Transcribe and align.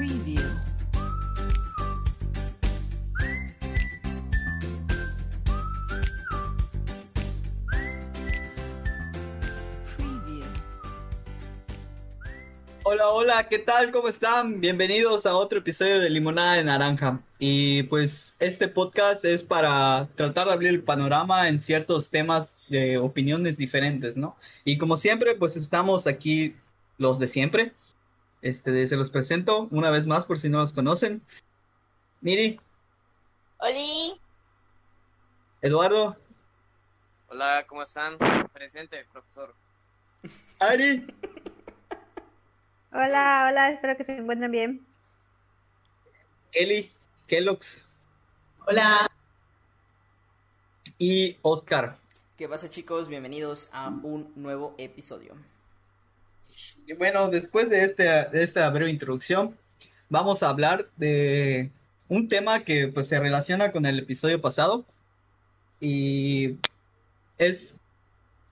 Preview. 0.00 0.40
Hola, 12.82 13.08
hola, 13.10 13.48
¿qué 13.50 13.58
tal? 13.58 13.90
¿Cómo 13.90 14.08
están? 14.08 14.62
Bienvenidos 14.62 15.26
a 15.26 15.34
otro 15.34 15.58
episodio 15.58 16.00
de 16.00 16.08
Limonada 16.08 16.54
de 16.54 16.64
Naranja. 16.64 17.20
Y 17.38 17.82
pues 17.82 18.34
este 18.38 18.68
podcast 18.68 19.26
es 19.26 19.42
para 19.42 20.08
tratar 20.16 20.46
de 20.46 20.54
abrir 20.54 20.70
el 20.70 20.82
panorama 20.82 21.46
en 21.46 21.60
ciertos 21.60 22.08
temas 22.08 22.56
de 22.70 22.96
opiniones 22.96 23.58
diferentes, 23.58 24.16
¿no? 24.16 24.34
Y 24.64 24.78
como 24.78 24.96
siempre, 24.96 25.34
pues 25.34 25.58
estamos 25.58 26.06
aquí 26.06 26.56
los 26.96 27.18
de 27.18 27.26
siempre. 27.26 27.74
Este, 28.42 28.86
se 28.88 28.96
los 28.96 29.10
presento 29.10 29.68
una 29.70 29.90
vez 29.90 30.06
más 30.06 30.24
por 30.24 30.38
si 30.38 30.48
no 30.48 30.58
los 30.58 30.72
conocen. 30.72 31.22
Miri, 32.20 32.60
Oli, 33.58 34.20
Eduardo, 35.62 36.16
Hola, 37.28 37.64
¿cómo 37.68 37.82
están? 37.82 38.18
Presente, 38.52 39.06
profesor. 39.12 39.54
Ari 40.58 41.06
Hola, 42.92 43.46
hola, 43.48 43.70
espero 43.70 43.96
que 43.96 44.04
se 44.04 44.16
encuentren 44.16 44.50
bien. 44.50 44.86
Kelly, 46.50 46.90
Kellogg's 47.28 47.86
hola. 48.66 49.06
y 50.98 51.38
Oscar. 51.42 51.96
¿Qué 52.36 52.48
pasa 52.48 52.68
chicos? 52.68 53.06
Bienvenidos 53.06 53.68
a 53.72 53.88
un 53.88 54.32
nuevo 54.34 54.74
episodio. 54.78 55.36
Bueno, 56.98 57.28
después 57.28 57.68
de, 57.68 57.84
este, 57.84 58.04
de 58.04 58.42
esta 58.42 58.68
breve 58.70 58.90
introducción, 58.90 59.56
vamos 60.08 60.42
a 60.42 60.48
hablar 60.48 60.88
de 60.96 61.70
un 62.08 62.28
tema 62.28 62.64
que 62.64 62.88
pues 62.88 63.08
se 63.08 63.20
relaciona 63.20 63.70
con 63.70 63.86
el 63.86 63.98
episodio 63.98 64.40
pasado 64.40 64.84
y 65.78 66.56
es 67.38 67.76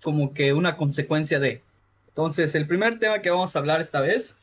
como 0.02 0.32
que 0.32 0.52
una 0.52 0.76
consecuencia 0.76 1.40
de. 1.40 1.62
Entonces, 2.08 2.54
el 2.54 2.66
primer 2.66 2.98
tema 2.98 3.20
que 3.20 3.30
vamos 3.30 3.54
a 3.54 3.58
hablar 3.58 3.80
esta 3.80 4.00
vez 4.00 4.36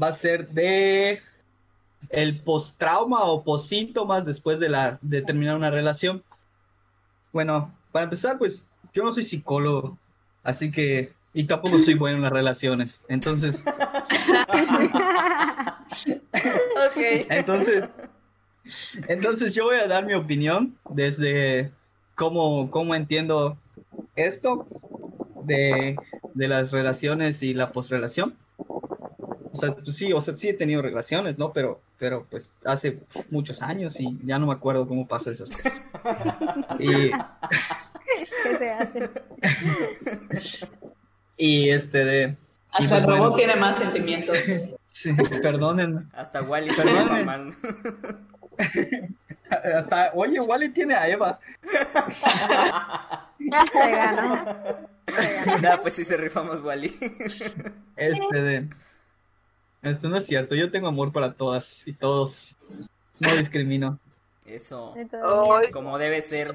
va 0.00 0.08
a 0.08 0.12
ser 0.12 0.48
de 0.48 1.22
el 2.10 2.40
post-trauma 2.40 3.24
o 3.24 3.42
post-síntomas 3.42 4.24
después 4.24 4.60
de, 4.60 4.68
la, 4.68 4.98
de 5.02 5.22
terminar 5.22 5.56
una 5.56 5.70
relación. 5.70 6.22
Bueno, 7.32 7.74
para 7.92 8.04
empezar, 8.04 8.38
pues 8.38 8.66
yo 8.92 9.04
no 9.04 9.12
soy 9.12 9.24
psicólogo, 9.24 9.98
así 10.42 10.70
que, 10.70 11.12
y 11.34 11.44
tampoco 11.44 11.78
soy 11.78 11.94
bueno 11.94 12.16
en 12.16 12.22
las 12.22 12.32
relaciones. 12.32 13.02
Entonces, 13.08 13.62
Ok. 16.86 16.96
entonces, 17.30 17.84
entonces 19.08 19.54
yo 19.54 19.64
voy 19.64 19.76
a 19.76 19.86
dar 19.86 20.04
mi 20.06 20.14
opinión 20.14 20.76
desde 20.90 21.70
cómo, 22.14 22.70
cómo 22.70 22.94
entiendo 22.94 23.56
esto 24.16 24.66
de, 25.44 25.96
de 26.34 26.48
las 26.48 26.72
relaciones 26.72 27.42
y 27.42 27.54
la 27.54 27.72
postrelación. 27.72 28.36
O 29.50 29.56
sea, 29.60 29.74
pues 29.74 29.96
sí, 29.96 30.12
o 30.12 30.20
sea, 30.20 30.34
sí 30.34 30.48
he 30.48 30.54
tenido 30.54 30.82
relaciones, 30.82 31.38
¿no? 31.38 31.52
Pero, 31.52 31.80
pero 31.98 32.26
pues 32.30 32.54
hace 32.64 33.00
muchos 33.30 33.62
años 33.62 33.98
y 33.98 34.18
ya 34.24 34.38
no 34.38 34.46
me 34.46 34.52
acuerdo 34.52 34.86
cómo 34.86 35.06
pasan 35.06 35.32
esas 35.32 35.50
cosas. 35.50 35.82
Y, 36.78 37.10
¿Qué 38.42 38.56
se 38.56 38.70
hace? 38.70 39.10
y 41.38 41.70
este 41.70 42.04
de... 42.04 42.36
Hasta 42.70 42.78
pues, 42.78 42.92
el 42.92 43.02
robot 43.04 43.18
bueno, 43.20 43.36
tiene 43.36 43.56
más 43.56 43.78
sentimientos. 43.78 44.36
sí, 44.92 45.14
perdónenme. 45.40 46.02
Hasta 46.12 46.42
Wally 46.42 46.70
se 46.70 46.82
Perdón. 46.82 47.08
llama 47.08 47.22
man. 47.24 47.56
Hasta, 49.50 50.10
oye, 50.14 50.40
Wally 50.40 50.68
tiene 50.70 50.94
a 50.94 51.08
Eva. 51.08 51.40
Se 53.72 53.90
ganó. 53.90 54.44
Nah, 55.62 55.78
pues 55.78 55.94
sí 55.94 56.04
se 56.04 56.16
rifa 56.16 56.42
más 56.42 56.60
Wally. 56.60 56.94
Este 57.96 58.42
de... 58.42 58.68
Esto 59.82 60.08
no 60.08 60.16
es 60.16 60.26
cierto, 60.26 60.54
yo 60.54 60.70
tengo 60.70 60.88
amor 60.88 61.12
para 61.12 61.32
todas 61.32 61.86
y 61.86 61.92
todos. 61.92 62.56
No 63.20 63.34
discrimino. 63.36 63.98
Eso. 64.44 64.94
Como 65.72 65.98
debe 65.98 66.20
ser. 66.20 66.54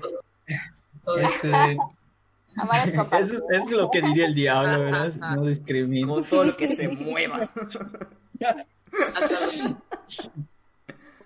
Este 1.17 1.47
de... 1.47 1.77
Amar 2.57 2.89
es 2.89 2.95
papá. 2.95 3.19
Eso, 3.19 3.33
es- 3.35 3.41
eso 3.51 3.65
es 3.65 3.71
lo 3.71 3.89
que 3.91 4.01
diría 4.01 4.25
el 4.27 4.35
diablo, 4.35 4.79
¿verdad? 4.85 5.13
No 5.35 5.45
discrimino. 5.45 6.13
Con 6.15 6.23
todo 6.25 6.43
lo 6.45 6.55
que 6.55 6.75
se 6.75 6.87
mueva. 6.87 7.49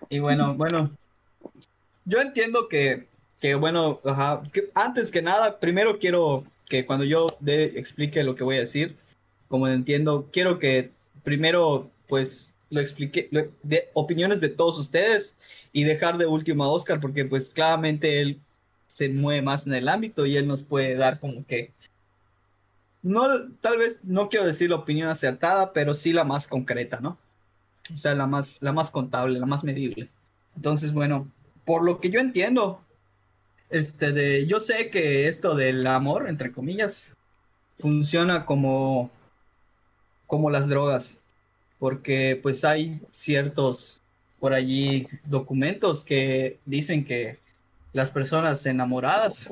Y 0.10 0.20
bueno, 0.20 0.54
bueno. 0.56 0.90
Yo 2.06 2.22
entiendo 2.22 2.70
que, 2.70 3.08
que 3.42 3.56
bueno, 3.56 4.00
ajá, 4.06 4.42
que 4.54 4.70
antes 4.74 5.12
que 5.12 5.22
nada, 5.22 5.60
primero 5.60 6.00
quiero 6.00 6.46
que 6.66 6.86
cuando 6.86 7.04
yo 7.04 7.28
de, 7.40 7.66
explique 7.66 8.24
lo 8.24 8.36
que 8.36 8.44
voy 8.46 8.56
a 8.58 8.62
decir, 8.62 8.96
como 9.50 9.68
entiendo, 9.68 10.30
quiero 10.32 10.60
que 10.60 10.92
primero, 11.24 11.90
pues, 12.08 12.50
lo 12.70 12.80
explique, 12.80 13.28
lo- 13.32 13.48
de 13.64 13.90
opiniones 13.94 14.40
de 14.40 14.50
todos 14.50 14.78
ustedes 14.80 15.36
y 15.74 15.84
dejar 15.84 16.18
de 16.18 16.26
último 16.26 16.64
a 16.64 16.70
Oscar, 16.70 17.00
porque 17.02 17.26
pues 17.26 17.50
claramente 17.50 18.22
él 18.22 18.40
se 18.98 19.10
mueve 19.10 19.44
más 19.44 19.68
en 19.68 19.76
el 19.76 19.90
ámbito 19.90 20.26
y 20.26 20.38
él 20.38 20.48
nos 20.48 20.64
puede 20.64 20.96
dar 20.96 21.20
como 21.20 21.46
que, 21.46 21.72
no, 23.04 23.28
tal 23.62 23.78
vez 23.78 24.04
no 24.04 24.28
quiero 24.28 24.44
decir 24.44 24.72
la 24.72 24.78
opinión 24.78 25.08
acertada, 25.08 25.72
pero 25.72 25.94
sí 25.94 26.14
la 26.14 26.24
más 26.24 26.48
concreta, 26.48 27.00
¿no? 27.00 27.16
O 27.94 27.98
sea, 28.00 28.16
la 28.16 28.26
más, 28.26 28.58
la 28.60 28.72
más 28.72 28.90
contable, 28.90 29.40
la 29.40 29.46
más 29.46 29.64
medible. 29.64 30.10
Entonces, 30.56 30.94
bueno, 30.94 31.28
por 31.64 31.84
lo 31.84 32.00
que 32.00 32.10
yo 32.10 32.20
entiendo, 32.20 32.82
este 33.70 34.14
de, 34.14 34.48
yo 34.48 34.60
sé 34.60 34.90
que 34.90 35.28
esto 35.28 35.54
del 35.54 35.86
amor, 35.86 36.28
entre 36.28 36.52
comillas, 36.52 37.04
funciona 37.78 38.46
como, 38.46 39.12
como 40.26 40.50
las 40.50 40.68
drogas, 40.68 41.22
porque 41.78 42.40
pues 42.42 42.66
hay 42.66 43.00
ciertos 43.12 44.00
por 44.40 44.54
allí 44.54 45.08
documentos 45.26 46.04
que 46.04 46.58
dicen 46.66 47.06
que 47.06 47.38
las 47.94 48.12
personas 48.12 48.66
enamoradas, 48.66 49.50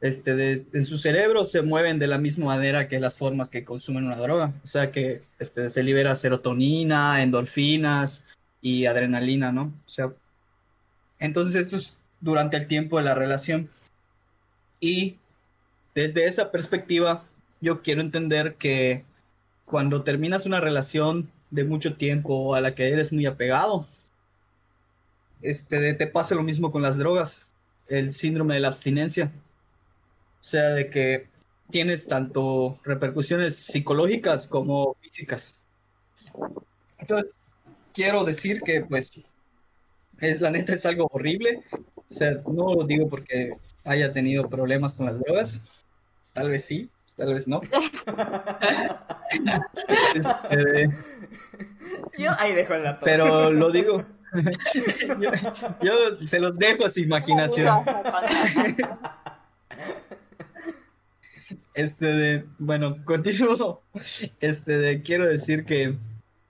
este, 0.00 0.34
de- 0.34 0.64
en 0.72 0.86
su 0.86 0.96
cerebro 0.96 1.44
se 1.44 1.62
mueven 1.62 1.98
de 1.98 2.06
la 2.06 2.18
misma 2.18 2.46
manera 2.46 2.88
que 2.88 3.00
las 3.00 3.16
formas 3.16 3.50
que 3.50 3.64
consumen 3.64 4.06
una 4.06 4.16
droga. 4.16 4.52
O 4.64 4.66
sea 4.66 4.90
que 4.92 5.22
este, 5.38 5.68
se 5.70 5.82
libera 5.82 6.14
serotonina, 6.14 7.22
endorfinas 7.22 8.24
y 8.62 8.86
adrenalina, 8.86 9.52
¿no? 9.52 9.72
O 9.86 9.88
sea, 9.88 10.12
entonces 11.18 11.54
esto 11.54 11.76
es 11.76 11.96
durante 12.20 12.56
el 12.56 12.66
tiempo 12.66 12.98
de 12.98 13.04
la 13.04 13.14
relación. 13.14 13.68
Y 14.80 15.16
desde 15.94 16.26
esa 16.26 16.50
perspectiva, 16.50 17.24
yo 17.60 17.82
quiero 17.82 18.00
entender 18.00 18.54
que 18.54 19.04
cuando 19.66 20.02
terminas 20.02 20.46
una 20.46 20.60
relación 20.60 21.30
de 21.50 21.64
mucho 21.64 21.94
tiempo 21.96 22.54
a 22.54 22.60
la 22.60 22.74
que 22.74 22.90
eres 22.90 23.12
muy 23.12 23.26
apegado, 23.26 23.86
este, 25.42 25.94
te 25.94 26.06
pasa 26.06 26.34
lo 26.34 26.42
mismo 26.42 26.70
con 26.70 26.82
las 26.82 26.96
drogas, 26.96 27.46
el 27.88 28.12
síndrome 28.12 28.54
de 28.54 28.60
la 28.60 28.68
abstinencia. 28.68 29.32
O 30.40 30.44
sea, 30.44 30.70
de 30.70 30.90
que 30.90 31.28
tienes 31.70 32.06
tanto 32.06 32.78
repercusiones 32.84 33.56
psicológicas 33.56 34.46
como 34.46 34.96
físicas. 35.00 35.54
Entonces, 36.98 37.32
quiero 37.92 38.24
decir 38.24 38.60
que, 38.62 38.82
pues, 38.82 39.20
es 40.20 40.40
la 40.40 40.50
neta 40.50 40.74
es 40.74 40.84
algo 40.86 41.08
horrible. 41.10 41.62
O 41.96 42.14
sea, 42.14 42.32
no 42.46 42.74
lo 42.74 42.84
digo 42.84 43.08
porque 43.08 43.52
haya 43.84 44.12
tenido 44.12 44.48
problemas 44.48 44.94
con 44.94 45.06
las 45.06 45.18
drogas. 45.20 45.60
Tal 46.32 46.50
vez 46.50 46.64
sí, 46.64 46.90
tal 47.16 47.34
vez 47.34 47.46
no. 47.48 47.60
Este, 50.50 50.90
Yo 52.18 52.32
ahí 52.38 52.52
dejo 52.52 52.74
la 52.74 52.98
torre. 52.98 53.12
pero 53.12 53.52
lo 53.52 53.70
digo. 53.70 54.04
Yo, 55.20 55.30
yo 55.82 56.26
se 56.26 56.40
los 56.40 56.56
dejo 56.58 56.86
a 56.86 56.90
su 56.90 57.00
imaginación. 57.00 57.84
Este 61.72 62.06
de, 62.06 62.44
bueno, 62.58 63.02
continúo. 63.04 63.80
Este 64.40 64.78
de, 64.78 65.02
quiero 65.02 65.26
decir 65.26 65.64
que, 65.64 65.94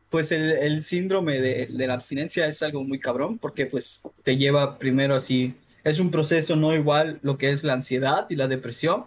pues 0.09 0.32
el, 0.32 0.50
el 0.50 0.82
síndrome 0.82 1.41
de, 1.41 1.67
de 1.67 1.87
la 1.87 1.94
abstinencia 1.94 2.47
es 2.47 2.62
algo 2.62 2.82
muy 2.85 2.99
cabrón, 2.99 3.38
porque 3.38 3.67
pues 3.67 4.00
te 4.25 4.37
lleva 4.37 4.79
primero 4.79 5.15
así, 5.15 5.55
es 5.85 6.00
un 6.00 6.11
proceso 6.11 6.56
no 6.56 6.75
igual 6.75 7.21
lo 7.23 7.38
que 7.38 7.50
es 7.50 7.65
la 7.65 7.75
ansiedad 7.75 8.27
y 8.29 8.37
la 8.37 8.49
depresión, 8.49 9.05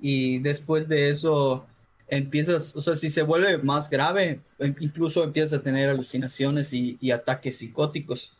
y 0.00 0.38
después 0.38 0.88
de 0.88 1.10
eso 1.10 1.66
empiezas, 2.08 2.74
o 2.76 2.80
sea, 2.80 2.94
si 2.94 3.10
se 3.10 3.22
vuelve 3.22 3.58
más 3.58 3.90
grave, 3.90 4.40
em- 4.58 4.74
incluso 4.80 5.24
empiezas 5.24 5.58
a 5.58 5.62
tener 5.62 5.88
alucinaciones 5.88 6.72
y, 6.72 6.98
ataques 7.10 7.58
psicóticos, 7.58 8.32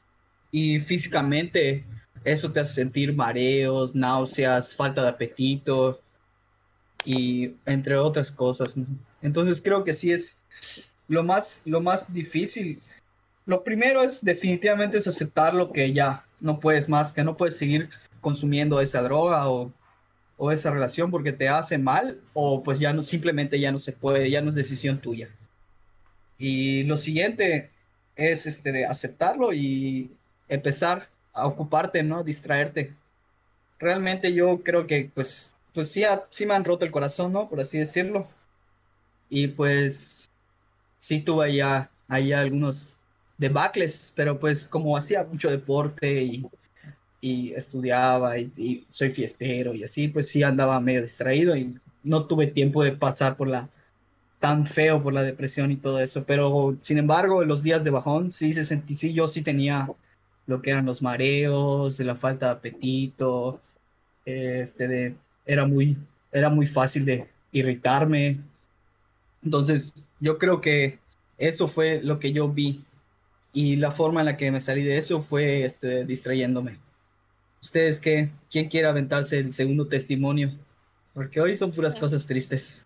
y 0.50 0.80
físicamente 0.80 1.84
eso 2.24 2.52
te 2.52 2.60
hace 2.60 2.74
sentir 2.74 3.14
mareos, 3.14 3.94
náuseas, 3.94 4.76
falta 4.76 5.02
de 5.02 5.08
apetito, 5.08 6.00
y 7.04 7.52
entre 7.66 7.96
otras 7.96 8.30
cosas. 8.30 8.76
Entonces 9.20 9.60
creo 9.60 9.84
que 9.84 9.94
sí 9.94 10.10
es 10.12 10.38
lo 11.08 11.22
más, 11.22 11.60
lo 11.64 11.80
más 11.80 12.12
difícil, 12.12 12.80
lo 13.46 13.62
primero 13.62 14.02
es 14.02 14.24
definitivamente 14.24 14.98
aceptar 14.98 15.54
lo 15.54 15.70
que 15.70 15.92
ya 15.92 16.24
no 16.40 16.60
puedes 16.60 16.88
más, 16.88 17.12
que 17.12 17.24
no 17.24 17.36
puedes 17.36 17.56
seguir 17.56 17.90
consumiendo 18.20 18.80
esa 18.80 19.02
droga 19.02 19.50
o, 19.50 19.70
o 20.36 20.52
esa 20.52 20.70
relación 20.70 21.10
porque 21.10 21.32
te 21.32 21.48
hace 21.48 21.78
mal 21.78 22.20
o 22.32 22.62
pues 22.62 22.78
ya 22.78 22.92
no, 22.92 23.02
simplemente 23.02 23.60
ya 23.60 23.72
no 23.72 23.78
se 23.78 23.92
puede, 23.92 24.30
ya 24.30 24.40
no 24.40 24.48
es 24.50 24.54
decisión 24.54 25.00
tuya. 25.00 25.28
Y 26.38 26.84
lo 26.84 26.96
siguiente 26.96 27.70
es 28.16 28.46
este 28.46 28.72
de 28.72 28.86
aceptarlo 28.86 29.52
y 29.52 30.10
empezar 30.48 31.08
a 31.32 31.46
ocuparte, 31.46 32.02
¿no? 32.02 32.24
Distraerte. 32.24 32.94
Realmente 33.78 34.32
yo 34.32 34.62
creo 34.62 34.86
que 34.86 35.10
pues 35.14 35.52
pues 35.74 35.90
sí, 35.90 36.04
sí 36.30 36.46
me 36.46 36.54
han 36.54 36.64
roto 36.64 36.84
el 36.84 36.92
corazón, 36.92 37.32
¿no? 37.32 37.48
Por 37.48 37.60
así 37.60 37.78
decirlo. 37.78 38.26
Y 39.28 39.48
pues 39.48 40.30
sí 40.98 41.20
tuve 41.20 41.54
ya 41.56 41.90
ahí 42.08 42.32
algunos 42.32 42.96
debacles, 43.38 44.12
pero 44.14 44.38
pues 44.38 44.68
como 44.68 44.96
hacía 44.96 45.24
mucho 45.24 45.50
deporte 45.50 46.22
y, 46.22 46.46
y 47.24 47.54
estudiaba 47.54 48.38
y, 48.38 48.86
soy 48.90 49.10
fiestero 49.10 49.72
y 49.72 49.82
así, 49.82 50.08
pues 50.08 50.28
sí 50.28 50.42
andaba 50.42 50.78
medio 50.78 51.02
distraído 51.02 51.56
y 51.56 51.74
no 52.02 52.26
tuve 52.26 52.48
tiempo 52.48 52.84
de 52.84 52.92
pasar 52.92 53.38
por 53.38 53.48
la 53.48 53.70
tan 54.40 54.66
feo 54.66 55.02
por 55.02 55.14
la 55.14 55.22
depresión 55.22 55.72
y 55.72 55.76
todo 55.76 56.00
eso, 56.00 56.24
pero 56.24 56.76
sin 56.80 56.98
embargo, 56.98 57.42
los 57.42 57.62
días 57.62 57.82
de 57.82 57.88
bajón 57.88 58.30
sí 58.30 58.52
se 58.52 58.62
sentí, 58.62 58.94
sí, 58.94 59.14
yo 59.14 59.26
sí 59.26 59.40
tenía 59.40 59.88
lo 60.46 60.60
que 60.60 60.70
eran 60.70 60.84
los 60.84 61.00
mareos, 61.00 61.98
la 62.00 62.14
falta 62.14 62.46
de 62.46 62.52
apetito, 62.52 63.58
este 64.26 64.86
de, 64.86 65.14
era 65.46 65.66
muy, 65.66 65.96
era 66.30 66.50
muy 66.50 66.66
fácil 66.66 67.06
de 67.06 67.26
irritarme. 67.52 68.40
Entonces, 69.42 70.04
yo 70.20 70.36
creo 70.36 70.60
que 70.60 70.98
eso 71.38 71.68
fue 71.68 72.02
lo 72.02 72.18
que 72.18 72.32
yo 72.32 72.50
vi 72.50 72.84
y 73.54 73.76
la 73.76 73.92
forma 73.92 74.20
en 74.20 74.26
la 74.26 74.36
que 74.36 74.50
me 74.52 74.60
salí 74.60 74.84
de 74.84 74.98
eso 74.98 75.22
fue 75.22 75.64
este 75.64 76.04
distrayéndome. 76.04 76.78
¿Ustedes 77.64 77.98
qué? 77.98 78.28
¿Quién 78.50 78.68
quiere 78.68 78.88
aventarse 78.88 79.38
el 79.38 79.54
segundo 79.54 79.88
testimonio? 79.88 80.52
Porque 81.14 81.40
hoy 81.40 81.56
son 81.56 81.72
puras 81.72 81.96
cosas 81.96 82.26
tristes. 82.26 82.84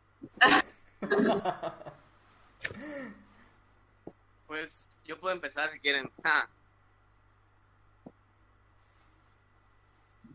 Pues 4.46 4.88
yo 5.04 5.18
puedo 5.18 5.34
empezar 5.34 5.72
si 5.72 5.80
quieren. 5.80 6.08
Ja. 6.22 6.48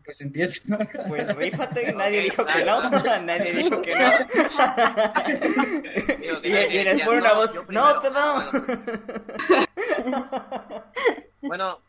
Pues 0.04 0.20
empieza. 0.20 0.60
Pues 1.08 1.36
rífate, 1.36 1.94
nadie 1.94 2.20
dijo 2.20 2.44
que 2.44 2.64
no. 2.66 2.90
Nadie 3.22 3.54
dijo 3.54 3.80
que 3.80 3.94
no. 3.94 4.10
Digo 6.20 6.42
que 6.42 6.48
y, 6.48 6.52
nadie 6.52 6.74
y 6.74 6.78
en 6.80 6.88
el 6.88 6.98
decía, 6.98 7.04
foro 7.06 7.18
una 7.18 7.30
no, 7.30 7.34
voz, 7.34 7.54
no, 7.54 7.62
primero". 7.62 8.02
perdón. 8.02 8.42
Bueno, 11.40 11.80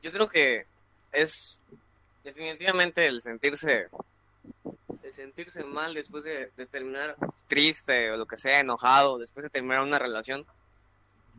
yo 0.00 0.12
creo 0.12 0.28
que 0.28 0.77
es 1.12 1.60
definitivamente 2.24 3.06
el 3.06 3.22
sentirse 3.22 3.88
el 5.02 5.14
sentirse 5.14 5.64
mal 5.64 5.94
después 5.94 6.24
de, 6.24 6.50
de 6.56 6.66
terminar 6.66 7.16
triste 7.46 8.10
o 8.10 8.16
lo 8.16 8.26
que 8.26 8.36
sea, 8.36 8.60
enojado, 8.60 9.18
después 9.18 9.42
de 9.44 9.50
terminar 9.50 9.82
una 9.82 9.98
relación, 9.98 10.44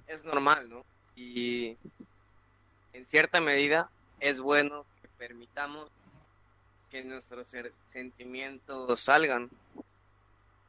es 0.08 0.26
normal, 0.26 0.70
¿no? 0.70 0.84
Y 1.16 1.78
en 2.94 3.06
cierta 3.06 3.40
medida 3.40 3.90
es 4.20 4.40
bueno 4.40 4.86
que 5.02 5.08
permitamos 5.18 5.90
que 6.90 7.04
nuestros 7.04 7.56
sentimientos 7.86 9.00
salgan, 9.00 9.50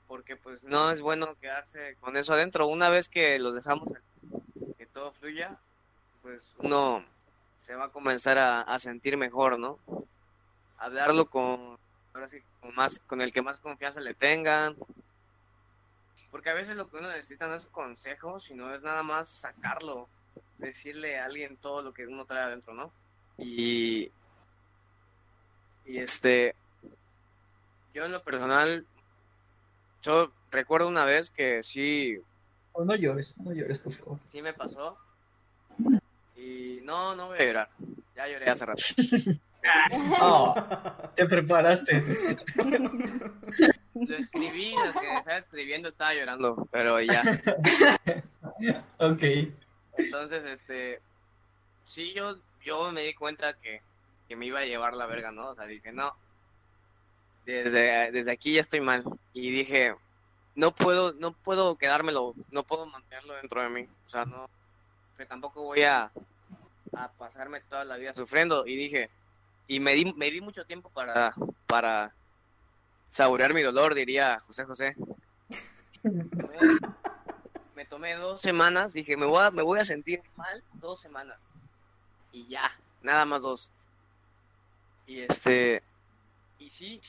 porque 0.06 0.37
pues 0.37 0.64
no 0.64 0.91
es 0.91 1.00
bueno 1.00 1.35
quedarse 1.41 1.97
con 2.00 2.17
eso 2.17 2.35
adentro. 2.35 2.67
Una 2.67 2.91
vez 2.91 3.08
que 3.08 3.38
los 3.38 3.55
dejamos 3.55 3.88
que 4.76 4.87
todo 4.87 5.12
fluya, 5.12 5.58
pues 6.23 6.52
uno 6.58 7.05
se 7.61 7.75
va 7.75 7.85
a 7.85 7.93
comenzar 7.93 8.39
a, 8.39 8.62
a 8.62 8.79
sentir 8.79 9.19
mejor, 9.19 9.59
¿no? 9.59 9.79
Hablarlo 10.79 11.27
con, 11.27 11.79
ahora 12.15 12.27
sí, 12.27 12.39
con 12.61 12.75
más, 12.75 12.99
con 13.07 13.21
el 13.21 13.35
que 13.35 13.43
más 13.43 13.61
confianza 13.61 14.01
le 14.01 14.15
tengan. 14.15 14.75
Porque 16.31 16.49
a 16.49 16.55
veces 16.55 16.77
lo 16.77 16.89
que 16.89 16.97
uno 16.97 17.09
necesita 17.09 17.49
no 17.49 17.55
es 17.55 17.67
consejo, 17.67 18.41
sino 18.41 18.73
es 18.73 18.83
nada 18.83 19.03
más 19.03 19.29
sacarlo, 19.29 20.09
decirle 20.57 21.19
a 21.19 21.27
alguien 21.27 21.59
todo 21.59 21.83
lo 21.83 21.93
que 21.93 22.07
uno 22.07 22.25
trae 22.25 22.45
adentro, 22.45 22.73
¿no? 22.73 22.91
Y, 23.37 24.11
y 25.85 25.99
este, 25.99 26.55
yo 27.93 28.07
en 28.07 28.12
lo 28.12 28.23
personal, 28.23 28.87
yo 30.01 30.33
recuerdo 30.51 30.89
una 30.89 31.05
vez 31.05 31.29
que 31.31 31.62
sí, 31.62 32.19
Oh, 32.73 32.85
no 32.85 32.95
llores, 32.95 33.37
no 33.39 33.53
llores, 33.53 33.81
por 33.81 33.93
favor. 33.93 34.19
sí 34.27 34.41
me 34.41 34.55
pasó. 34.55 34.97
Y 36.41 36.81
no, 36.83 37.15
no 37.15 37.29
voy 37.29 37.39
a 37.39 37.45
llorar. 37.45 37.69
Ya 38.17 38.29
lloré 38.29 38.51
hace 38.51 38.67
rato. 38.67 38.83
Oh, 40.21 40.55
te 41.17 41.27
preparaste. 41.27 42.03
Lo 43.95 44.17
escribí, 44.17 44.75
los 44.75 44.97
que 44.97 45.17
estaba 45.19 45.37
escribiendo 45.37 45.89
estaba 45.89 46.15
llorando, 46.15 46.69
pero 46.71 47.01
ya. 47.01 47.23
Ok. 48.99 49.23
Entonces, 49.97 50.45
este, 50.45 51.01
sí, 51.85 52.13
yo, 52.15 52.37
yo 52.63 52.93
me 52.93 53.03
di 53.03 53.15
cuenta 53.15 53.55
que, 53.55 53.81
que 54.29 54.37
me 54.37 54.47
iba 54.47 54.61
a 54.61 54.67
llevar 54.67 54.95
la 54.95 55.07
verga, 55.07 55.31
¿no? 55.31 55.49
O 55.49 55.55
sea, 55.55 55.65
dije, 55.65 55.93
no, 55.93 56.15
desde, 57.47 58.13
desde 58.13 58.33
aquí 58.33 58.55
ya 58.55 58.61
estoy 58.61 58.81
mal. 58.81 59.03
Y 59.33 59.51
dije, 59.51 59.95
no 60.55 60.75
puedo, 60.75 61.13
no 61.15 61.33
puedo 61.33 61.77
quedármelo, 61.77 62.35
no 62.51 62.63
puedo 62.65 62.85
mantenerlo 62.87 63.35
dentro 63.35 63.63
de 63.63 63.71
mí. 63.71 63.89
O 64.07 64.09
sea, 64.11 64.25
no, 64.27 64.49
que 65.17 65.27
tampoco 65.27 65.65
voy 65.65 65.83
a, 65.83 66.11
a 66.93 67.11
pasarme 67.13 67.61
toda 67.63 67.85
la 67.85 67.97
vida 67.97 68.15
sufriendo. 68.15 68.67
Y 68.67 68.77
dije, 68.77 69.11
y 69.67 69.81
me 69.81 69.95
di, 69.95 70.13
me 70.15 70.31
di 70.31 70.41
mucho 70.41 70.65
tiempo 70.65 70.91
para, 70.91 71.35
para 71.67 72.15
saborear 73.09 73.55
mi 73.55 73.63
dolor, 73.63 73.95
diría 73.95 74.39
José 74.41 74.65
José. 74.65 74.97
Me 77.75 77.87
tomé 77.87 78.15
dos 78.17 78.43
semanas, 78.43 78.93
dije, 78.93 79.17
me 79.17 79.25
voy 79.25 79.43
a, 79.43 79.51
me 79.51 79.63
voy 79.63 79.81
a 79.81 79.85
sentir 79.85 80.23
mal 80.37 80.63
dos 80.75 81.01
semanas. 81.01 81.39
Y 82.31 82.47
ya, 82.47 82.71
nada 83.01 83.25
más 83.25 83.41
dos. 83.41 83.73
Y 85.07 85.21
este, 85.21 85.83
y 86.59 86.69
sí, 86.69 87.01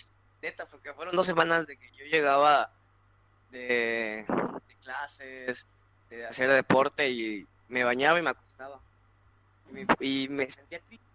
neta, 0.41 0.65
porque 0.65 0.93
fueron 0.93 1.13
dos 1.13 1.25
semanas 1.25 1.67
de 1.67 1.75
que 1.75 1.91
yo 1.91 2.05
llegaba 2.05 2.71
de, 3.51 4.25
de 4.65 4.75
clases, 4.81 5.67
de 6.09 6.25
hacer 6.25 6.49
deporte 6.49 7.09
y 7.09 7.45
me 7.67 7.83
bañaba 7.83 8.19
y 8.19 8.21
me 8.21 8.29
acostaba. 8.29 8.79
Y 9.99 10.27
me, 10.29 10.49
sentía 10.49 10.79
triste. 10.79 11.05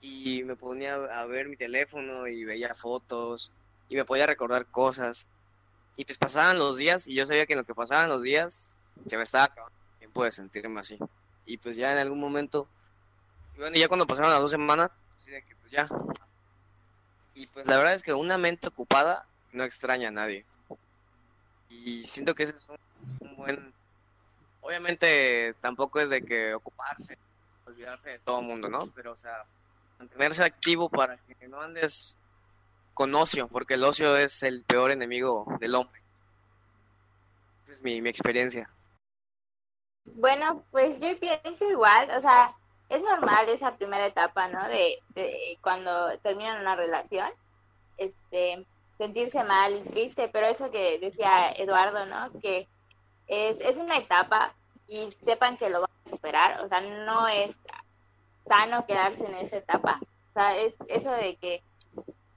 Y 0.00 0.42
me 0.44 0.56
ponía 0.56 0.94
a 0.94 1.24
ver 1.26 1.48
mi 1.48 1.56
teléfono 1.56 2.26
y 2.26 2.44
veía 2.44 2.74
fotos 2.74 3.52
y 3.88 3.96
me 3.96 4.04
podía 4.04 4.26
recordar 4.26 4.66
cosas. 4.66 5.26
Y 5.96 6.04
pues 6.04 6.18
pasaban 6.18 6.58
los 6.58 6.76
días 6.76 7.06
y 7.06 7.14
yo 7.14 7.26
sabía 7.26 7.46
que 7.46 7.54
en 7.54 7.60
lo 7.60 7.64
que 7.64 7.74
pasaban 7.74 8.08
los 8.08 8.22
días 8.22 8.76
se 9.06 9.16
me 9.16 9.22
estaba 9.22 9.44
acabando 9.44 9.76
el 9.92 9.98
tiempo 10.00 10.24
de 10.24 10.30
sentirme 10.30 10.80
así. 10.80 10.98
Y 11.46 11.58
pues 11.58 11.76
ya 11.76 11.92
en 11.92 11.98
algún 11.98 12.20
momento, 12.20 12.68
y 13.54 13.60
bueno, 13.60 13.76
ya 13.76 13.88
cuando 13.88 14.06
pasaron 14.06 14.30
las 14.30 14.40
dos 14.40 14.50
semanas, 14.50 14.90
pues 15.24 15.72
ya. 15.72 15.88
Y 17.34 17.46
pues 17.46 17.66
la 17.66 17.76
verdad 17.76 17.94
es 17.94 18.02
que 18.02 18.14
una 18.14 18.38
mente 18.38 18.68
ocupada 18.68 19.26
no 19.52 19.64
extraña 19.64 20.08
a 20.08 20.12
nadie. 20.12 20.44
Y 21.70 22.04
siento 22.04 22.34
que 22.34 22.44
ese 22.44 22.56
es 22.56 22.68
un, 22.68 23.28
un 23.28 23.36
buen... 23.36 23.72
Obviamente 24.60 25.54
tampoco 25.60 26.00
es 26.00 26.08
de 26.08 26.22
que 26.22 26.54
ocuparse, 26.54 27.18
olvidarse 27.66 28.10
de 28.10 28.18
todo 28.18 28.40
el 28.40 28.46
mundo, 28.46 28.68
¿no? 28.68 28.88
Pero 28.94 29.12
o 29.12 29.16
sea, 29.16 29.44
mantenerse 29.98 30.44
activo 30.44 30.88
para 30.88 31.16
que 31.16 31.48
no 31.48 31.60
andes 31.60 32.18
con 32.92 33.14
ocio, 33.14 33.48
porque 33.48 33.74
el 33.74 33.84
ocio 33.84 34.16
es 34.16 34.42
el 34.42 34.62
peor 34.62 34.90
enemigo 34.90 35.46
del 35.60 35.74
hombre. 35.74 36.00
Esa 37.64 37.72
es 37.72 37.82
mi, 37.82 38.00
mi 38.00 38.10
experiencia. 38.10 38.70
Bueno, 40.16 40.64
pues 40.70 40.98
yo 41.00 41.18
pienso 41.18 41.68
igual, 41.68 42.10
o 42.10 42.20
sea, 42.20 42.54
es 42.88 43.02
normal 43.02 43.48
esa 43.48 43.76
primera 43.76 44.06
etapa, 44.06 44.48
¿no? 44.48 44.68
De, 44.68 44.98
de 45.14 45.58
cuando 45.62 46.16
terminan 46.18 46.60
una 46.60 46.76
relación, 46.76 47.30
este, 47.96 48.64
sentirse 48.98 49.42
mal 49.44 49.74
y 49.74 49.88
triste, 49.88 50.28
pero 50.28 50.46
eso 50.46 50.70
que 50.70 50.98
decía 50.98 51.48
Eduardo, 51.50 52.06
¿no? 52.06 52.30
Que 52.40 52.68
es, 53.26 53.58
es 53.60 53.76
una 53.76 53.98
etapa 53.98 54.54
y 54.86 55.10
sepan 55.24 55.56
que 55.56 55.70
lo 55.70 55.80
van 55.80 55.90
a 55.90 55.93
superar, 56.14 56.60
o 56.60 56.68
sea, 56.68 56.80
no 56.80 57.28
es 57.28 57.54
sano 58.46 58.86
quedarse 58.86 59.24
en 59.24 59.34
esa 59.36 59.56
etapa, 59.56 59.98
o 60.02 60.32
sea, 60.32 60.56
es 60.56 60.74
eso 60.88 61.10
de 61.10 61.36
que 61.36 61.62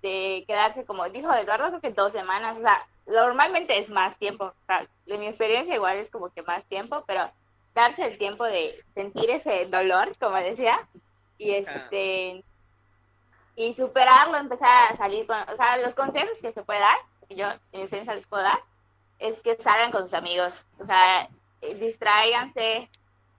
de 0.01 0.43
quedarse 0.47 0.85
como 0.85 1.09
dijo 1.09 1.33
Eduardo, 1.33 1.67
creo 1.67 1.81
que 1.81 1.91
dos 1.91 2.11
semanas, 2.11 2.57
o 2.57 2.61
sea, 2.61 2.85
normalmente 3.07 3.79
es 3.79 3.89
más 3.89 4.17
tiempo, 4.17 4.45
o 4.45 4.65
sea, 4.65 4.87
de 5.05 5.17
mi 5.17 5.27
experiencia 5.27 5.75
igual 5.75 5.97
es 5.97 6.09
como 6.11 6.29
que 6.29 6.43
más 6.43 6.63
tiempo, 6.65 7.03
pero 7.07 7.29
darse 7.73 8.05
el 8.05 8.17
tiempo 8.17 8.43
de 8.43 8.83
sentir 8.93 9.29
ese 9.29 9.65
dolor, 9.65 10.15
como 10.19 10.37
decía, 10.37 10.87
y 11.37 11.51
este 11.51 12.43
y 13.55 13.73
superarlo, 13.73 14.37
empezar 14.37 14.91
a 14.91 14.95
salir 14.95 15.25
con, 15.25 15.37
o 15.37 15.55
sea, 15.55 15.77
los 15.77 15.95
consejos 15.95 16.37
que 16.39 16.53
se 16.53 16.63
puede 16.63 16.79
dar, 16.79 16.97
que 17.27 17.35
yo 17.35 17.47
en 17.47 17.59
mi 17.73 17.81
experiencia 17.81 18.13
les 18.13 18.27
puedo 18.27 18.43
dar, 18.43 18.59
es 19.17 19.41
que 19.41 19.55
salgan 19.55 19.91
con 19.91 20.03
sus 20.03 20.13
amigos, 20.13 20.53
o 20.79 20.85
sea, 20.85 21.27
eh, 21.61 21.73
distráiganse, 21.75 22.87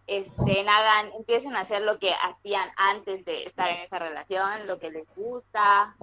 este, 0.08 0.60
hagan, 0.68 1.12
empiecen 1.16 1.54
a 1.54 1.60
hacer 1.60 1.82
lo 1.82 1.98
que 1.98 2.10
hacían 2.12 2.68
antes 2.76 3.24
de 3.24 3.44
estar 3.44 3.68
en 3.68 3.78
esa 3.82 3.98
relación, 3.98 4.66
lo 4.66 4.78
que 4.78 4.90
les 4.90 5.06
gusta. 5.14 5.94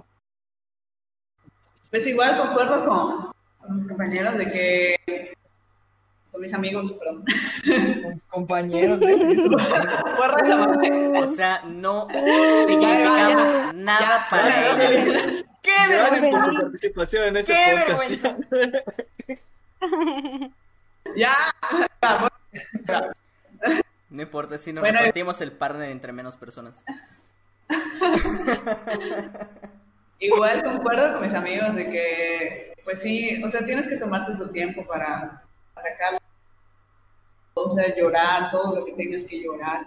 Pues 1.90 2.06
igual 2.06 2.38
concuerdo 2.38 2.84
con, 2.84 3.32
con 3.58 3.76
mis 3.76 3.86
compañeros 3.88 4.36
de 4.38 4.46
que, 4.46 5.34
con 6.32 6.40
mis 6.40 6.54
amigos, 6.54 6.92
perdón. 6.92 7.24
Com- 8.02 8.20
compañeros 8.30 9.00
de. 9.00 9.16
O 11.16 11.28
sea, 11.28 11.62
no 11.64 12.06
significamos 12.66 13.74
nada 13.74 14.26
para 14.30 14.72
ella. 14.72 15.44
¡Qué 15.62 15.72
vergüenza! 15.88 16.44
tu 16.50 16.54
participación 16.60 17.24
en 17.24 17.36
este 17.38 17.52
¡Qué 17.52 17.74
vergüenza! 17.74 18.36
Ya, 21.16 21.34
No 24.16 24.22
importa 24.22 24.56
si 24.56 24.72
nos 24.72 24.80
Bueno, 24.80 24.98
repartimos 24.98 25.38
el 25.42 25.52
partner 25.52 25.90
entre 25.90 26.10
menos 26.10 26.36
personas. 26.36 26.82
igual 30.18 30.62
concuerdo 30.62 31.12
con 31.12 31.22
mis 31.22 31.34
amigos 31.34 31.74
de 31.74 31.90
que, 31.90 32.74
pues 32.82 33.02
sí, 33.02 33.42
o 33.44 33.50
sea, 33.50 33.66
tienes 33.66 33.86
que 33.86 33.98
tomarte 33.98 34.32
tu 34.36 34.48
tiempo 34.48 34.86
para 34.86 35.42
sacarlo, 35.74 36.18
o 37.52 37.74
sea, 37.74 37.94
llorar, 37.94 38.50
todo 38.50 38.76
lo 38.76 38.86
que 38.86 38.92
tengas 38.92 39.26
que 39.26 39.42
llorar, 39.42 39.86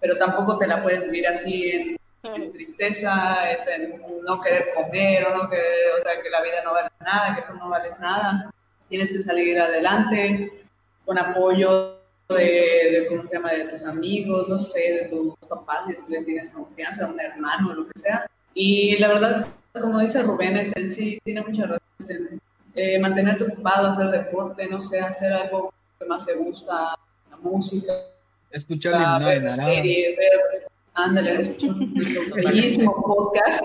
pero 0.00 0.18
tampoco 0.18 0.58
te 0.58 0.66
la 0.66 0.82
puedes 0.82 1.04
vivir 1.04 1.26
así 1.26 1.70
en, 1.70 1.96
en 2.24 2.52
tristeza, 2.52 3.50
este, 3.52 3.74
en 3.74 4.02
no 4.22 4.38
querer 4.42 4.74
comer 4.74 5.28
o 5.28 5.34
no 5.34 5.48
querer, 5.48 5.98
o 5.98 6.02
sea, 6.02 6.22
que 6.22 6.28
la 6.28 6.42
vida 6.42 6.62
no 6.62 6.74
vale 6.74 6.90
nada, 7.00 7.36
que 7.36 7.42
tú 7.50 7.54
no 7.54 7.70
vales 7.70 7.98
nada, 8.00 8.52
tienes 8.90 9.10
que 9.10 9.22
salir 9.22 9.58
adelante 9.58 10.66
con 11.06 11.18
apoyo 11.18 12.01
de, 12.32 12.44
de, 12.44 13.06
¿cómo 13.08 13.22
se 13.22 13.34
llama? 13.34 13.52
de 13.52 13.64
tus 13.64 13.82
amigos, 13.84 14.48
no 14.48 14.58
sé, 14.58 14.80
de 14.80 15.08
tus 15.08 15.34
papás, 15.48 15.86
si 15.86 15.92
es 15.92 16.02
que 16.02 16.12
le 16.12 16.24
tienes 16.24 16.50
confianza, 16.50 17.08
un 17.08 17.20
hermano, 17.20 17.74
lo 17.74 17.86
que 17.86 17.98
sea. 17.98 18.26
Y 18.54 18.98
la 18.98 19.08
verdad, 19.08 19.46
como 19.72 20.00
dice 20.00 20.22
Rubén, 20.22 20.56
este, 20.56 20.90
sí, 20.90 21.18
tiene 21.24 21.42
mucha 21.42 21.62
razón. 21.62 21.78
este, 21.98 22.38
eh, 22.74 22.98
mantenerte 22.98 23.44
ocupado, 23.44 23.88
hacer 23.88 24.10
deporte, 24.10 24.66
no 24.66 24.80
sé, 24.80 25.00
hacer 25.00 25.32
algo 25.32 25.72
que 25.98 26.06
más 26.06 26.24
te 26.24 26.34
gusta, 26.34 26.94
la 27.30 27.36
música, 27.42 27.92
Escuchar 28.52 29.24
ver 29.24 29.48
series, 29.48 30.16
ver, 30.16 30.66
ándale, 30.92 31.40
escuchar 31.40 31.74
nuestro 31.76 32.34
bellísimo 32.34 33.02
podcast, 33.02 33.64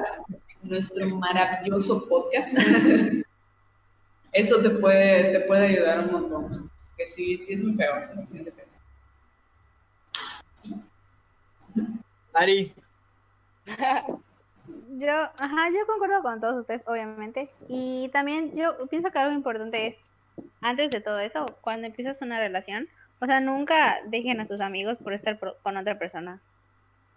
nuestro 0.63 1.05
maravilloso 1.07 2.07
podcast. 2.07 2.57
Eso 4.31 4.61
te 4.61 4.69
puede, 4.69 5.31
te 5.31 5.39
puede 5.41 5.67
ayudar 5.67 6.05
un 6.05 6.11
montón. 6.11 6.71
Que 6.97 7.07
sí, 7.07 7.37
sí 7.39 7.53
es 7.53 7.63
muy 7.63 7.75
feo, 7.75 7.93
sí 8.05 8.19
se 8.19 8.25
siente 8.25 8.51
feo. 8.51 8.65
Ari, 12.33 12.73
Yo, 14.97 15.13
ajá, 15.13 15.69
yo 15.69 15.85
concuerdo 15.87 16.21
con 16.21 16.41
todos 16.41 16.59
ustedes, 16.59 16.83
obviamente. 16.87 17.49
Y 17.69 18.09
también 18.11 18.55
yo 18.55 18.87
pienso 18.89 19.11
que 19.11 19.19
algo 19.19 19.33
importante 19.33 19.87
es, 19.87 19.95
antes 20.61 20.89
de 20.89 21.01
todo 21.01 21.19
eso, 21.19 21.45
cuando 21.61 21.87
empiezas 21.87 22.21
una 22.21 22.39
relación, 22.39 22.87
o 23.19 23.25
sea, 23.25 23.39
nunca 23.39 23.97
dejen 24.07 24.39
a 24.39 24.45
sus 24.45 24.61
amigos 24.61 24.97
por 24.99 25.13
estar 25.13 25.39
con 25.39 25.77
otra 25.77 25.97
persona. 25.97 26.41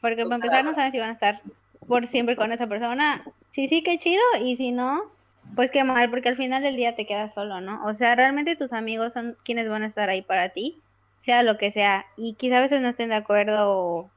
Porque 0.00 0.24
para 0.24 0.36
empezar 0.36 0.64
no 0.64 0.74
saben 0.74 0.92
si 0.92 0.98
van 0.98 1.10
a 1.10 1.14
estar 1.14 1.42
por 1.86 2.06
siempre 2.06 2.36
con 2.36 2.52
esa 2.52 2.66
persona. 2.66 3.24
Sí, 3.50 3.68
sí, 3.68 3.82
qué 3.82 3.98
chido. 3.98 4.22
Y 4.42 4.56
si 4.56 4.72
no, 4.72 5.10
pues 5.56 5.70
qué 5.70 5.84
mal, 5.84 6.10
porque 6.10 6.28
al 6.28 6.36
final 6.36 6.62
del 6.62 6.76
día 6.76 6.94
te 6.94 7.06
quedas 7.06 7.34
solo, 7.34 7.60
¿no? 7.60 7.84
O 7.84 7.94
sea, 7.94 8.14
realmente 8.14 8.56
tus 8.56 8.72
amigos 8.72 9.12
son 9.12 9.36
quienes 9.44 9.68
van 9.68 9.82
a 9.82 9.86
estar 9.86 10.08
ahí 10.08 10.22
para 10.22 10.50
ti, 10.50 10.80
sea 11.18 11.42
lo 11.42 11.58
que 11.58 11.72
sea. 11.72 12.06
Y 12.16 12.34
quizá 12.34 12.58
a 12.58 12.62
veces 12.62 12.80
no 12.80 12.88
estén 12.88 13.10
de 13.10 13.16
acuerdo 13.16 13.70
o, 13.70 14.10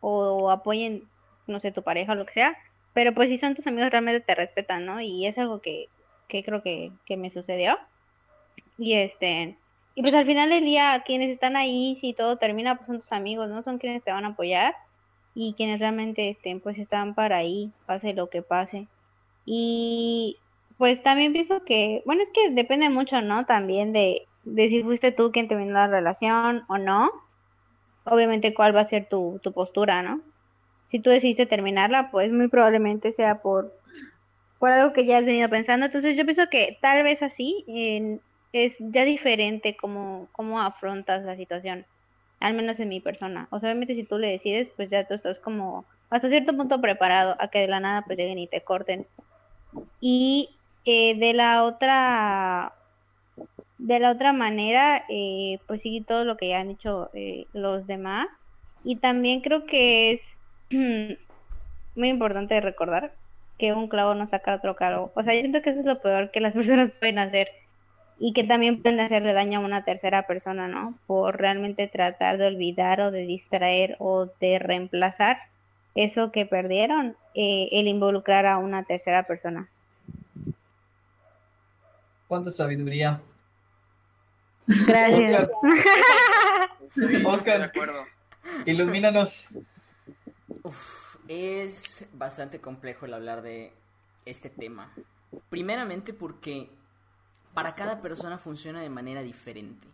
o 0.00 0.50
apoyen 0.50 1.08
no 1.46 1.60
sé, 1.60 1.72
tu 1.72 1.82
pareja 1.82 2.12
o 2.12 2.14
lo 2.16 2.26
que 2.26 2.34
sea, 2.34 2.56
pero 2.92 3.14
pues 3.14 3.28
si 3.28 3.38
son 3.38 3.54
tus 3.54 3.66
amigos 3.66 3.90
realmente 3.90 4.20
te 4.20 4.34
respetan, 4.34 4.86
¿no? 4.86 5.00
Y 5.00 5.26
es 5.26 5.38
algo 5.38 5.60
que, 5.60 5.88
que 6.28 6.44
creo 6.44 6.62
que, 6.62 6.92
que 7.04 7.16
me 7.16 7.30
sucedió. 7.30 7.78
Y 8.78 8.94
este, 8.94 9.56
y 9.94 10.02
pues 10.02 10.14
al 10.14 10.26
final 10.26 10.50
del 10.50 10.64
día, 10.64 11.02
quienes 11.06 11.30
están 11.30 11.56
ahí, 11.56 11.96
si 12.00 12.12
todo 12.12 12.36
termina, 12.36 12.76
pues 12.76 12.86
son 12.88 13.00
tus 13.00 13.12
amigos, 13.12 13.48
¿no? 13.48 13.62
Son 13.62 13.78
quienes 13.78 14.02
te 14.02 14.12
van 14.12 14.24
a 14.24 14.28
apoyar 14.28 14.74
y 15.34 15.54
quienes 15.54 15.80
realmente 15.80 16.28
estén, 16.28 16.60
pues 16.60 16.78
están 16.78 17.14
para 17.14 17.38
ahí, 17.38 17.70
pase 17.86 18.14
lo 18.14 18.28
que 18.28 18.42
pase. 18.42 18.88
Y 19.46 20.38
pues 20.76 21.02
también 21.02 21.32
pienso 21.32 21.62
que, 21.62 22.02
bueno, 22.04 22.22
es 22.22 22.30
que 22.30 22.50
depende 22.50 22.90
mucho, 22.90 23.22
¿no? 23.22 23.46
También 23.46 23.92
de, 23.94 24.26
de 24.44 24.68
si 24.68 24.82
fuiste 24.82 25.12
tú 25.12 25.32
quien 25.32 25.48
terminó 25.48 25.72
la 25.74 25.86
relación 25.86 26.64
o 26.68 26.76
no. 26.76 27.10
Obviamente, 28.04 28.52
cuál 28.52 28.76
va 28.76 28.82
a 28.82 28.84
ser 28.84 29.08
tu, 29.08 29.40
tu 29.42 29.52
postura, 29.52 30.02
¿no? 30.02 30.20
si 30.86 31.00
tú 31.00 31.10
decidiste 31.10 31.46
terminarla, 31.46 32.10
pues 32.10 32.32
muy 32.32 32.48
probablemente 32.48 33.12
sea 33.12 33.42
por, 33.42 33.72
por 34.58 34.70
algo 34.70 34.92
que 34.92 35.04
ya 35.04 35.18
has 35.18 35.24
venido 35.24 35.48
pensando. 35.48 35.86
Entonces 35.86 36.16
yo 36.16 36.24
pienso 36.24 36.48
que 36.48 36.78
tal 36.80 37.02
vez 37.02 37.22
así 37.22 37.64
es 38.52 38.76
ya 38.78 39.04
diferente 39.04 39.76
cómo, 39.76 40.28
cómo 40.32 40.60
afrontas 40.60 41.24
la 41.24 41.36
situación, 41.36 41.84
al 42.40 42.54
menos 42.54 42.80
en 42.80 42.88
mi 42.88 43.00
persona. 43.00 43.48
O 43.50 43.60
sea, 43.60 43.70
obviamente 43.70 43.94
si 43.94 44.04
tú 44.04 44.18
le 44.18 44.30
decides, 44.30 44.70
pues 44.76 44.88
ya 44.88 45.06
tú 45.06 45.14
estás 45.14 45.38
como 45.38 45.84
hasta 46.08 46.28
cierto 46.28 46.56
punto 46.56 46.80
preparado 46.80 47.36
a 47.40 47.48
que 47.48 47.60
de 47.60 47.68
la 47.68 47.80
nada 47.80 48.02
pues 48.02 48.16
lleguen 48.16 48.38
y 48.38 48.46
te 48.46 48.62
corten. 48.62 49.06
Y 50.00 50.50
eh, 50.84 51.18
de 51.18 51.34
la 51.34 51.64
otra 51.64 52.72
de 53.78 53.98
la 53.98 54.10
otra 54.10 54.32
manera, 54.32 55.04
eh, 55.08 55.58
pues 55.66 55.82
sí, 55.82 56.00
todo 56.00 56.24
lo 56.24 56.36
que 56.36 56.48
ya 56.48 56.60
han 56.60 56.68
dicho 56.68 57.10
eh, 57.14 57.46
los 57.52 57.86
demás. 57.86 58.26
Y 58.84 58.96
también 58.96 59.40
creo 59.40 59.66
que 59.66 60.12
es 60.12 60.20
muy 61.94 62.08
importante 62.08 62.60
recordar 62.60 63.14
que 63.58 63.72
un 63.72 63.88
clavo 63.88 64.14
no 64.14 64.26
saca 64.26 64.54
otro 64.54 64.76
clavo. 64.76 65.12
O 65.14 65.22
sea, 65.22 65.34
yo 65.34 65.40
siento 65.40 65.62
que 65.62 65.70
eso 65.70 65.80
es 65.80 65.86
lo 65.86 66.00
peor 66.00 66.30
que 66.30 66.40
las 66.40 66.54
personas 66.54 66.90
pueden 66.98 67.18
hacer 67.18 67.48
y 68.18 68.32
que 68.32 68.44
también 68.44 68.82
pueden 68.82 69.00
hacerle 69.00 69.34
daño 69.34 69.58
a 69.58 69.64
una 69.64 69.84
tercera 69.84 70.26
persona, 70.26 70.68
¿no? 70.68 70.98
Por 71.06 71.38
realmente 71.38 71.86
tratar 71.86 72.38
de 72.38 72.46
olvidar 72.46 73.00
o 73.00 73.10
de 73.10 73.26
distraer 73.26 73.96
o 73.98 74.26
de 74.40 74.58
reemplazar 74.58 75.38
eso 75.96 76.30
que 76.30 76.46
perdieron, 76.46 77.16
eh, 77.34 77.68
el 77.72 77.88
involucrar 77.88 78.46
a 78.46 78.58
una 78.58 78.84
tercera 78.84 79.24
persona. 79.24 79.68
cuánta 82.28 82.50
sabiduría. 82.50 83.20
Gracias. 84.66 85.48
Oscar. 87.24 87.58
de 87.58 87.64
acuerdo. 87.64 88.04
Ilumínanos. 88.64 89.48
Uf, 90.62 91.16
es 91.28 92.06
bastante 92.12 92.60
complejo 92.60 93.06
el 93.06 93.14
hablar 93.14 93.42
de 93.42 93.72
este 94.24 94.50
tema. 94.50 94.92
Primeramente 95.50 96.12
porque 96.12 96.68
para 97.54 97.74
cada 97.74 98.02
persona 98.02 98.38
funciona 98.38 98.80
de 98.80 98.90
manera 98.90 99.22
diferente. 99.22 99.86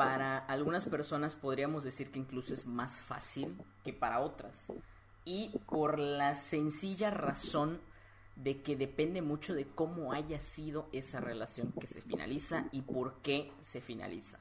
Para 0.00 0.38
algunas 0.38 0.86
personas 0.86 1.36
podríamos 1.36 1.84
decir 1.84 2.10
que 2.10 2.18
incluso 2.18 2.54
es 2.54 2.66
más 2.66 3.00
fácil 3.00 3.56
que 3.84 3.92
para 3.92 4.20
otras. 4.20 4.72
Y 5.24 5.50
por 5.66 5.98
la 5.98 6.34
sencilla 6.34 7.10
razón 7.10 7.80
de 8.36 8.62
que 8.62 8.76
depende 8.76 9.20
mucho 9.20 9.54
de 9.54 9.66
cómo 9.66 10.12
haya 10.12 10.40
sido 10.40 10.88
esa 10.92 11.20
relación 11.20 11.72
que 11.78 11.86
se 11.86 12.00
finaliza 12.00 12.64
y 12.72 12.80
por 12.82 13.16
qué 13.22 13.52
se 13.60 13.80
finaliza. 13.80 14.38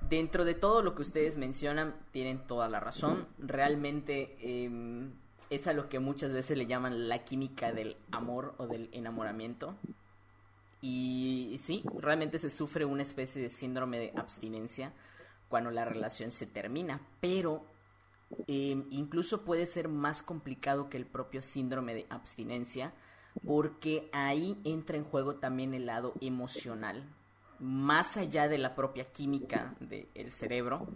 Dentro 0.00 0.44
de 0.44 0.54
todo 0.54 0.82
lo 0.82 0.94
que 0.94 1.02
ustedes 1.02 1.36
mencionan, 1.36 1.96
tienen 2.12 2.46
toda 2.46 2.68
la 2.68 2.78
razón. 2.78 3.26
Realmente 3.38 4.36
eh, 4.40 5.10
es 5.50 5.66
a 5.66 5.72
lo 5.72 5.88
que 5.88 5.98
muchas 5.98 6.32
veces 6.32 6.56
le 6.56 6.66
llaman 6.66 7.08
la 7.08 7.24
química 7.24 7.72
del 7.72 7.96
amor 8.12 8.54
o 8.58 8.68
del 8.68 8.88
enamoramiento. 8.92 9.74
Y 10.80 11.58
sí, 11.60 11.82
realmente 11.96 12.38
se 12.38 12.50
sufre 12.50 12.84
una 12.84 13.02
especie 13.02 13.42
de 13.42 13.48
síndrome 13.48 13.98
de 13.98 14.12
abstinencia 14.16 14.92
cuando 15.48 15.70
la 15.70 15.84
relación 15.84 16.30
se 16.30 16.46
termina, 16.46 17.00
pero 17.20 17.64
eh, 18.46 18.84
incluso 18.90 19.44
puede 19.44 19.66
ser 19.66 19.88
más 19.88 20.22
complicado 20.22 20.88
que 20.90 20.96
el 20.98 21.06
propio 21.06 21.42
síndrome 21.42 21.94
de 21.94 22.06
abstinencia, 22.10 22.92
porque 23.46 24.08
ahí 24.12 24.60
entra 24.64 24.96
en 24.96 25.04
juego 25.04 25.36
también 25.36 25.74
el 25.74 25.86
lado 25.86 26.12
emocional, 26.20 27.02
más 27.58 28.16
allá 28.16 28.46
de 28.46 28.58
la 28.58 28.74
propia 28.74 29.04
química 29.10 29.74
del 29.80 30.32
cerebro. 30.32 30.86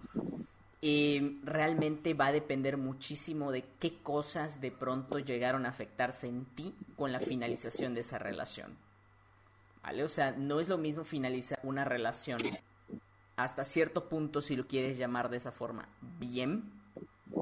eh, 0.84 1.38
realmente 1.44 2.12
va 2.12 2.26
a 2.26 2.32
depender 2.32 2.76
muchísimo 2.76 3.52
de 3.52 3.64
qué 3.78 4.02
cosas 4.02 4.60
de 4.60 4.72
pronto 4.72 5.18
llegaron 5.20 5.64
a 5.64 5.68
afectarse 5.68 6.26
en 6.26 6.44
ti 6.44 6.74
con 6.96 7.12
la 7.12 7.20
finalización 7.20 7.94
de 7.94 8.00
esa 8.00 8.18
relación. 8.18 8.76
O 9.84 10.08
sea, 10.08 10.32
no 10.32 10.60
es 10.60 10.68
lo 10.68 10.78
mismo 10.78 11.04
finalizar 11.04 11.58
una 11.62 11.84
relación 11.84 12.38
hasta 13.36 13.64
cierto 13.64 14.08
punto, 14.08 14.40
si 14.40 14.56
lo 14.56 14.66
quieres 14.66 14.98
llamar 14.98 15.28
de 15.28 15.38
esa 15.38 15.52
forma, 15.52 15.88
bien, 16.18 16.70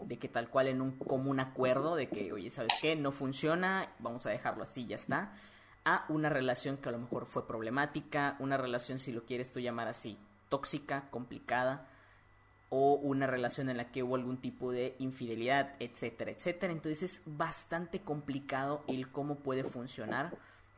de 0.07 0.19
que 0.19 0.29
tal 0.29 0.49
cual 0.49 0.69
en 0.69 0.81
un 0.81 0.93
común 0.93 1.41
acuerdo 1.41 1.97
de 1.97 2.09
que, 2.09 2.33
oye, 2.33 2.49
¿sabes 2.51 2.73
qué? 2.81 2.97
No 2.97 3.13
funciona, 3.13 3.89
vamos 3.99 4.25
a 4.27 4.31
dejarlo 4.31 4.63
así, 4.63 4.87
ya 4.87 4.97
está. 4.97 5.33
a 5.85 6.05
una 6.09 6.29
relación 6.29 6.77
que 6.77 6.89
a 6.89 6.93
lo 6.93 6.99
mejor 6.99 7.27
fue 7.27 7.47
problemática, 7.47 8.37
una 8.39 8.57
relación, 8.57 8.99
si 8.99 9.13
lo 9.13 9.25
quieres 9.25 9.51
tú 9.53 9.61
llamar 9.61 9.89
así, 9.89 10.19
tóxica, 10.49 11.09
complicada, 11.11 11.87
o 12.69 12.95
una 12.95 13.27
relación 13.27 13.69
en 13.69 13.79
la 13.79 13.91
que 13.91 14.03
hubo 14.03 14.15
algún 14.15 14.37
tipo 14.37 14.71
de 14.71 14.95
infidelidad, 14.99 15.75
etcétera, 15.81 16.31
etcétera. 16.31 16.73
Entonces 16.73 17.03
es 17.03 17.23
bastante 17.27 18.01
complicado 18.01 18.85
el 18.87 19.11
cómo 19.11 19.37
puede 19.37 19.65
funcionar, 19.65 20.33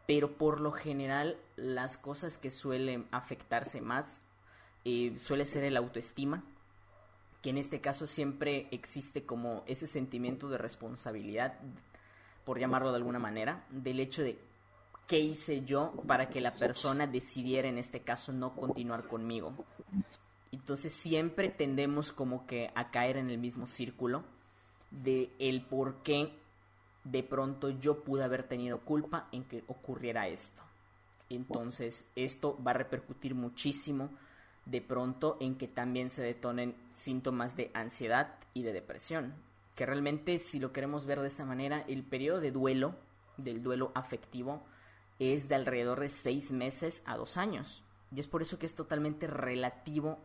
pero 0.06 0.36
por 0.36 0.60
lo 0.60 0.72
general 0.72 1.36
las 1.56 1.96
cosas 1.96 2.38
que 2.38 2.50
suelen 2.50 3.06
afectarse 3.10 3.80
más 3.80 4.20
eh, 4.84 5.14
suele 5.16 5.44
ser 5.44 5.64
el 5.64 5.76
autoestima, 5.76 6.42
que 7.40 7.50
en 7.50 7.58
este 7.58 7.80
caso 7.80 8.06
siempre 8.06 8.68
existe 8.70 9.24
como 9.24 9.62
ese 9.66 9.86
sentimiento 9.86 10.48
de 10.48 10.58
responsabilidad, 10.58 11.58
por 12.44 12.58
llamarlo 12.58 12.90
de 12.90 12.96
alguna 12.96 13.18
manera, 13.18 13.64
del 13.70 14.00
hecho 14.00 14.22
de 14.22 14.38
qué 15.06 15.20
hice 15.20 15.64
yo 15.64 15.92
para 16.06 16.28
que 16.28 16.40
la 16.40 16.50
persona 16.52 17.06
decidiera 17.06 17.68
en 17.68 17.78
este 17.78 18.00
caso 18.00 18.32
no 18.32 18.54
continuar 18.54 19.06
conmigo. 19.06 19.52
Entonces 20.50 20.92
siempre 20.92 21.48
tendemos 21.48 22.12
como 22.12 22.46
que 22.46 22.70
a 22.74 22.90
caer 22.90 23.16
en 23.16 23.30
el 23.30 23.38
mismo 23.38 23.66
círculo 23.66 24.24
de 24.90 25.30
el 25.38 25.62
por 25.62 26.02
qué 26.02 26.32
de 27.04 27.22
pronto 27.22 27.70
yo 27.70 28.02
pude 28.02 28.24
haber 28.24 28.44
tenido 28.44 28.80
culpa 28.80 29.28
en 29.32 29.44
que 29.44 29.64
ocurriera 29.66 30.28
esto. 30.28 30.62
Entonces 31.28 32.06
esto 32.14 32.58
va 32.62 32.72
a 32.72 32.74
repercutir 32.74 33.34
muchísimo 33.34 34.10
de 34.66 34.80
pronto 34.80 35.36
en 35.40 35.56
que 35.56 35.66
también 35.66 36.10
se 36.10 36.22
detonen 36.22 36.76
síntomas 36.92 37.56
de 37.56 37.70
ansiedad 37.74 38.34
y 38.54 38.62
de 38.62 38.72
depresión. 38.72 39.34
Que 39.74 39.86
realmente 39.86 40.38
si 40.38 40.60
lo 40.60 40.72
queremos 40.72 41.06
ver 41.06 41.20
de 41.20 41.26
esta 41.26 41.44
manera, 41.44 41.84
el 41.88 42.04
periodo 42.04 42.40
de 42.40 42.50
duelo, 42.50 42.94
del 43.38 43.62
duelo 43.62 43.90
afectivo, 43.94 44.62
es 45.18 45.48
de 45.48 45.54
alrededor 45.54 46.00
de 46.00 46.10
seis 46.10 46.52
meses 46.52 47.02
a 47.06 47.16
dos 47.16 47.36
años. 47.36 47.82
Y 48.14 48.20
es 48.20 48.28
por 48.28 48.42
eso 48.42 48.58
que 48.58 48.66
es 48.66 48.74
totalmente 48.74 49.26
relativo 49.26 50.18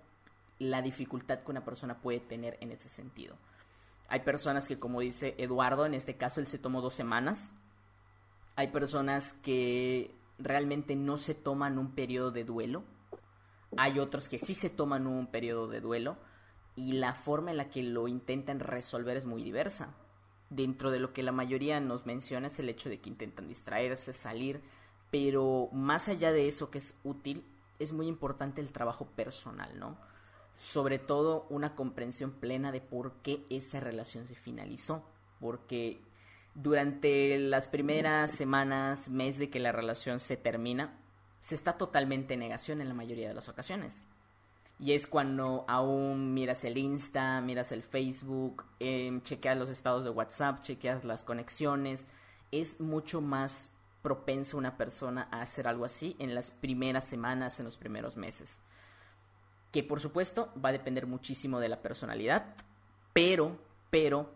la 0.60 0.82
dificultad 0.82 1.40
que 1.40 1.52
una 1.52 1.64
persona 1.64 2.00
puede 2.00 2.20
tener 2.20 2.58
en 2.62 2.72
ese 2.72 2.90
sentido. 2.90 3.36
Hay 4.08 4.22
personas 4.22 4.68
que, 4.68 4.80
como 4.80 5.02
dice 5.02 5.36
Eduardo, 5.38 5.86
en 5.86 5.94
este 5.94 6.16
caso 6.16 6.40
él 6.40 6.48
se 6.48 6.58
tomó 6.58 6.82
dos 6.82 6.94
semanas. 6.94 7.54
Hay 8.56 8.70
personas 8.70 9.34
que 9.34 10.16
realmente 10.40 10.96
no 10.96 11.18
se 11.18 11.36
toman 11.36 11.78
un 11.78 11.94
periodo 11.94 12.32
de 12.32 12.44
duelo. 12.44 12.84
Hay 13.76 14.00
otros 14.00 14.30
que 14.30 14.40
sí 14.40 14.54
se 14.54 14.70
toman 14.70 15.08
un 15.08 15.28
periodo 15.28 15.68
de 15.68 15.82
duelo 15.82 16.18
y 16.76 16.94
la 16.94 17.14
forma 17.16 17.52
en 17.52 17.58
la 17.58 17.70
que 17.70 17.84
lo 17.84 18.08
intentan 18.08 18.60
resolver 18.60 19.18
es 19.18 19.26
muy 19.26 19.44
diversa. 19.44 19.94
Dentro 20.50 20.92
de 20.92 21.00
lo 21.00 21.12
que 21.12 21.24
la 21.24 21.34
mayoría 21.34 21.80
nos 21.82 22.06
menciona 22.06 22.48
es 22.48 22.60
el 22.60 22.70
hecho 22.70 22.88
de 22.88 23.02
que 23.02 23.10
intentan 23.10 23.50
distraerse, 23.50 24.14
salir, 24.14 24.62
pero 25.12 25.70
más 25.74 26.08
allá 26.08 26.32
de 26.32 26.48
eso 26.48 26.70
que 26.70 26.78
es 26.78 26.96
útil, 27.04 27.44
es 27.80 27.92
muy 27.92 28.08
importante 28.08 28.62
el 28.62 28.72
trabajo 28.72 29.06
personal, 29.06 29.78
¿no? 29.78 29.98
Sobre 30.58 30.98
todo 30.98 31.46
una 31.52 31.76
comprensión 31.76 32.32
plena 32.32 32.72
de 32.72 32.82
por 32.82 33.14
qué 33.22 33.46
esa 33.50 33.80
relación 33.80 34.26
se 34.26 34.34
finalizó, 34.34 35.08
porque 35.40 36.02
durante 36.56 37.38
las 37.38 37.70
primeras 37.70 38.32
semanas, 38.32 39.08
mes 39.08 39.38
de 39.38 39.52
que 39.52 39.60
la 39.60 39.72
relación 39.72 40.20
se 40.20 40.36
termina, 40.36 40.98
se 41.40 41.54
está 41.54 41.78
totalmente 41.78 42.34
en 42.34 42.40
negación 42.40 42.82
en 42.82 42.88
la 42.88 42.96
mayoría 42.96 43.28
de 43.28 43.36
las 43.36 43.48
ocasiones. 43.48 44.04
Y 44.80 44.94
es 44.94 45.06
cuando 45.06 45.66
aún 45.68 46.34
miras 46.34 46.64
el 46.64 46.78
Insta, 46.78 47.40
miras 47.42 47.72
el 47.72 47.84
Facebook, 47.84 48.66
em, 48.80 49.22
chequeas 49.22 49.58
los 49.58 49.70
estados 49.70 50.04
de 50.04 50.10
WhatsApp, 50.10 50.60
chequeas 50.60 51.04
las 51.04 51.24
conexiones. 51.24 52.08
Es 52.52 52.80
mucho 52.80 53.22
más 53.22 53.72
propenso 54.02 54.58
una 54.58 54.78
persona 54.78 55.28
a 55.32 55.42
hacer 55.42 55.68
algo 55.68 55.86
así 55.86 56.16
en 56.18 56.34
las 56.34 56.50
primeras 56.50 57.06
semanas, 57.06 57.60
en 57.60 57.66
los 57.66 57.78
primeros 57.78 58.18
meses. 58.18 58.60
Que 59.72 59.84
por 59.84 60.00
supuesto 60.00 60.52
va 60.64 60.70
a 60.70 60.74
depender 60.74 61.08
muchísimo 61.08 61.60
de 61.60 61.70
la 61.70 61.82
personalidad, 61.82 62.56
pero, 63.14 63.58
pero, 63.90 64.32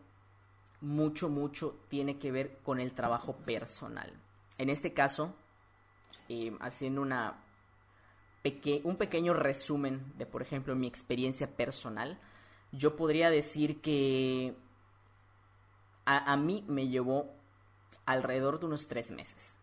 mucho, 0.81 1.29
mucho 1.29 1.79
tiene 1.87 2.17
que 2.17 2.31
ver 2.31 2.57
con 2.63 2.79
el 2.79 2.93
trabajo 2.93 3.33
personal. 3.45 4.11
En 4.57 4.69
este 4.69 4.93
caso, 4.93 5.33
eh, 6.29 6.55
haciendo 6.59 7.01
una 7.01 7.35
un 8.83 8.95
pequeño 8.95 9.35
resumen 9.35 10.13
de, 10.17 10.25
por 10.25 10.41
ejemplo, 10.41 10.75
mi 10.75 10.87
experiencia 10.87 11.55
personal, 11.55 12.19
yo 12.71 12.95
podría 12.95 13.29
decir 13.29 13.81
que 13.81 14.55
a 16.05 16.35
mí 16.37 16.65
me 16.67 16.87
llevó 16.87 17.29
alrededor 18.05 18.59
de 18.59 18.65
unos 18.65 18.87
tres 18.87 19.11
meses. 19.11 19.57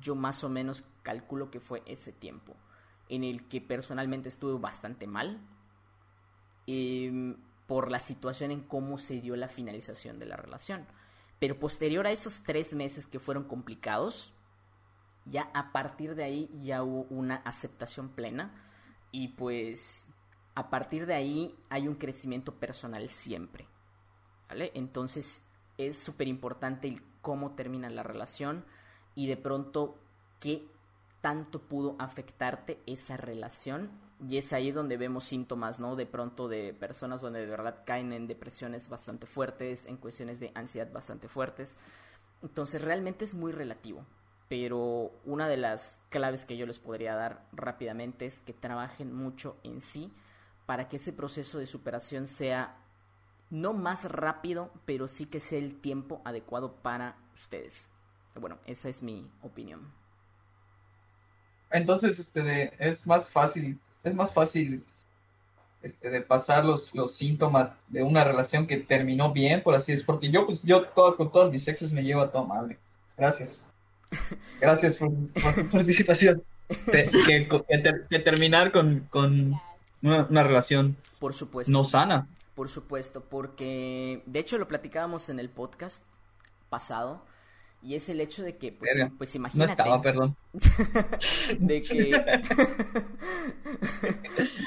Yo 0.00 0.14
más 0.14 0.44
o 0.44 0.48
menos 0.48 0.84
calculo 1.02 1.50
que 1.50 1.58
fue 1.58 1.82
ese 1.86 2.12
tiempo 2.12 2.54
en 3.10 3.24
el 3.24 3.46
que 3.48 3.60
personalmente 3.60 4.28
estuve 4.28 4.58
bastante 4.58 5.06
mal 5.06 5.40
em, 6.66 7.36
por 7.66 7.90
la 7.90 7.98
situación 7.98 8.52
en 8.52 8.60
cómo 8.60 8.98
se 8.98 9.20
dio 9.20 9.36
la 9.36 9.48
finalización 9.48 10.18
de 10.18 10.26
la 10.26 10.36
relación. 10.36 10.86
Pero 11.40 11.58
posterior 11.58 12.06
a 12.06 12.12
esos 12.12 12.42
tres 12.44 12.72
meses 12.74 13.06
que 13.06 13.18
fueron 13.18 13.44
complicados, 13.44 14.32
ya 15.24 15.50
a 15.54 15.72
partir 15.72 16.14
de 16.14 16.24
ahí 16.24 16.48
ya 16.62 16.82
hubo 16.84 17.02
una 17.10 17.36
aceptación 17.36 18.10
plena 18.10 18.54
y 19.10 19.28
pues 19.28 20.06
a 20.54 20.70
partir 20.70 21.06
de 21.06 21.14
ahí 21.14 21.54
hay 21.68 21.88
un 21.88 21.96
crecimiento 21.96 22.54
personal 22.54 23.08
siempre. 23.10 23.66
¿Vale? 24.48 24.70
Entonces 24.74 25.42
es 25.78 25.98
súper 25.98 26.28
importante 26.28 27.02
cómo 27.22 27.56
termina 27.56 27.90
la 27.90 28.02
relación 28.04 28.64
y 29.14 29.26
de 29.26 29.36
pronto 29.36 29.98
qué 30.38 30.68
tanto 31.20 31.60
pudo 31.60 31.96
afectarte 31.98 32.80
esa 32.86 33.16
relación 33.16 33.90
y 34.28 34.36
es 34.36 34.52
ahí 34.52 34.70
donde 34.70 34.96
vemos 34.96 35.24
síntomas, 35.24 35.80
¿no? 35.80 35.96
De 35.96 36.06
pronto 36.06 36.48
de 36.48 36.74
personas 36.74 37.20
donde 37.20 37.40
de 37.40 37.46
verdad 37.46 37.82
caen 37.86 38.12
en 38.12 38.26
depresiones 38.26 38.88
bastante 38.88 39.26
fuertes, 39.26 39.86
en 39.86 39.96
cuestiones 39.96 40.40
de 40.40 40.52
ansiedad 40.54 40.92
bastante 40.92 41.28
fuertes. 41.28 41.76
Entonces 42.42 42.82
realmente 42.82 43.24
es 43.24 43.34
muy 43.34 43.52
relativo 43.52 44.04
pero 44.50 45.12
una 45.24 45.46
de 45.46 45.56
las 45.56 46.00
claves 46.08 46.44
que 46.44 46.56
yo 46.56 46.66
les 46.66 46.80
podría 46.80 47.14
dar 47.14 47.46
rápidamente 47.52 48.26
es 48.26 48.40
que 48.40 48.52
trabajen 48.52 49.14
mucho 49.14 49.56
en 49.62 49.80
sí 49.80 50.12
para 50.66 50.88
que 50.88 50.96
ese 50.96 51.12
proceso 51.12 51.60
de 51.60 51.66
superación 51.66 52.26
sea 52.26 52.76
no 53.48 53.74
más 53.74 54.10
rápido, 54.10 54.72
pero 54.86 55.06
sí 55.06 55.26
que 55.26 55.38
sea 55.38 55.60
el 55.60 55.80
tiempo 55.80 56.20
adecuado 56.24 56.74
para 56.82 57.16
ustedes. 57.32 57.90
Bueno, 58.34 58.58
esa 58.66 58.88
es 58.88 59.04
mi 59.04 59.30
opinión. 59.40 59.99
Entonces, 61.70 62.18
este, 62.18 62.42
de, 62.42 62.72
es 62.78 63.06
más 63.06 63.30
fácil, 63.30 63.78
es 64.02 64.14
más 64.14 64.32
fácil, 64.32 64.84
este, 65.82 66.10
de 66.10 66.20
pasar 66.20 66.64
los, 66.64 66.94
los 66.94 67.14
síntomas 67.14 67.74
de 67.88 68.02
una 68.02 68.24
relación 68.24 68.66
que 68.66 68.78
terminó 68.78 69.32
bien, 69.32 69.62
por 69.62 69.74
así 69.74 69.92
decirlo, 69.92 70.14
porque 70.14 70.30
yo, 70.30 70.46
pues, 70.46 70.62
yo 70.62 70.84
todas, 70.88 71.14
con 71.14 71.30
todos 71.32 71.50
mis 71.50 71.66
exes 71.68 71.92
me 71.92 72.02
llevo 72.02 72.20
a 72.20 72.30
todo 72.30 72.44
madre. 72.44 72.78
Gracias. 73.16 73.64
Gracias 74.60 74.96
por, 74.96 75.10
tu 75.10 75.68
participación. 75.70 76.42
que, 76.86 78.18
terminar 78.24 78.72
con, 78.72 79.08
una, 80.02 80.42
relación 80.42 80.96
por 81.18 81.34
supuesto. 81.34 81.72
no 81.72 81.84
sana. 81.84 82.28
Por 82.54 82.68
supuesto, 82.68 83.22
porque 83.22 84.22
de 84.26 84.38
hecho 84.38 84.58
lo 84.58 84.68
platicábamos 84.68 85.28
en 85.28 85.40
el 85.40 85.48
podcast 85.48 86.04
pasado 86.68 87.22
y 87.82 87.94
es 87.94 88.08
el 88.08 88.20
hecho 88.20 88.42
de 88.42 88.56
que, 88.56 88.72
pues, 88.72 88.90
pues 89.16 89.34
imagínate. 89.34 89.66
No 89.66 89.72
estaba, 89.72 90.02
perdón. 90.02 90.36
de 91.58 91.82
que. 91.82 92.10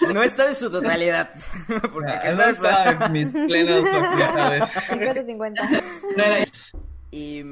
no 0.13 0.23
estaba 0.23 0.49
en 0.49 0.56
su 0.56 0.71
totalidad. 0.71 1.32
Porque 1.67 2.32
no, 2.32 2.38
no 2.38 2.43
estaba 2.43 3.06
en 3.06 3.12
mis 3.12 3.28
plenas 3.28 3.84
facultades. 3.84 4.63
50-50. 4.89 5.84
No 6.17 6.23
era 6.23 6.45
y 7.13 7.43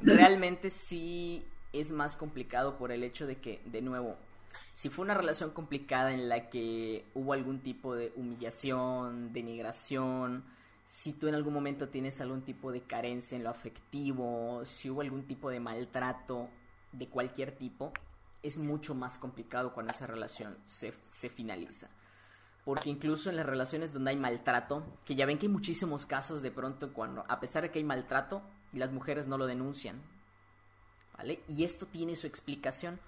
realmente 0.00 0.70
sí 0.70 1.44
es 1.74 1.92
más 1.92 2.16
complicado 2.16 2.78
por 2.78 2.92
el 2.92 3.04
hecho 3.04 3.26
de 3.26 3.36
que, 3.36 3.60
de 3.66 3.82
nuevo, 3.82 4.16
si 4.72 4.88
fue 4.88 5.04
una 5.04 5.12
relación 5.12 5.50
complicada 5.50 6.14
en 6.14 6.30
la 6.30 6.48
que 6.48 7.04
hubo 7.12 7.34
algún 7.34 7.60
tipo 7.60 7.94
de 7.94 8.14
humillación, 8.16 9.34
denigración, 9.34 10.44
si 10.94 11.12
tú 11.12 11.26
en 11.26 11.34
algún 11.34 11.52
momento 11.52 11.88
tienes 11.88 12.20
algún 12.20 12.42
tipo 12.42 12.70
de 12.70 12.82
carencia 12.82 13.34
en 13.34 13.42
lo 13.42 13.50
afectivo, 13.50 14.64
si 14.64 14.88
hubo 14.88 15.00
algún 15.00 15.26
tipo 15.26 15.50
de 15.50 15.58
maltrato 15.58 16.48
de 16.92 17.08
cualquier 17.08 17.50
tipo, 17.50 17.92
es 18.44 18.58
mucho 18.58 18.94
más 18.94 19.18
complicado 19.18 19.74
cuando 19.74 19.92
esa 19.92 20.06
relación 20.06 20.56
se, 20.64 20.94
se 21.10 21.28
finaliza. 21.28 21.88
Porque 22.64 22.90
incluso 22.90 23.28
en 23.28 23.34
las 23.34 23.44
relaciones 23.44 23.92
donde 23.92 24.12
hay 24.12 24.16
maltrato, 24.16 24.86
que 25.04 25.16
ya 25.16 25.26
ven 25.26 25.36
que 25.36 25.46
hay 25.46 25.52
muchísimos 25.52 26.06
casos 26.06 26.42
de 26.42 26.52
pronto 26.52 26.92
cuando, 26.92 27.24
a 27.26 27.40
pesar 27.40 27.64
de 27.64 27.72
que 27.72 27.80
hay 27.80 27.84
maltrato, 27.84 28.40
las 28.72 28.92
mujeres 28.92 29.26
no 29.26 29.36
lo 29.36 29.46
denuncian. 29.48 30.00
¿Vale? 31.18 31.42
Y 31.48 31.64
esto 31.64 31.86
tiene 31.86 32.14
su 32.14 32.28
explicación 32.28 33.00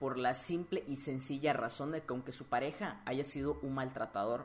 por 0.00 0.18
la 0.18 0.34
simple 0.34 0.82
y 0.88 0.96
sencilla 0.96 1.52
razón 1.52 1.92
de 1.92 2.00
que 2.00 2.12
aunque 2.12 2.32
su 2.32 2.46
pareja 2.46 3.00
haya 3.04 3.24
sido 3.24 3.60
un 3.62 3.74
maltratador 3.74 4.44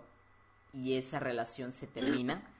y 0.71 0.93
esa 0.93 1.19
relación 1.19 1.71
se 1.71 1.87
termina, 1.87 2.52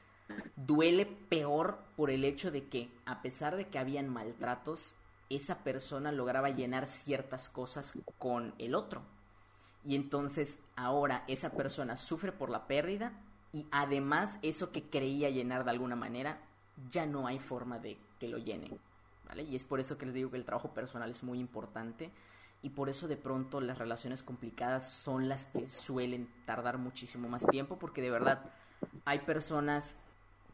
duele 0.56 1.06
peor 1.06 1.80
por 1.96 2.10
el 2.10 2.24
hecho 2.24 2.52
de 2.52 2.68
que, 2.68 2.90
a 3.06 3.22
pesar 3.22 3.56
de 3.56 3.68
que 3.68 3.80
habían 3.80 4.10
maltratos, 4.10 4.96
esa 5.30 5.60
persona 5.60 6.12
lograba 6.12 6.50
llenar 6.50 6.86
ciertas 6.86 7.50
cosas 7.50 7.94
con 8.18 8.54
el 8.60 8.76
otro. 8.76 9.02
Y 9.86 9.96
entonces 9.96 10.58
ahora 10.76 11.24
esa 11.28 11.52
persona 11.52 11.96
sufre 11.96 12.32
por 12.32 12.50
la 12.50 12.68
pérdida 12.68 13.14
y 13.52 13.68
además 13.72 14.38
eso 14.42 14.72
que 14.72 14.84
creía 14.84 15.30
llenar 15.30 15.64
de 15.66 15.72
alguna 15.72 15.96
manera 15.96 16.40
ya 16.90 17.06
no 17.06 17.28
hay 17.28 17.40
forma 17.40 17.80
de 17.80 17.98
que 18.20 18.28
lo 18.28 18.38
llenen. 18.38 18.80
¿vale? 19.28 19.44
Y 19.44 19.56
es 19.56 19.66
por 19.66 19.80
eso 19.80 19.98
que 19.98 20.06
les 20.06 20.16
digo 20.16 20.32
que 20.32 20.38
el 20.38 20.46
trabajo 20.46 20.74
personal 20.74 21.10
es 21.10 21.24
muy 21.24 21.40
importante 21.40 22.12
y 22.62 22.70
por 22.70 22.88
eso 22.88 23.08
de 23.08 23.18
pronto 23.18 23.60
las 23.60 23.78
relaciones 23.78 24.24
complicadas 24.24 24.90
son 24.90 25.28
las 25.28 25.48
que 25.48 25.70
suelen 25.70 26.30
tardar 26.46 26.78
muchísimo 26.78 27.28
más 27.28 27.46
tiempo 27.48 27.78
porque 27.78 28.02
de 28.02 28.10
verdad 28.10 28.42
hay 29.06 29.20
personas 29.20 29.98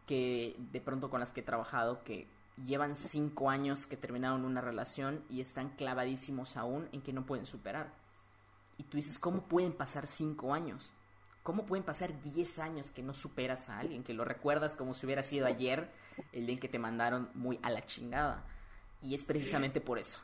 que 0.10 0.56
de 0.72 0.82
pronto 0.82 1.12
con 1.12 1.19
las 1.19 1.32
que 1.32 1.41
he 1.41 1.43
trabajado 1.43 2.04
que 2.04 2.26
llevan 2.65 2.95
cinco 2.95 3.52
años 3.52 3.86
que 3.86 3.95
terminaron 3.95 4.43
una 4.43 4.60
relación 4.60 5.24
y 5.30 5.39
están 5.39 5.69
clavadísimos 5.69 6.58
aún 6.58 6.89
en 6.93 7.04
que 7.04 7.13
no 7.13 7.28
pueden 7.28 7.45
superar. 7.45 7.93
Y 8.80 8.86
tú 8.86 8.98
dices, 8.98 9.19
¿cómo 9.19 9.43
pueden 9.43 9.72
pasar 9.72 10.08
cinco 10.08 10.56
años? 10.56 10.91
¿Cómo 11.43 11.67
pueden 11.67 11.86
pasar 11.86 12.24
diez 12.24 12.58
años 12.58 12.91
que 12.91 13.04
no 13.04 13.13
superas 13.13 13.69
a 13.69 13.78
alguien, 13.78 14.04
que 14.04 14.15
lo 14.15 14.26
recuerdas 14.26 14.74
como 14.74 14.95
si 14.95 15.06
hubiera 15.06 15.22
sido 15.22 15.45
ayer 15.45 15.91
el 16.34 16.48
día 16.48 16.56
en 16.56 16.60
que 16.60 16.69
te 16.69 16.80
mandaron 16.80 17.30
muy 17.36 17.60
a 17.62 17.69
la 17.69 17.86
chingada? 17.86 18.43
Y 19.02 19.13
es 19.13 19.26
precisamente 19.26 19.80
por 19.80 20.00
eso, 20.00 20.22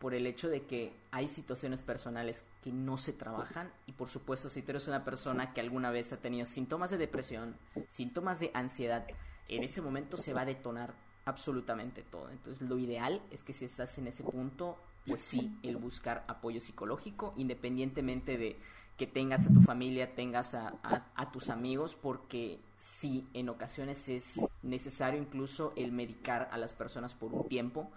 por 0.00 0.14
el 0.14 0.26
hecho 0.26 0.48
de 0.48 0.62
que 0.62 0.94
hay 1.10 1.28
situaciones 1.28 1.82
personales 1.82 2.44
que 2.62 2.72
no 2.72 2.96
se 2.96 3.12
trabajan 3.12 3.70
y 3.86 3.92
por 3.92 4.08
supuesto 4.08 4.48
si 4.48 4.62
tú 4.62 4.70
eres 4.72 4.88
una 4.88 5.04
persona 5.04 5.52
que 5.52 5.60
alguna 5.60 5.90
vez 5.90 6.10
ha 6.14 6.16
tenido 6.16 6.46
síntomas 6.46 6.90
de 6.90 6.96
depresión, 6.96 7.54
síntomas 7.86 8.40
de 8.40 8.50
ansiedad, 8.54 9.06
en 9.48 9.62
ese 9.62 9.82
momento 9.82 10.16
se 10.16 10.32
va 10.32 10.40
a 10.40 10.46
detonar 10.46 10.94
absolutamente 11.26 12.02
todo. 12.02 12.30
Entonces 12.30 12.66
lo 12.66 12.78
ideal 12.78 13.20
es 13.30 13.44
que 13.44 13.52
si 13.52 13.66
estás 13.66 13.98
en 13.98 14.06
ese 14.06 14.24
punto, 14.24 14.78
pues 15.06 15.22
sí, 15.22 15.52
el 15.62 15.76
buscar 15.76 16.24
apoyo 16.28 16.62
psicológico, 16.62 17.34
independientemente 17.36 18.38
de 18.38 18.56
que 18.96 19.06
tengas 19.06 19.46
a 19.46 19.52
tu 19.52 19.60
familia, 19.60 20.14
tengas 20.14 20.54
a, 20.54 20.68
a- 20.82 21.06
a 21.14 21.30
tus 21.30 21.50
amigos, 21.50 21.94
porque 21.94 22.58
sí, 22.78 23.28
en 23.34 23.50
ocasiones 23.50 24.08
es 24.08 24.38
necesario 24.62 25.20
incluso 25.20 25.74
el 25.76 25.92
medicar 25.92 26.48
a 26.52 26.56
las 26.58 26.72
personas 26.72 27.14
por 27.14 27.32
un 27.34 27.48
tiempo 27.48 27.90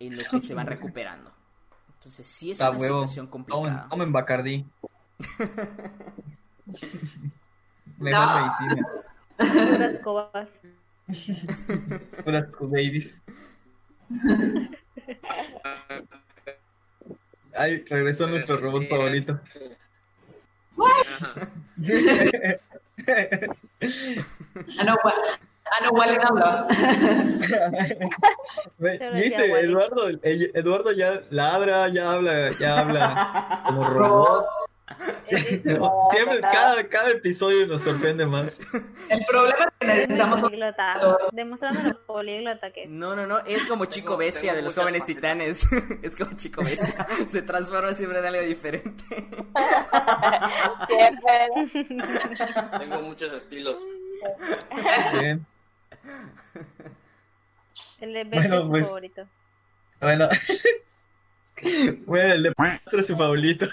en 0.00 0.16
lo 0.16 0.24
que 0.28 0.40
se 0.40 0.54
van 0.54 0.66
recuperando. 0.74 1.30
Entonces 1.94 2.26
sí 2.26 2.50
es 2.50 2.60
A 2.60 2.70
una 2.70 2.78
huevo. 2.80 3.00
situación 3.02 3.26
complicada. 3.28 3.62
Tomen, 3.62 3.88
tomen 3.90 4.12
Bacardí. 4.12 4.66
Mejor 7.98 8.26
No. 8.26 8.40
medicina. 8.40 8.88
Puras 9.36 9.94
cobas. 10.02 10.48
Puras 12.24 12.46
babies. 12.60 13.18
Ay, 17.54 17.84
regresó 17.88 18.26
nuestro 18.28 18.56
robot 18.58 18.86
favorito. 18.88 19.38
Ah, 24.78 24.84
no, 24.84 24.96
Wa- 25.04 25.14
ah, 25.70 25.84
no, 25.84 25.90
Wallen 25.90 26.20
habla. 26.22 26.66
¿Viste? 28.78 29.60
Eduardo, 29.60 30.08
Eduardo 30.22 30.92
ya 30.92 31.22
ladra, 31.30 31.88
ya 31.88 32.12
habla, 32.12 32.50
ya 32.58 32.78
habla 32.78 33.62
como 33.66 33.84
robot. 33.84 34.46
Siempre, 35.24 36.40
cada, 36.40 36.88
cada 36.88 37.10
episodio 37.10 37.64
nos 37.66 37.82
sorprende 37.82 38.26
más. 38.26 38.58
El 39.08 39.24
problema 39.24 39.58
es 39.60 39.66
que 39.78 39.86
necesitamos 39.86 40.42
un 40.42 40.48
políglota, 40.48 41.18
demostrando 41.32 41.80
lo 41.90 42.06
políglota 42.06 42.72
que. 42.72 42.86
No, 42.88 43.14
no, 43.14 43.24
no, 43.26 43.38
es 43.40 43.64
como 43.66 43.84
Chico 43.84 44.14
Tengo- 44.14 44.18
Bestia 44.18 44.40
tengo 44.42 44.56
de 44.56 44.62
los 44.62 44.74
jóvenes 44.74 45.06
titanes. 45.06 45.64
es 46.02 46.16
como 46.16 46.32
Chico 46.36 46.62
Bestia. 46.64 47.06
Se 47.30 47.42
transforma 47.42 47.94
siempre 47.94 48.18
en 48.18 48.26
algo 48.26 48.42
diferente. 48.42 49.04
Siempre. 50.88 51.84
Tengo 52.80 53.00
muchos 53.02 53.32
estilos. 53.32 53.80
Bien. 55.20 55.46
El 58.00 58.12
de 58.14 58.24
Bueno, 58.32 58.50
Beto 58.50 58.62
su 58.62 58.68
pues. 58.70 58.86
favorito. 58.86 59.26
Bueno. 60.00 60.28
Bueno, 62.06 62.34
el 62.34 62.42
de 62.42 62.52
es 62.92 63.06
su 63.06 63.16
favorito. 63.16 63.66
ok. 63.66 63.70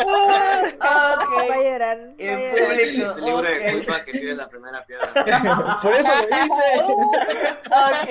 Ok. 0.00 1.32
va 1.38 1.54
a 1.54 1.56
El 1.58 1.64
llorar. 1.64 1.98
público. 2.16 2.72
Este 2.80 3.20
libro 3.20 3.42
de 3.42 3.72
culpa 3.72 4.04
que 4.04 4.12
tire 4.12 4.34
la 4.34 4.48
primera 4.48 4.84
piedra. 4.84 5.78
Por 5.82 5.92
eso 5.92 6.08
lo 6.08 6.22
hice. 6.44 6.68
Ok. 7.70 8.08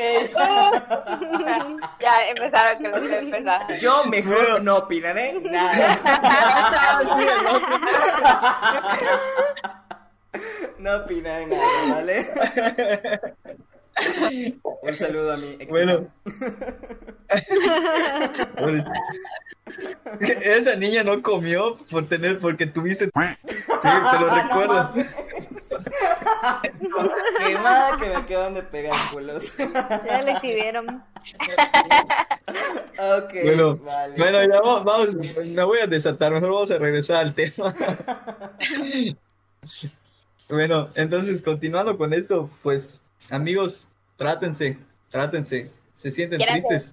ya 2.00 2.14
empezaron 2.30 2.78
que 2.82 2.88
los 2.90 3.12
empezaron. 3.12 3.78
Yo 3.80 4.04
mejor 4.06 4.62
no 4.62 4.78
opinaré 4.78 5.34
nada. 5.42 6.00
No 10.78 10.98
opinaré 10.98 11.48
nada, 11.48 11.64
¿vale? 11.90 12.28
Un 14.82 14.96
saludo 14.96 15.34
a 15.34 15.38
mi 15.38 15.56
ex. 15.60 15.70
Bueno. 15.70 16.08
Esa 20.20 20.76
niña 20.76 21.04
no 21.04 21.22
comió 21.22 21.78
por 21.92 22.08
tener, 22.08 22.40
porque 22.40 22.66
tuviste. 22.68 23.06
Sí, 23.06 23.12
te 23.12 24.20
lo 24.20 24.30
recuerdo. 24.30 24.94
Quemada 27.46 27.98
que 27.98 28.10
me 28.10 28.16
acaban 28.16 28.54
de 28.54 28.64
pegar 28.64 28.96
culos. 29.12 29.54
Ya 29.58 30.22
le 30.22 30.32
exhibieron. 30.32 31.04
Ok, 33.00 33.34
Bueno, 33.44 33.76
vale. 33.78 34.16
bueno, 34.18 34.42
ya 34.44 34.62
vamos, 34.62 34.84
vamos, 34.86 35.16
me 35.16 35.64
voy 35.64 35.80
a 35.80 35.88
desatar, 35.88 36.32
mejor 36.32 36.52
vamos 36.52 36.72
a 36.72 36.78
regresar 36.78 37.26
al 37.26 37.34
tema. 37.34 37.74
Bueno, 40.50 40.88
entonces 40.96 41.42
continuando 41.42 41.98
con 41.98 42.14
esto, 42.14 42.50
pues 42.64 43.02
amigos, 43.30 43.90
trátense, 44.18 44.78
trátense, 45.10 45.72
se 45.94 46.12
sienten 46.12 46.40
tristes, 46.40 46.92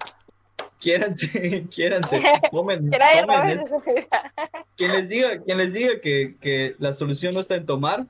quiéranse, 0.81 1.67
quiéranse, 1.75 2.23
su 2.51 2.65
vida. 3.87 4.33
quien 4.77 4.93
les 4.93 5.09
diga, 5.09 5.43
quien 5.43 5.59
les 5.59 5.73
diga 5.73 6.01
que, 6.01 6.37
que 6.41 6.77
la 6.79 6.93
solución 6.93 7.35
no 7.35 7.41
está 7.41 7.57
en 7.57 7.67
tomar, 7.67 8.07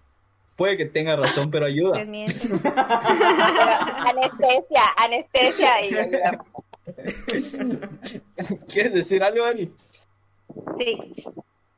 puede 0.57 0.77
que 0.77 0.85
tenga 0.85 1.17
razón, 1.17 1.51
pero 1.51 1.65
ayuda. 1.67 1.93
Pero 1.95 2.11
anestesia, 4.07 4.83
anestesia 4.97 5.81
y 5.81 5.95
ayuda. 5.95 6.45
¿Quieres 8.69 8.93
decir 8.93 9.23
algo, 9.23 9.45
Ani? 9.45 9.71
Sí. 10.79 10.99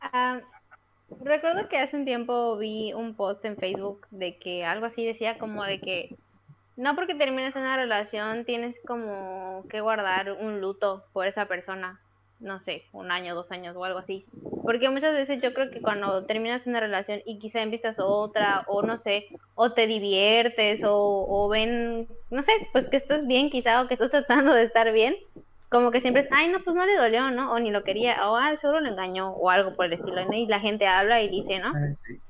Ah, 0.00 0.40
recuerdo 1.20 1.68
que 1.68 1.78
hace 1.78 1.96
un 1.96 2.04
tiempo 2.04 2.56
vi 2.56 2.92
un 2.92 3.14
post 3.14 3.44
en 3.44 3.56
Facebook 3.56 4.06
de 4.10 4.38
que 4.38 4.64
algo 4.64 4.86
así 4.86 5.04
decía 5.04 5.38
como 5.38 5.62
de 5.64 5.80
que 5.80 6.16
no 6.76 6.94
porque 6.94 7.14
termines 7.14 7.54
una 7.56 7.76
relación 7.76 8.44
tienes 8.44 8.76
como 8.86 9.64
que 9.70 9.80
guardar 9.80 10.32
un 10.32 10.60
luto 10.60 11.04
por 11.12 11.26
esa 11.26 11.46
persona. 11.46 12.00
No 12.38 12.60
sé, 12.60 12.84
un 12.92 13.10
año, 13.10 13.34
dos 13.34 13.50
años 13.50 13.74
o 13.76 13.84
algo 13.84 13.98
así. 13.98 14.26
Porque 14.62 14.90
muchas 14.90 15.14
veces 15.14 15.40
yo 15.40 15.54
creo 15.54 15.70
que 15.70 15.80
cuando 15.80 16.26
terminas 16.26 16.66
una 16.66 16.80
relación 16.80 17.22
y 17.24 17.38
quizá 17.38 17.62
empiezas 17.62 17.96
otra, 17.98 18.64
o 18.66 18.82
no 18.82 18.98
sé, 18.98 19.26
o 19.54 19.72
te 19.72 19.86
diviertes, 19.86 20.84
o, 20.84 21.26
o 21.26 21.48
ven, 21.48 22.06
no 22.30 22.42
sé, 22.42 22.52
pues 22.72 22.90
que 22.90 22.98
estás 22.98 23.26
bien 23.26 23.48
quizá, 23.48 23.80
o 23.80 23.88
que 23.88 23.94
estás 23.94 24.10
tratando 24.10 24.52
de 24.52 24.64
estar 24.64 24.92
bien, 24.92 25.16
como 25.76 25.90
que 25.92 26.00
siempre 26.00 26.22
es, 26.22 26.28
ay, 26.32 26.48
no, 26.48 26.60
pues 26.64 26.74
no 26.76 26.86
le 26.86 26.96
dolió, 26.96 27.30
¿no? 27.30 27.52
O 27.52 27.58
ni 27.60 27.70
lo 27.70 27.84
quería, 27.84 28.28
o 28.28 28.36
ah, 28.36 28.56
seguro 28.60 28.80
lo 28.80 28.88
engañó, 28.88 29.32
o 29.32 29.50
algo 29.50 29.74
por 29.76 29.86
el 29.86 29.94
estilo, 29.94 30.24
¿no? 30.24 30.32
Y 30.34 30.46
la 30.46 30.60
gente 30.60 30.86
habla 30.86 31.22
y 31.22 31.28
dice, 31.30 31.58
¿no? 31.60 31.72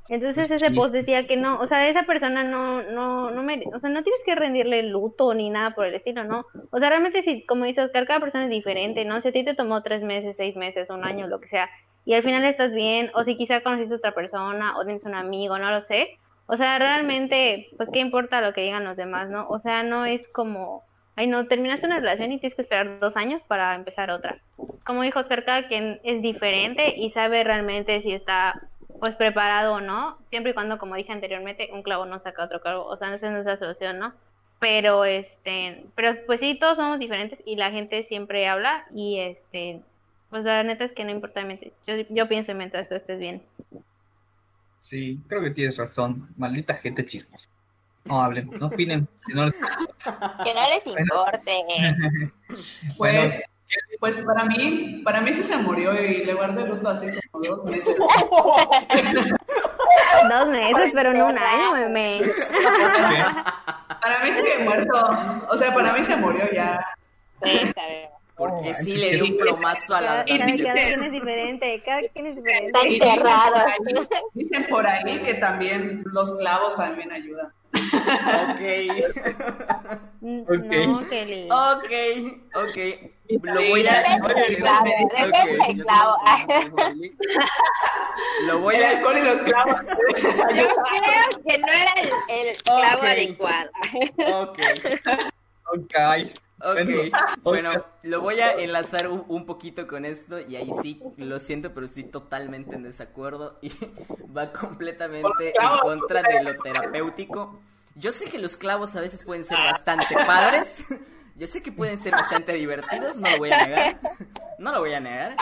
Entonces 0.08 0.48
Pues 0.48 0.62
ese 0.62 0.70
post 0.76 0.94
decía 0.94 1.26
que 1.26 1.36
no, 1.36 1.58
o 1.60 1.66
sea, 1.66 1.88
esa 1.88 2.04
persona 2.04 2.44
no, 2.44 2.82
no, 2.82 3.30
no 3.30 3.42
mere- 3.42 3.64
o 3.74 3.80
sea, 3.80 3.90
no 3.90 4.02
tienes 4.02 4.20
que 4.24 4.36
rendirle 4.36 4.84
luto 4.84 5.34
ni 5.34 5.50
nada 5.50 5.74
por 5.74 5.86
el 5.86 5.94
estilo, 5.96 6.24
¿no? 6.24 6.44
O 6.70 6.78
sea, 6.78 6.90
realmente 6.90 7.22
si, 7.24 7.44
como 7.46 7.64
dice 7.64 7.82
Oscar, 7.82 8.06
cada 8.06 8.20
persona 8.20 8.44
es 8.44 8.50
diferente, 8.50 9.04
¿no? 9.04 9.20
Si 9.22 9.28
a 9.28 9.32
ti 9.32 9.44
te 9.44 9.54
tomó 9.54 9.82
tres 9.82 10.02
meses, 10.02 10.36
seis 10.36 10.54
meses, 10.56 10.88
un 10.90 11.04
año, 11.04 11.26
lo 11.26 11.40
que 11.40 11.48
sea, 11.48 11.68
y 12.04 12.14
al 12.14 12.22
final 12.22 12.44
estás 12.44 12.72
bien, 12.72 13.10
o 13.14 13.24
si 13.24 13.36
quizá 13.36 13.62
conociste 13.62 13.94
a 13.94 13.98
otra 13.98 14.14
persona, 14.14 14.78
o 14.78 14.84
tienes 14.84 15.04
un 15.04 15.14
amigo, 15.16 15.58
no 15.58 15.70
lo 15.72 15.84
sé. 15.86 16.08
O 16.46 16.56
sea, 16.56 16.78
realmente, 16.78 17.68
pues, 17.76 17.88
¿qué 17.92 17.98
importa 17.98 18.40
lo 18.40 18.52
que 18.54 18.62
digan 18.62 18.84
los 18.84 18.96
demás, 18.96 19.28
no? 19.28 19.48
O 19.48 19.58
sea, 19.60 19.82
no 19.82 20.04
es 20.06 20.22
como, 20.32 20.85
ay, 21.16 21.26
no, 21.26 21.46
terminaste 21.46 21.86
una 21.86 21.98
relación 21.98 22.30
y 22.30 22.38
tienes 22.38 22.54
que 22.54 22.62
esperar 22.62 23.00
dos 23.00 23.16
años 23.16 23.42
para 23.48 23.74
empezar 23.74 24.10
otra. 24.10 24.38
Como 24.84 25.02
dijo 25.02 25.18
Oscar, 25.18 25.44
cada 25.44 25.66
quien 25.66 25.98
es 26.04 26.22
diferente 26.22 26.94
y 26.96 27.10
sabe 27.10 27.42
realmente 27.42 28.02
si 28.02 28.12
está 28.12 28.62
pues 29.00 29.16
preparado 29.16 29.74
o 29.74 29.80
no, 29.80 30.18
siempre 30.30 30.52
y 30.52 30.54
cuando, 30.54 30.78
como 30.78 30.94
dije 30.94 31.12
anteriormente, 31.12 31.68
un 31.72 31.82
clavo 31.82 32.06
no 32.06 32.20
saca 32.20 32.44
otro 32.44 32.60
clavo, 32.60 32.86
o 32.86 32.96
sea, 32.96 33.08
no 33.08 33.14
es 33.16 33.44
la 33.44 33.58
solución, 33.58 33.98
¿no? 33.98 34.14
Pero, 34.58 35.04
este, 35.04 35.84
pero 35.94 36.16
pues 36.26 36.40
sí, 36.40 36.58
todos 36.58 36.76
somos 36.76 36.98
diferentes 36.98 37.38
y 37.44 37.56
la 37.56 37.70
gente 37.70 38.04
siempre 38.04 38.46
habla 38.46 38.86
y, 38.94 39.18
este, 39.20 39.82
pues 40.30 40.44
la 40.44 40.62
neta 40.62 40.84
es 40.84 40.92
que 40.92 41.04
no 41.04 41.10
importa, 41.10 41.46
yo, 41.86 41.94
yo 42.08 42.28
pienso 42.28 42.54
mientras 42.54 42.88
tú 42.88 42.94
estés 42.94 43.18
bien. 43.18 43.42
Sí, 44.78 45.20
creo 45.28 45.42
que 45.42 45.50
tienes 45.50 45.76
razón, 45.76 46.28
maldita 46.36 46.74
gente 46.74 47.04
chismosa. 47.04 47.50
No 48.06 48.22
hablen, 48.22 48.50
no 48.58 48.66
opinen. 48.66 49.08
si 49.26 49.32
no 49.34 49.46
les- 49.46 49.54
Que 50.44 50.54
no 50.54 50.68
les 50.68 50.86
importe. 50.86 51.64
Pues, 52.48 52.96
Bueno. 52.96 53.32
pues 54.00 54.14
para 54.24 54.44
mí, 54.44 55.02
para 55.04 55.20
mí 55.20 55.32
sí 55.32 55.42
se 55.42 55.56
murió 55.56 55.92
y 56.00 56.24
le 56.24 56.34
guardé 56.34 56.64
luto 56.66 56.88
así 56.88 57.06
como 57.32 57.44
dos 57.44 57.64
meses. 57.64 57.96
Dos 60.30 60.48
meses, 60.48 60.92
pero 60.94 61.12
no 61.12 61.26
un 61.26 61.38
año, 61.38 61.72
meme. 61.74 62.20
Para 64.00 64.18
mí 64.24 64.30
sigue 64.32 64.64
muerto. 64.64 65.10
O 65.50 65.56
sea, 65.56 65.74
para 65.74 65.92
mí 65.92 66.02
se 66.04 66.16
murió 66.16 66.50
ya. 66.52 66.84
Sí. 67.42 67.72
Porque 68.36 68.70
Oh, 68.72 68.74
sí 68.78 68.84
sí, 68.92 68.96
le 68.98 69.10
sí. 69.18 69.20
un 69.32 69.38
plomazo 69.38 69.96
a 69.96 70.00
la 70.00 70.08
Cada, 70.08 70.24
quien 70.24 70.42
es 70.42 71.12
diferente, 71.12 71.82
cada 71.84 72.00
quien 72.08 72.26
es 72.26 72.36
diferente. 72.36 72.66
Está 72.66 72.86
enterrado. 72.86 73.54
Dicen 74.34 74.66
por 74.68 74.86
ahí 74.86 75.18
que 75.20 75.34
también 75.34 76.02
los 76.12 76.36
clavos 76.36 76.76
también 76.76 77.10
ayudan. 77.12 77.48
Ok. 78.42 78.62
Mm, 80.20 80.40
Ok. 80.42 80.72
No, 80.88 81.08
Kelly. 81.08 81.48
Ok, 81.50 81.92
ok. 82.54 82.76
Lo 83.42 83.60
voy 83.68 83.86
a, 83.86 84.18
lo 88.46 88.60
voy 88.60 88.76
El 88.76 88.84
a, 88.84 88.90
y 89.18 89.22
los 89.24 89.42
clavos. 89.42 89.76
Yo 90.54 90.66
creo 90.66 91.42
que 91.46 91.58
no 91.58 91.68
era 91.68 91.92
el, 92.00 92.10
el 92.48 92.56
clavo 92.62 93.02
adecuado. 93.02 93.70
ok, 94.42 94.58
Ok. 95.74 95.94
Ok. 96.60 97.42
Bueno, 97.42 97.70
lo 98.02 98.20
voy 98.20 98.40
a 98.40 98.52
enlazar 98.52 99.08
un, 99.08 99.24
un 99.28 99.46
poquito 99.46 99.86
con 99.86 100.04
esto 100.04 100.40
y 100.40 100.56
ahí 100.56 100.70
sí, 100.82 101.02
lo 101.16 101.38
siento, 101.38 101.72
pero 101.72 101.86
estoy 101.86 102.04
totalmente 102.04 102.74
en 102.74 102.82
desacuerdo 102.82 103.58
y 103.62 103.70
va 104.36 104.52
completamente 104.52 105.48
en 105.48 105.78
contra 105.80 106.22
de 106.22 106.42
lo 106.42 106.56
terapéutico. 106.60 107.60
Yo 107.94 108.12
sé 108.12 108.26
que 108.26 108.38
los 108.38 108.56
clavos 108.56 108.94
a 108.96 109.00
veces 109.00 109.24
pueden 109.24 109.44
ser 109.44 109.56
bastante 109.56 110.14
padres. 110.26 110.84
Yo 111.36 111.46
sé 111.46 111.62
que 111.62 111.70
pueden 111.70 112.00
ser 112.00 112.12
bastante 112.12 112.54
divertidos, 112.54 113.18
no 113.18 113.30
lo 113.30 113.38
voy 113.38 113.50
a 113.50 113.66
negar. 113.66 114.00
No 114.58 114.72
lo 114.72 114.80
voy 114.80 114.94
a 114.94 115.00
negar. 115.00 115.36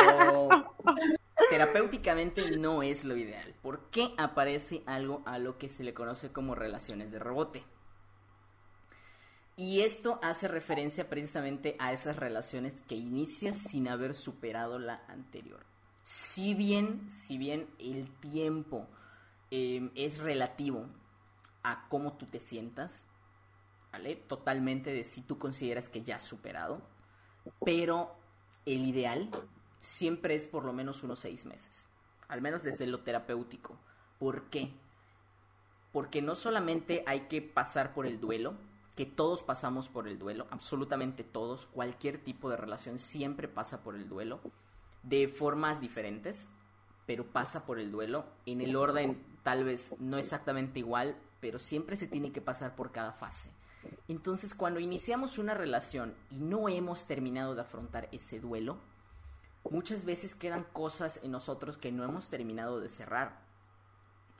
Pero 0.00 0.48
terapéuticamente 1.48 2.58
no 2.58 2.82
es 2.82 3.04
lo 3.04 3.16
ideal. 3.16 3.54
¿Por 3.62 3.88
qué 3.90 4.12
aparece 4.18 4.82
algo 4.84 5.22
a 5.24 5.38
lo 5.38 5.56
que 5.56 5.70
se 5.70 5.84
le 5.84 5.94
conoce 5.94 6.32
como 6.32 6.54
relaciones 6.54 7.10
de 7.12 7.18
rebote? 7.18 7.64
Y 9.58 9.80
esto 9.80 10.20
hace 10.22 10.48
referencia 10.48 11.08
precisamente 11.08 11.76
a 11.78 11.92
esas 11.92 12.16
relaciones 12.16 12.82
que 12.82 12.94
inicias 12.94 13.56
sin 13.56 13.88
haber 13.88 14.14
superado 14.14 14.78
la 14.78 15.02
anterior. 15.08 15.64
Si 16.02 16.54
bien, 16.54 17.10
si 17.10 17.38
bien 17.38 17.66
el 17.78 18.10
tiempo 18.20 18.86
eh, 19.50 19.90
es 19.94 20.18
relativo 20.18 20.86
a 21.62 21.88
cómo 21.88 22.12
tú 22.12 22.26
te 22.26 22.38
sientas, 22.38 23.06
¿vale? 23.92 24.14
Totalmente 24.16 24.92
de 24.92 25.04
si 25.04 25.22
tú 25.22 25.38
consideras 25.38 25.88
que 25.88 26.02
ya 26.02 26.16
has 26.16 26.22
superado, 26.22 26.82
pero 27.64 28.14
el 28.66 28.84
ideal 28.84 29.30
siempre 29.80 30.34
es 30.34 30.46
por 30.46 30.66
lo 30.66 30.74
menos 30.74 31.02
unos 31.02 31.20
seis 31.20 31.46
meses, 31.46 31.86
al 32.28 32.42
menos 32.42 32.62
desde 32.62 32.86
lo 32.86 33.00
terapéutico. 33.00 33.78
¿Por 34.18 34.50
qué? 34.50 34.70
Porque 35.92 36.20
no 36.20 36.34
solamente 36.34 37.04
hay 37.06 37.20
que 37.20 37.40
pasar 37.40 37.94
por 37.94 38.06
el 38.06 38.20
duelo, 38.20 38.54
que 38.96 39.06
todos 39.06 39.42
pasamos 39.42 39.88
por 39.88 40.08
el 40.08 40.18
duelo, 40.18 40.46
absolutamente 40.50 41.22
todos, 41.22 41.66
cualquier 41.66 42.18
tipo 42.18 42.48
de 42.48 42.56
relación 42.56 42.98
siempre 42.98 43.46
pasa 43.46 43.82
por 43.82 43.94
el 43.94 44.08
duelo, 44.08 44.40
de 45.02 45.28
formas 45.28 45.80
diferentes, 45.80 46.48
pero 47.06 47.26
pasa 47.26 47.66
por 47.66 47.78
el 47.78 47.92
duelo, 47.92 48.24
en 48.46 48.62
el 48.62 48.74
orden 48.74 49.22
tal 49.42 49.64
vez 49.64 49.92
no 50.00 50.18
exactamente 50.18 50.80
igual, 50.80 51.14
pero 51.40 51.58
siempre 51.58 51.94
se 51.94 52.08
tiene 52.08 52.32
que 52.32 52.40
pasar 52.40 52.74
por 52.74 52.90
cada 52.90 53.12
fase. 53.12 53.50
Entonces, 54.08 54.54
cuando 54.54 54.80
iniciamos 54.80 55.38
una 55.38 55.54
relación 55.54 56.14
y 56.30 56.40
no 56.40 56.68
hemos 56.68 57.06
terminado 57.06 57.54
de 57.54 57.60
afrontar 57.60 58.08
ese 58.10 58.40
duelo, 58.40 58.78
muchas 59.70 60.04
veces 60.04 60.34
quedan 60.34 60.64
cosas 60.72 61.20
en 61.22 61.30
nosotros 61.30 61.76
que 61.76 61.92
no 61.92 62.02
hemos 62.02 62.30
terminado 62.30 62.80
de 62.80 62.88
cerrar. 62.88 63.45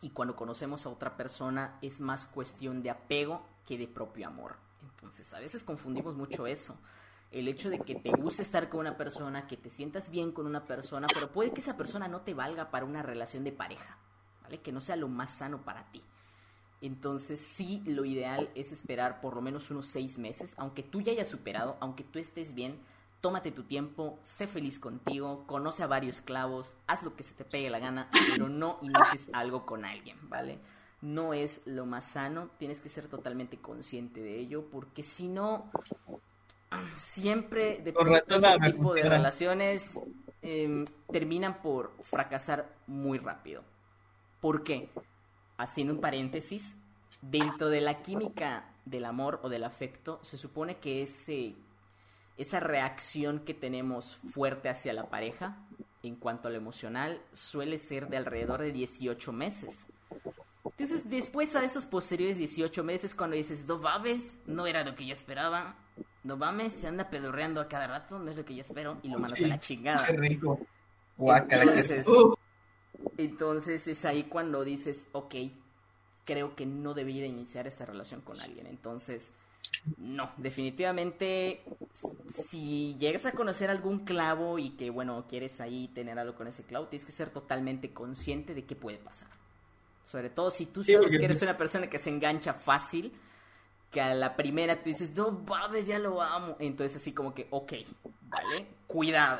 Y 0.03 0.11
cuando 0.11 0.37
conocemos 0.37 0.87
a 0.87 0.91
otra 0.91 1.17
persona 1.17 1.79
es 1.83 2.01
más 2.01 2.27
cuestión 2.27 2.83
de 2.83 2.91
apego 2.91 3.43
que 3.67 3.79
de 3.79 3.89
propio 3.89 4.27
amor. 4.27 4.57
Entonces, 4.83 5.33
a 5.35 5.41
veces 5.41 5.65
confundimos 5.65 6.15
mucho 6.15 6.47
eso. 6.47 6.77
El 7.31 7.49
hecho 7.49 7.71
de 7.71 7.81
que 7.81 7.97
te 7.97 8.11
guste 8.11 8.43
estar 8.43 8.69
con 8.69 8.81
una 8.81 8.97
persona, 8.97 9.47
que 9.47 9.57
te 9.57 9.69
sientas 9.69 10.11
bien 10.11 10.33
con 10.33 10.47
una 10.47 10.63
persona, 10.63 11.07
pero 11.13 11.33
puede 11.33 11.53
que 11.53 11.61
esa 11.61 11.77
persona 11.77 12.09
no 12.09 12.21
te 12.21 12.35
valga 12.35 12.71
para 12.71 12.85
una 12.85 13.03
relación 13.03 13.43
de 13.45 13.53
pareja, 13.53 13.99
¿vale? 14.43 14.61
Que 14.61 14.73
no 14.73 14.81
sea 14.81 14.97
lo 14.97 15.09
más 15.09 15.31
sano 15.31 15.63
para 15.63 15.91
ti. 15.91 16.03
Entonces 16.81 17.41
sí, 17.41 17.83
lo 17.87 18.05
ideal 18.05 18.51
es 18.55 18.71
esperar 18.71 19.21
por 19.21 19.35
lo 19.35 19.43
menos 19.43 19.71
unos 19.71 19.87
seis 19.89 20.19
meses, 20.19 20.55
aunque 20.57 20.83
tú 20.83 21.01
ya 21.01 21.13
hayas 21.13 21.29
superado, 21.29 21.77
aunque 21.81 22.05
tú 22.05 22.19
estés 22.19 22.55
bien, 22.55 22.79
tómate 23.27 23.51
tu 23.51 23.65
tiempo, 23.65 24.21
sé 24.23 24.47
feliz 24.47 24.79
contigo, 24.79 25.45
conoce 25.49 25.83
a 25.83 25.89
varios 25.89 26.21
clavos, 26.21 26.73
haz 26.87 27.03
lo 27.03 27.17
que 27.17 27.25
se 27.25 27.35
te 27.35 27.45
pegue 27.45 27.69
la 27.69 27.81
gana, 27.81 28.09
pero 28.31 28.49
no 28.49 28.79
inicies 28.83 29.31
algo 29.33 29.67
con 29.67 29.85
alguien, 29.85 30.17
¿vale? 30.29 30.61
No 31.03 31.35
es 31.35 31.63
lo 31.67 31.87
más 31.87 32.05
sano, 32.05 32.51
tienes 32.57 32.79
que 32.79 32.89
ser 32.89 33.09
totalmente 33.09 33.59
consciente 33.59 34.21
de 34.21 34.39
ello, 34.39 34.67
porque 34.71 35.03
si 35.03 35.27
no, 35.27 35.73
siempre 36.95 37.79
de 37.79 37.93
pronto 37.93 38.37
ese 38.37 38.71
tipo 38.71 38.95
de 38.95 39.03
relaciones 39.03 39.99
em, 40.41 40.85
terminan 41.11 41.61
por 41.63 41.91
fracasar 42.05 42.77
muy 42.87 43.19
rápido. 43.19 43.65
¿Por 44.41 44.63
qué? 44.63 44.89
Haciendo 45.59 45.95
un 45.95 46.01
paréntesis, 46.01 46.77
dentro 47.23 47.71
de 47.71 47.81
la 47.81 48.03
química 48.03 48.71
del 48.85 49.05
amor 49.05 49.41
o 49.43 49.49
del 49.49 49.65
afecto, 49.65 50.21
se 50.23 50.39
supone 50.39 50.77
que 50.77 51.03
ese, 51.03 51.57
esa 52.37 52.61
reacción 52.61 53.41
que 53.41 53.55
tenemos 53.55 54.17
fuerte 54.33 54.69
hacia 54.69 54.93
la 54.93 55.09
pareja, 55.09 55.57
en 56.03 56.17
cuanto 56.17 56.49
a 56.49 56.51
lo 56.51 56.57
emocional, 56.57 57.21
suele 57.33 57.79
ser 57.79 58.09
de 58.09 58.17
alrededor 58.17 58.61
de 58.61 58.73
18 58.73 59.33
meses. 59.33 59.87
Entonces, 60.65 61.09
después 61.09 61.57
a 61.57 61.65
esos 61.65 61.87
posteriores 61.87 62.37
18 62.37 62.85
meses, 62.85 63.15
cuando 63.15 63.37
dices, 63.37 63.65
no 63.67 63.79
mames, 63.79 64.39
no 64.47 64.67
era 64.67 64.85
lo 64.85 64.95
que 64.95 65.07
yo 65.07 65.15
esperaba, 65.15 65.77
no 66.23 66.37
mames, 66.37 66.75
se 66.75 66.87
anda 66.87 67.09
pedorreando 67.09 67.61
a 67.61 67.69
cada 67.69 67.87
rato, 67.87 68.19
no 68.19 68.31
es 68.31 68.37
lo 68.37 68.45
que 68.45 68.55
yo 68.55 68.63
espero, 68.63 68.99
y 69.03 69.09
lo 69.09 69.19
mandas 69.19 69.41
a 69.43 69.47
la 69.47 69.59
chingada. 69.59 70.07
Qué 70.07 70.17
rico. 70.17 70.61
Guácala. 71.17 71.73
Entonces, 71.73 72.07
entonces 73.17 73.87
es 73.89 74.05
ahí 74.05 74.25
cuando 74.25 74.65
dices, 74.65 75.07
ok, 75.13 75.35
creo 76.25 76.55
que 76.55 76.67
no 76.67 76.93
debería 76.93 77.27
iniciar 77.27 77.67
esta 77.67 77.87
relación 77.87 78.21
con 78.21 78.39
alguien. 78.41 78.67
Entonces, 78.67 79.33
no, 79.99 80.31
definitivamente, 80.37 81.63
si 82.29 82.95
llegas 82.99 83.27
a 83.27 83.33
conocer 83.33 83.71
algún 83.71 84.01
clavo 84.05 84.59
y 84.59 84.71
que, 84.71 84.91
bueno, 84.91 85.25
quieres 85.29 85.61
ahí 85.61 85.89
tener 85.95 86.19
algo 86.19 86.35
con 86.35 86.47
ese 86.49 86.63
clavo, 86.63 86.87
tienes 86.87 87.05
que 87.05 87.13
ser 87.13 87.31
totalmente 87.31 87.93
consciente 87.93 88.55
de 88.55 88.65
qué 88.65 88.75
puede 88.77 88.99
pasar. 88.99 89.29
Sobre 90.05 90.31
todo 90.31 90.51
si 90.51 90.67
tú 90.67 90.83
Sí, 90.83 90.93
sabes 90.93 91.07
porque- 91.07 91.19
que 91.19 91.25
eres 91.25 91.43
una 91.43 91.57
persona 91.57 91.89
que 91.89 91.99
se 91.99 92.11
engancha 92.11 92.55
fácil, 92.55 93.13
que 93.91 94.01
a 94.01 94.15
la 94.15 94.37
primera 94.37 94.77
tú 94.83 94.91
dices, 94.91 95.15
no, 95.15 95.31
mames, 95.31 95.87
ya 95.87 95.99
lo 95.99 96.21
amo. 96.23 96.57
Entonces 96.59 96.97
así 97.01 97.13
como 97.13 97.35
que, 97.35 97.47
ok, 97.51 97.73
¿vale? 98.29 98.67
Cuidado. 98.87 99.39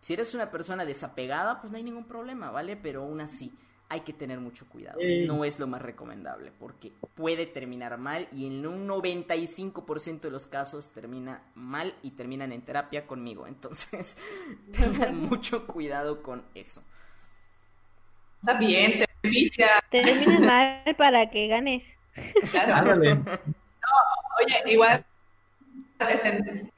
Si 0.00 0.14
eres 0.14 0.32
una 0.34 0.50
persona 0.50 0.84
desapegada, 0.84 1.60
pues 1.60 1.70
no 1.70 1.76
hay 1.76 1.82
ningún 1.84 2.04
problema, 2.04 2.50
¿vale? 2.50 2.76
Pero 2.76 3.02
aún 3.02 3.20
así 3.20 3.52
hay 3.90 4.00
que 4.00 4.12
tener 4.12 4.38
mucho 4.38 4.66
cuidado. 4.68 5.00
Sí. 5.00 5.26
No 5.26 5.44
es 5.44 5.58
lo 5.58 5.66
más 5.66 5.82
recomendable 5.82 6.52
porque 6.58 6.92
puede 7.16 7.44
terminar 7.44 7.98
mal 7.98 8.28
y 8.32 8.46
en 8.46 8.64
un 8.64 8.88
95% 8.88 10.20
de 10.20 10.30
los 10.30 10.46
casos 10.46 10.90
termina 10.90 11.42
mal 11.56 11.94
y 12.02 12.12
terminan 12.12 12.52
en 12.52 12.62
terapia 12.62 13.06
conmigo. 13.06 13.48
Entonces, 13.48 14.16
tengan 14.72 15.16
mucho 15.16 15.66
cuidado 15.66 16.22
con 16.22 16.44
eso. 16.54 16.82
está 18.40 18.54
bien, 18.58 19.04
te 19.22 19.28
vicia. 19.28 19.66
Termina 19.90 20.38
mal 20.86 20.96
para 20.96 21.28
que 21.28 21.48
ganes. 21.48 21.84
Claro. 22.52 22.74
Ándale. 22.76 23.18
Oye, 24.40 24.72
igual, 24.72 25.04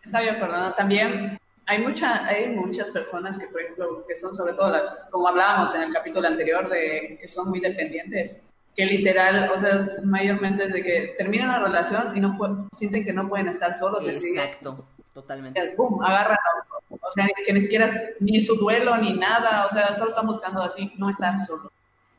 está 0.03 0.21
bien, 0.21 0.41
perdón, 0.41 0.75
también 0.77 1.39
hay, 1.67 1.79
mucha, 1.81 2.27
hay 2.27 2.49
muchas 2.49 2.91
personas 2.91 3.39
que, 3.39 3.47
por 3.49 3.61
ejemplo, 3.63 4.05
que 4.07 4.17
son 4.17 4.35
sobre 4.35 4.53
todo 4.55 4.71
las, 4.71 5.05
como 5.11 5.29
hablábamos 5.29 5.75
en 5.75 5.83
el 5.83 5.93
capítulo 5.93 6.27
anterior, 6.29 6.69
de 6.69 7.19
que 7.21 7.29
son 7.29 7.49
muy 7.51 7.61
dependientes, 7.61 8.43
que 8.75 8.87
literal, 8.87 9.51
o 9.55 9.61
sea, 9.61 9.97
mayormente 10.03 10.65
es 10.65 10.73
de 10.73 10.83
que 10.83 11.15
terminan 11.19 11.49
una 11.51 11.65
relación 11.65 12.17
y 12.17 12.21
no 12.21 12.37
pu- 12.39 12.69
sienten 12.75 13.05
que 13.05 13.13
no 13.13 13.29
pueden 13.29 13.49
estar 13.49 13.73
solos, 13.75 14.05
Exacto, 14.07 14.87
totalmente. 15.13 15.61
pum, 15.77 16.03
agarran 16.03 16.37
a 16.39 16.61
otro. 16.61 16.99
O 17.07 17.13
sea, 17.13 17.27
que 17.45 17.53
ni 17.53 17.61
siquiera 17.61 18.11
ni 18.21 18.41
su 18.41 18.55
duelo 18.57 18.97
ni 18.97 19.13
nada, 19.15 19.67
o 19.67 19.71
sea, 19.71 19.95
solo 19.97 20.11
están 20.11 20.27
buscando 20.27 20.63
así, 20.63 20.93
no 20.97 21.11
estar 21.11 21.39
solos. 21.41 21.71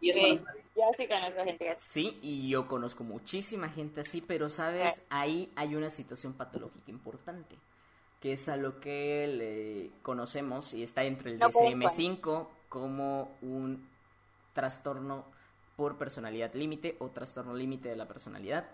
Y 0.02 0.10
eso 0.12 0.22
no 0.22 0.28
Sí. 0.28 0.34
está 0.34 0.52
bien. 0.54 0.64
Yo 0.76 0.84
sí 0.98 1.08
conozco 1.08 1.44
gente 1.44 1.70
así. 1.70 1.82
Sí, 1.88 2.20
y 2.22 2.50
yo 2.50 2.68
conozco 2.68 3.04
muchísima 3.04 3.70
gente 3.70 4.02
así, 4.02 4.22
pero 4.22 4.50
sabes, 4.50 5.02
ahí 5.10 5.52
hay 5.56 5.76
una 5.76 5.90
situación 5.92 6.34
patológica 6.34 6.90
importante, 6.92 7.56
que 8.24 8.32
es 8.32 8.48
a 8.48 8.56
lo 8.56 8.80
que 8.80 9.28
le 9.28 10.02
conocemos 10.02 10.74
y 10.74 10.82
está 10.82 11.02
dentro 11.02 11.30
del 11.30 11.40
puedo 11.40 11.52
DSM-5 11.52 12.48
como 12.70 13.36
un 13.42 13.86
trastorno 14.54 15.26
por 15.76 15.98
personalidad 15.98 16.54
límite 16.54 16.96
o 17.00 17.10
trastorno 17.10 17.54
límite 17.54 17.90
de 17.90 17.98
la 17.98 18.08
personalidad. 18.08 18.66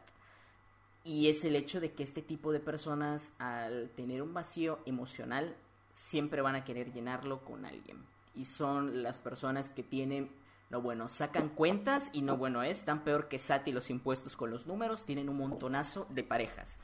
Y 1.03 1.29
es 1.29 1.43
el 1.45 1.55
hecho 1.55 1.79
de 1.79 1.93
que 1.93 2.03
este 2.03 2.21
tipo 2.21 2.51
de 2.51 2.59
personas, 2.59 3.31
al 3.39 3.89
tener 3.95 4.21
un 4.21 4.35
vacío 4.35 4.77
emocional, 4.85 5.55
siempre 5.93 6.43
van 6.43 6.53
a 6.53 6.63
querer 6.63 6.93
llenarlo 6.93 7.39
con 7.39 7.65
alguien. 7.65 7.97
Y 8.35 8.45
son 8.45 9.01
las 9.01 9.17
personas 9.17 9.67
que 9.71 9.81
tienen, 9.81 10.29
no 10.69 10.79
bueno, 10.79 11.09
sacan 11.09 11.49
cuentas 11.49 12.11
y 12.13 12.21
no 12.21 12.37
bueno 12.37 12.61
es, 12.61 12.85
tan 12.85 13.03
peor 13.03 13.27
que 13.27 13.39
Sati 13.39 13.71
los 13.71 13.89
impuestos 13.89 14.35
con 14.35 14.51
los 14.51 14.67
números, 14.67 15.05
tienen 15.05 15.27
un 15.27 15.37
montonazo 15.37 16.05
de 16.11 16.23
parejas. 16.23 16.77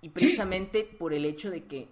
Y 0.00 0.10
precisamente 0.10 0.84
por 0.84 1.12
el 1.12 1.24
hecho 1.24 1.50
de 1.50 1.64
que 1.64 1.88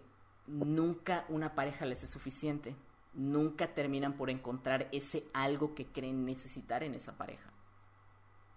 nunca 0.47 1.25
una 1.29 1.55
pareja 1.55 1.85
les 1.85 2.03
es 2.03 2.11
suficiente, 2.11 2.75
nunca 3.15 3.75
terminan 3.75 4.15
por 4.15 4.31
encontrar 4.31 4.89
ese 4.93 5.25
algo 5.33 5.75
que 5.75 5.87
creen 5.87 6.25
necesitar 6.25 6.83
en 6.83 6.95
esa 6.95 7.17
pareja. 7.17 7.51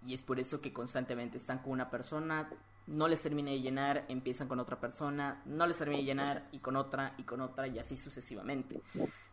Y 0.05 0.13
es 0.13 0.23
por 0.23 0.39
eso 0.39 0.61
que 0.61 0.73
constantemente 0.73 1.37
están 1.37 1.59
con 1.59 1.73
una 1.73 1.89
persona, 1.89 2.49
no 2.87 3.07
les 3.07 3.21
termina 3.21 3.51
de 3.51 3.61
llenar, 3.61 4.05
empiezan 4.07 4.47
con 4.47 4.59
otra 4.59 4.79
persona, 4.79 5.41
no 5.45 5.67
les 5.67 5.77
termina 5.77 5.99
de 5.99 6.05
llenar 6.05 6.47
y 6.51 6.59
con 6.59 6.75
otra 6.75 7.13
y 7.17 7.23
con 7.23 7.41
otra 7.41 7.67
y 7.67 7.77
así 7.77 7.95
sucesivamente. 7.95 8.81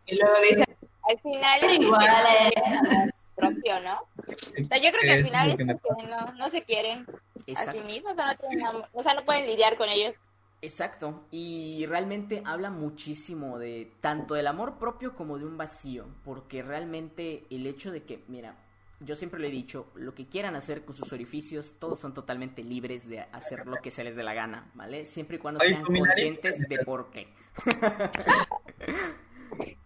Y 0.05 0.15
luego 0.15 0.35
dice, 0.49 0.65
Al 1.03 1.19
final 1.19 1.81
igual, 1.81 2.25
eh. 2.41 3.09
Propio, 3.39 3.79
¿no? 3.79 3.99
O 4.17 4.67
sea, 4.67 4.77
yo 4.77 4.89
creo 4.91 5.01
que 5.01 5.11
al 5.11 5.23
final 5.23 5.51
es 5.51 5.57
que 5.57 5.65
me 5.65 5.75
porque 5.75 6.07
no, 6.07 6.33
no 6.33 6.49
se 6.49 6.63
quieren 6.63 7.05
a 7.07 7.39
sí 7.39 7.43
Exacto. 7.47 7.83
mismos, 7.83 8.13
o 8.13 8.15
sea, 8.15 8.27
no 8.27 8.35
tienen 8.37 8.65
amor- 8.65 8.89
o 8.93 9.03
sea, 9.03 9.13
no 9.13 9.25
pueden 9.25 9.45
lidiar 9.45 9.77
con 9.77 9.89
ellos. 9.89 10.15
Exacto, 10.61 11.25
y 11.31 11.85
realmente 11.87 12.43
habla 12.45 12.69
muchísimo 12.69 13.57
de 13.57 13.93
tanto 14.01 14.33
del 14.33 14.47
amor 14.47 14.77
propio 14.77 15.15
como 15.15 15.39
de 15.39 15.45
un 15.45 15.57
vacío, 15.57 16.07
porque 16.25 16.61
realmente 16.61 17.45
el 17.49 17.65
hecho 17.65 17.91
de 17.91 18.03
que, 18.03 18.25
mira, 18.27 18.57
yo 18.99 19.15
siempre 19.15 19.39
le 19.39 19.47
he 19.47 19.51
dicho, 19.51 19.87
lo 19.95 20.13
que 20.13 20.27
quieran 20.27 20.57
hacer 20.57 20.83
con 20.83 20.93
sus 20.93 21.13
orificios, 21.13 21.77
todos 21.79 22.01
son 22.01 22.13
totalmente 22.13 22.61
libres 22.61 23.07
de 23.07 23.21
hacer 23.21 23.65
lo 23.67 23.77
que 23.81 23.89
se 23.91 24.03
les 24.03 24.17
dé 24.17 24.23
la 24.23 24.33
gana, 24.33 24.69
¿vale? 24.73 25.05
Siempre 25.05 25.37
y 25.37 25.39
cuando 25.39 25.61
Ay, 25.61 25.69
sean 25.69 25.85
conscientes 25.85 26.59
de 26.67 26.79
por 26.79 27.09
qué. 27.09 27.29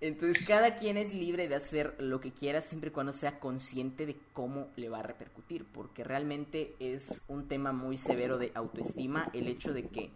Entonces 0.00 0.46
cada 0.46 0.76
quien 0.76 0.96
es 0.96 1.12
libre 1.12 1.46
de 1.46 1.54
hacer 1.54 1.94
lo 1.98 2.20
que 2.20 2.32
quiera 2.32 2.62
siempre 2.62 2.88
y 2.88 2.92
cuando 2.92 3.12
sea 3.12 3.38
consciente 3.38 4.06
de 4.06 4.16
cómo 4.32 4.68
le 4.76 4.88
va 4.88 5.00
a 5.00 5.02
repercutir, 5.02 5.66
porque 5.66 6.04
realmente 6.04 6.74
es 6.78 7.20
un 7.28 7.48
tema 7.48 7.72
muy 7.72 7.98
severo 7.98 8.38
de 8.38 8.50
autoestima 8.54 9.28
el 9.34 9.46
hecho 9.46 9.74
de 9.74 9.88
que 9.88 10.10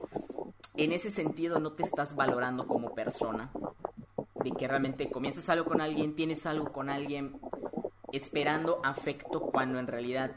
en 0.77 0.93
ese 0.93 1.11
sentido 1.11 1.61
no 1.61 1.73
te 1.73 1.83
estás 1.83 2.17
valorando 2.17 2.67
como 2.67 2.95
persona, 2.95 3.51
de 4.43 4.53
que 4.53 4.67
realmente 4.67 5.11
comienzas 5.11 5.51
algo 5.51 5.67
con 5.67 5.83
alguien, 5.83 6.17
tienes 6.17 6.47
algo 6.47 6.73
con 6.73 6.89
alguien 6.89 7.39
esperando 8.11 8.81
afecto 8.85 9.41
cuando 9.41 9.79
en 9.79 9.87
realidad 9.87 10.33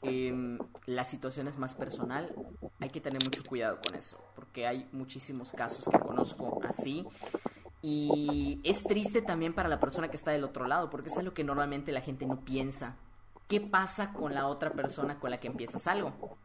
em, 0.00 0.58
la 0.86 1.04
situación 1.04 1.46
es 1.46 1.58
más 1.58 1.74
personal, 1.74 2.34
hay 2.80 2.88
que 2.88 3.02
tener 3.02 3.22
mucho 3.22 3.44
cuidado 3.44 3.80
con 3.86 3.94
eso, 3.94 4.18
porque 4.34 4.66
hay 4.66 4.88
muchísimos 4.92 5.52
casos 5.52 5.86
que 5.90 5.98
conozco 5.98 6.60
así 6.64 7.04
y 7.82 8.60
es 8.64 8.82
triste 8.82 9.22
también 9.22 9.52
para 9.54 9.68
la 9.68 9.78
persona 9.80 10.08
que 10.08 10.16
está 10.16 10.30
del 10.32 10.44
otro 10.44 10.66
lado, 10.66 10.90
porque 10.90 11.08
es 11.08 11.16
algo 11.18 11.34
que 11.34 11.44
normalmente 11.44 11.92
la 11.92 12.00
gente 12.00 12.26
no 12.26 12.40
piensa. 12.40 12.96
¿Qué 13.48 13.60
pasa 13.60 14.12
con 14.12 14.34
la 14.34 14.46
otra 14.48 14.72
persona 14.72 15.18
con 15.20 15.30
la 15.30 15.38
que 15.38 15.46
empiezas 15.46 15.86
algo? 15.86 16.36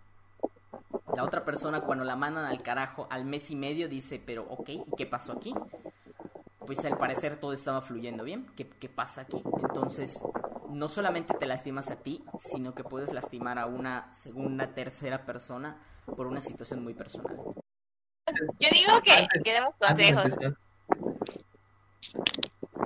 La 1.15 1.23
otra 1.23 1.43
persona 1.43 1.81
cuando 1.81 2.03
la 2.05 2.15
mandan 2.15 2.45
al 2.45 2.61
carajo 2.61 3.07
al 3.09 3.25
mes 3.25 3.49
y 3.51 3.55
medio 3.55 3.89
dice, 3.89 4.21
pero 4.23 4.45
ok, 4.49 4.69
¿y 4.69 4.91
qué 4.95 5.05
pasó 5.05 5.33
aquí? 5.33 5.53
Pues 6.59 6.85
al 6.85 6.97
parecer 6.97 7.39
todo 7.39 7.53
estaba 7.53 7.81
fluyendo 7.81 8.23
bien. 8.23 8.45
¿Qué, 8.55 8.67
qué 8.69 8.87
pasa 8.87 9.21
aquí? 9.21 9.41
Entonces, 9.63 10.21
no 10.69 10.87
solamente 10.87 11.33
te 11.33 11.45
lastimas 11.47 11.89
a 11.89 11.97
ti, 11.97 12.23
sino 12.39 12.73
que 12.75 12.83
puedes 12.83 13.11
lastimar 13.13 13.57
a 13.59 13.65
una 13.65 14.13
segunda, 14.13 14.67
tercera 14.73 15.25
persona 15.25 15.77
por 16.05 16.27
una 16.27 16.39
situación 16.39 16.83
muy 16.83 16.93
personal. 16.93 17.35
Yo 18.59 18.69
digo 18.71 19.01
que, 19.03 19.11
Antes- 19.11 19.43
que 19.43 19.53
demos 19.53 19.73
Antes 19.81 20.07
de 20.07 20.13
consejos. 20.13 20.53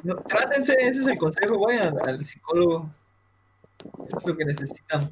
No, 0.04 0.16
trátense, 0.18 0.74
ese 0.74 1.02
es 1.02 1.08
el 1.08 1.18
consejo, 1.18 1.60
vayan 1.60 1.98
al, 2.00 2.24
psicólogo. 2.26 2.90
Es 4.08 4.26
lo 4.26 4.38
que 4.38 4.46
necesitan. 4.46 5.10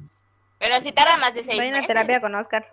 Pero 0.58 0.80
si 0.80 0.92
tarda 0.92 1.16
más 1.16 1.34
de 1.34 1.44
seis 1.44 1.58
Vayan 1.58 1.82
a 1.82 1.86
terapia 1.86 2.20
con 2.20 2.34
Oscar. 2.34 2.66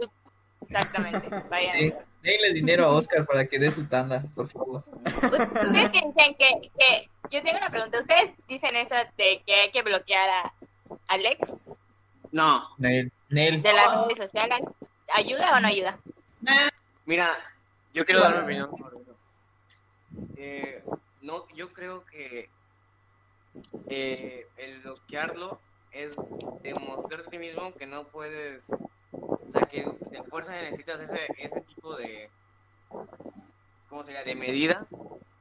Exactamente, 0.61 1.29
vayan. 1.49 1.75
Sí, 1.75 1.93
denle 2.21 2.53
dinero 2.53 2.85
a 2.85 2.95
Oscar 2.95 3.25
para 3.25 3.45
que 3.45 3.59
dé 3.59 3.71
su 3.71 3.85
tanda, 3.87 4.23
por 4.35 4.47
favor. 4.47 4.83
Ustedes 5.05 5.89
que 5.89 6.01
dicen 6.07 6.35
que, 6.37 6.69
que, 6.77 7.09
yo 7.29 7.41
tengo 7.43 7.57
una 7.57 7.69
pregunta, 7.69 7.99
¿ustedes 7.99 8.31
dicen 8.47 8.75
eso 8.75 8.95
de 9.17 9.41
que 9.45 9.53
hay 9.53 9.71
que 9.71 9.81
bloquear 9.81 10.29
a 10.29 10.53
Alex 11.07 11.51
No, 12.31 12.67
Nel, 12.77 13.11
Nel. 13.29 13.61
de 13.61 13.73
las 13.73 14.07
redes 14.07 14.17
sociales? 14.17 14.59
¿Ayuda 15.13 15.57
o 15.57 15.59
no 15.59 15.67
ayuda? 15.67 15.97
Mira, 17.05 17.37
yo 17.93 18.05
quiero 18.05 18.21
dar 18.21 18.37
mi 18.37 18.43
opinión 18.43 18.69
sobre 18.69 19.01
eso. 19.01 19.15
Eh, 20.37 20.83
no, 21.21 21.47
yo 21.55 21.71
creo 21.73 22.05
que 22.05 22.49
eh, 23.89 24.47
el 24.57 24.81
bloquearlo 24.81 25.59
es 25.91 26.13
demostrarte 26.63 27.27
a 27.27 27.31
ti 27.31 27.37
mismo 27.37 27.73
que 27.73 27.85
no 27.85 28.05
puedes, 28.05 28.69
o 29.11 29.51
sea, 29.51 29.67
que 29.67 29.85
de 30.09 30.23
fuerza 30.23 30.53
necesitas 30.53 31.01
ese, 31.01 31.27
ese 31.37 31.61
tipo 31.61 31.95
de, 31.95 32.29
¿cómo 33.89 34.03
sería? 34.03 34.23
De 34.23 34.35
medida 34.35 34.87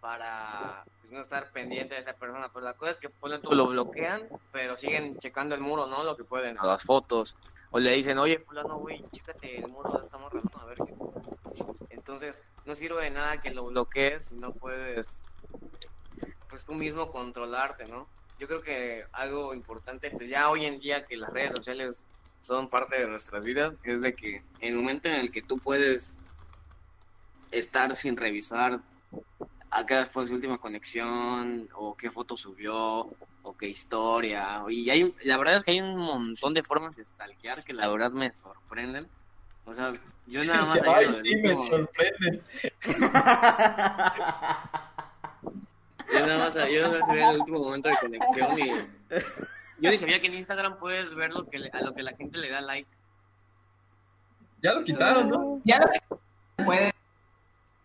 para 0.01 0.85
pues, 1.01 1.13
no 1.13 1.21
estar 1.21 1.53
pendiente 1.53 1.95
de 1.95 2.01
esa 2.01 2.15
persona. 2.15 2.51
Pero 2.53 2.65
la 2.65 2.75
cosa 2.75 2.91
es 2.91 2.99
que 2.99 3.11
ponen 3.11 3.43
tú 3.43 3.53
lo 3.53 3.67
bloquean, 3.69 4.29
pero 4.51 4.77
siguen 4.77 5.17
checando 5.19 5.55
el 5.55 5.61
muro, 5.61 5.87
¿no? 5.87 6.03
Lo 6.03 6.17
que 6.17 6.25
pueden, 6.25 6.59
a 6.59 6.67
las 6.67 6.83
fotos. 6.83 7.37
O 7.71 7.79
le 7.79 7.93
dicen, 7.93 8.19
oye, 8.19 8.41
fulano, 8.41 8.79
güey, 8.79 9.05
chécate 9.13 9.59
el 9.59 9.69
muro 9.69 9.93
de 9.93 10.01
esta 10.01 10.19
morra. 10.19 10.41
A 10.55 10.65
ver 10.65 10.79
qué. 10.85 10.95
Entonces, 11.91 12.43
no 12.65 12.75
sirve 12.75 13.05
de 13.05 13.11
nada 13.11 13.41
que 13.41 13.55
lo 13.55 13.67
bloquees 13.67 14.27
si 14.29 14.37
no 14.37 14.53
puedes, 14.53 15.25
pues 16.51 16.65
tú 16.65 16.75
mismo 16.75 17.11
controlarte, 17.11 17.87
¿no? 17.87 18.09
Yo 18.39 18.47
creo 18.49 18.63
que 18.63 19.05
algo 19.13 19.55
importante, 19.55 20.11
pues 20.11 20.29
ya 20.29 20.51
hoy 20.51 20.65
en 20.67 20.81
día 20.81 21.07
que 21.07 21.17
las 21.17 21.31
redes 21.33 21.53
sociales 21.53 22.07
son 22.41 22.69
parte 22.69 22.99
de 22.99 23.07
nuestras 23.07 23.43
vidas, 23.45 23.77
es 23.83 24.03
de 24.03 24.15
que 24.15 24.37
en 24.61 24.73
el 24.73 24.77
momento 24.77 25.09
en 25.09 25.15
el 25.15 25.31
que 25.31 25.43
tú 25.43 25.59
puedes 25.59 26.19
estar 27.51 27.95
sin 27.95 28.17
revisar 28.17 28.81
a 29.73 29.87
qué 29.87 30.05
fue 30.07 30.27
su 30.27 30.35
última 30.35 30.57
conexión, 30.57 31.69
o 31.75 31.95
qué 31.97 32.11
foto 32.11 32.37
subió, 32.37 33.09
o 33.43 33.57
qué 33.59 33.69
historia, 33.69 34.63
y 34.69 34.89
hay, 34.91 35.15
la 35.25 35.37
verdad 35.37 35.57
es 35.57 35.65
que 35.65 35.73
hay 35.73 35.81
un 35.81 35.97
montón 35.97 36.55
de 36.55 36.63
formas 36.63 36.97
de 36.97 37.05
stalkear 37.05 37.63
que 37.63 37.73
la 37.73 37.89
verdad 37.89 38.11
me 38.11 38.33
sorprenden. 38.33 39.09
O 39.67 39.75
sea, 39.75 39.93
yo 40.27 40.43
nada 40.45 40.63
más 40.67 40.81
Ay, 40.83 41.07
sí, 41.23 41.37
me 41.37 41.55
último- 41.55 41.65
sorprende. 41.67 42.43
Yo 46.13 46.27
nada 46.27 46.39
más, 46.39 46.55
yo 46.55 46.83
nada 46.89 46.99
más 46.99 47.09
ve 47.09 47.23
el 47.23 47.39
último 47.41 47.59
momento 47.61 47.89
de 47.89 47.97
conexión 48.01 48.59
y 48.59 48.67
yo 49.79 49.91
ni 49.91 49.97
sabía 49.97 50.21
que 50.21 50.27
en 50.27 50.35
Instagram 50.35 50.77
puedes 50.79 51.15
ver 51.15 51.33
lo 51.33 51.47
que 51.47 51.59
le- 51.59 51.71
a 51.73 51.81
lo 51.83 51.95
que 51.95 52.03
la 52.03 52.13
gente 52.17 52.39
le 52.39 52.51
da 52.51 52.61
like. 52.61 52.89
Ya 54.63 54.75
lo 54.75 54.85
quitaron, 54.85 55.29
¿no? 55.29 55.61
Ya 55.65 55.79
lo 55.79 55.89
que 55.89 56.01
puede. 56.65 56.95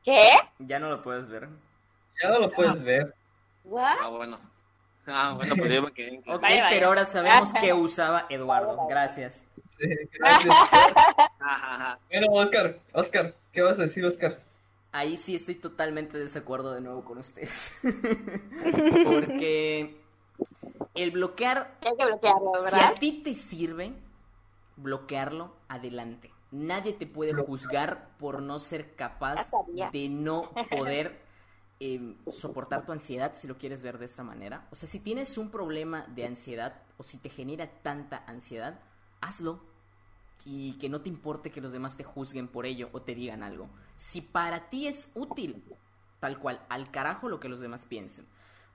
¿Qué? 0.03 0.29
ya 0.59 0.77
no 0.79 0.89
lo 0.89 1.01
puedes 1.01 1.27
ver. 1.29 1.47
Ya 2.21 2.29
no 2.29 2.39
lo 2.39 2.51
puedes 2.51 2.81
ver. 2.83 3.13
¿What? 3.63 3.97
Ah, 4.01 4.07
bueno. 4.09 4.39
Ah, 5.07 5.33
bueno, 5.35 5.55
pues 5.55 5.69
yo 5.71 5.81
me 5.83 5.91
quedé 5.93 6.15
en 6.15 6.19
Ok, 6.21 6.41
Vaya, 6.41 6.63
vaya. 6.63 6.67
pero 6.69 6.87
ahora 6.87 7.05
sabemos 7.05 7.53
qué 7.59 7.73
usaba 7.73 8.25
Eduardo. 8.29 8.87
Gracias. 8.89 9.43
Sí, 9.79 9.87
gracias. 10.13 10.55
Bueno, 12.09 12.27
Oscar, 12.31 12.79
Oscar, 12.93 13.33
¿qué 13.51 13.61
vas 13.61 13.77
a 13.79 13.83
decir, 13.83 14.05
Oscar? 14.05 14.39
Ahí 14.95 15.17
sí 15.17 15.35
estoy 15.35 15.55
totalmente 15.55 16.17
de 16.17 16.23
desacuerdo 16.23 16.71
de 16.73 16.79
nuevo 16.79 17.03
con 17.03 17.17
ustedes. 17.17 17.73
Porque 19.03 19.97
el 20.93 21.11
bloquear, 21.11 21.77
Hay 21.81 21.97
que 21.97 22.05
bloquearlo, 22.05 22.53
si 22.55 22.63
¿verdad? 22.63 22.83
a 22.85 22.95
ti 22.95 23.21
te 23.21 23.33
sirve 23.33 23.93
bloquearlo, 24.77 25.53
adelante. 25.67 26.31
Nadie 26.51 26.93
te 26.93 27.05
puede 27.07 27.33
juzgar 27.33 28.07
por 28.19 28.41
no 28.41 28.57
ser 28.57 28.95
capaz 28.95 29.51
de 29.91 30.07
no 30.07 30.51
poder 30.69 31.19
eh, 31.81 32.15
soportar 32.31 32.85
tu 32.85 32.93
ansiedad, 32.93 33.33
si 33.35 33.47
lo 33.47 33.57
quieres 33.57 33.83
ver 33.83 33.97
de 33.97 34.05
esta 34.05 34.23
manera. 34.23 34.65
O 34.71 34.77
sea, 34.77 34.87
si 34.87 35.01
tienes 35.01 35.37
un 35.37 35.49
problema 35.49 36.05
de 36.15 36.25
ansiedad 36.25 36.83
o 36.95 37.03
si 37.03 37.17
te 37.17 37.27
genera 37.27 37.67
tanta 37.81 38.23
ansiedad, 38.27 38.79
hazlo. 39.19 39.59
Y 40.45 40.73
que 40.73 40.89
no 40.89 41.01
te 41.01 41.09
importe 41.09 41.49
que 41.49 41.59
los 41.59 41.71
demás 41.71 41.97
te 41.97 42.03
juzguen 42.03 42.47
por 42.47 42.65
ello 42.65 42.89
o 42.93 43.01
te 43.01 43.15
digan 43.15 43.43
algo. 43.43 43.67
Si 43.95 44.21
para 44.21 44.69
ti 44.69 44.87
es 44.87 45.11
útil, 45.15 45.63
tal 46.19 46.39
cual, 46.39 46.61
al 46.69 46.91
carajo 46.91 47.29
lo 47.29 47.39
que 47.39 47.49
los 47.49 47.59
demás 47.59 47.85
piensen. 47.85 48.25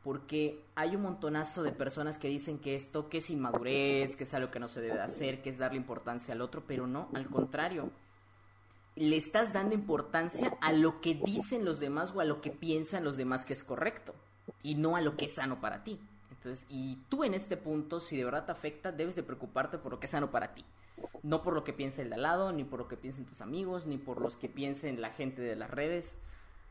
Porque 0.02 0.64
hay 0.74 0.96
un 0.96 1.02
montonazo 1.02 1.62
de 1.62 1.72
personas 1.72 2.18
que 2.18 2.28
dicen 2.28 2.58
que 2.58 2.74
esto, 2.74 3.08
que 3.08 3.18
es 3.18 3.30
inmadurez, 3.30 4.16
que 4.16 4.24
es 4.24 4.34
algo 4.34 4.50
que 4.50 4.58
no 4.58 4.66
se 4.66 4.80
debe 4.80 4.94
de 4.94 5.02
hacer, 5.02 5.42
que 5.42 5.50
es 5.50 5.58
darle 5.58 5.76
importancia 5.76 6.34
al 6.34 6.40
otro, 6.40 6.64
pero 6.66 6.86
no, 6.86 7.08
al 7.14 7.26
contrario. 7.26 7.90
Le 8.96 9.16
estás 9.16 9.52
dando 9.52 9.74
importancia 9.74 10.56
a 10.60 10.72
lo 10.72 11.00
que 11.00 11.14
dicen 11.14 11.64
los 11.64 11.80
demás 11.80 12.12
o 12.14 12.20
a 12.20 12.24
lo 12.24 12.40
que 12.40 12.50
piensan 12.50 13.04
los 13.04 13.16
demás 13.16 13.44
que 13.44 13.52
es 13.52 13.62
correcto. 13.62 14.14
Y 14.62 14.74
no 14.74 14.96
a 14.96 15.00
lo 15.00 15.16
que 15.16 15.26
es 15.26 15.34
sano 15.34 15.60
para 15.60 15.84
ti. 15.84 16.00
Entonces, 16.40 16.64
y 16.70 16.96
tú 17.10 17.22
en 17.22 17.34
este 17.34 17.58
punto, 17.58 18.00
si 18.00 18.16
de 18.16 18.24
verdad 18.24 18.46
te 18.46 18.52
afecta, 18.52 18.92
debes 18.92 19.14
de 19.14 19.22
preocuparte 19.22 19.76
por 19.76 19.92
lo 19.92 20.00
que 20.00 20.06
es 20.06 20.10
sano 20.10 20.30
para 20.30 20.54
ti. 20.54 20.64
No 21.22 21.42
por 21.42 21.52
lo 21.52 21.64
que 21.64 21.74
piense 21.74 22.00
el 22.00 22.08
de 22.08 22.14
al 22.14 22.22
lado, 22.22 22.50
ni 22.50 22.64
por 22.64 22.78
lo 22.78 22.88
que 22.88 22.96
piensen 22.96 23.26
tus 23.26 23.42
amigos, 23.42 23.86
ni 23.86 23.98
por 23.98 24.22
los 24.22 24.38
que 24.38 24.48
piensen 24.48 25.02
la 25.02 25.10
gente 25.10 25.42
de 25.42 25.54
las 25.54 25.68
redes. 25.68 26.16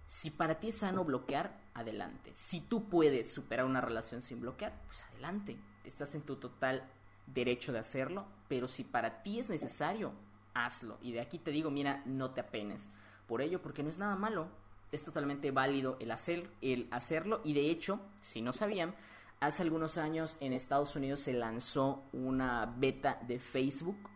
Si 0.07 0.31
para 0.31 0.59
ti 0.59 0.69
es 0.69 0.79
sano 0.79 1.03
bloquear, 1.03 1.55
adelante. 1.75 2.31
Si 2.33 2.61
tú 2.61 2.89
puedes 2.89 3.31
superar 3.31 3.63
una 3.65 3.79
relación 3.79 4.23
sin 4.23 4.41
bloquear, 4.41 4.73
pues 4.87 5.03
adelante. 5.03 5.59
Estás 5.83 6.15
en 6.15 6.23
tu 6.23 6.37
total 6.37 6.89
derecho 7.27 7.71
de 7.71 7.77
hacerlo, 7.77 8.25
pero 8.47 8.67
si 8.67 8.83
para 8.83 9.21
ti 9.21 9.39
es 9.39 9.49
necesario, 9.49 10.13
hazlo. 10.55 10.97
Y 11.03 11.11
de 11.11 11.21
aquí 11.21 11.37
te 11.37 11.51
digo, 11.51 11.69
mira, 11.69 12.01
no 12.07 12.31
te 12.31 12.41
apenes 12.41 12.89
por 13.27 13.43
ello, 13.43 13.61
porque 13.61 13.83
no 13.83 13.89
es 13.89 13.99
nada 13.99 14.15
malo. 14.15 14.47
Es 14.91 15.05
totalmente 15.05 15.51
válido 15.51 15.95
el, 15.99 16.09
hacer, 16.09 16.49
el 16.61 16.87
hacerlo. 16.89 17.41
Y 17.43 17.53
de 17.53 17.69
hecho, 17.69 17.99
si 18.19 18.41
no 18.41 18.51
sabían, 18.51 18.95
hace 19.39 19.63
algunos 19.63 19.97
años 19.97 20.37
en 20.39 20.53
Estados 20.53 20.95
Unidos 20.95 21.21
se 21.21 21.33
lanzó 21.33 22.03
una 22.11 22.65
beta 22.77 23.19
de 23.27 23.39
Facebook 23.39 24.09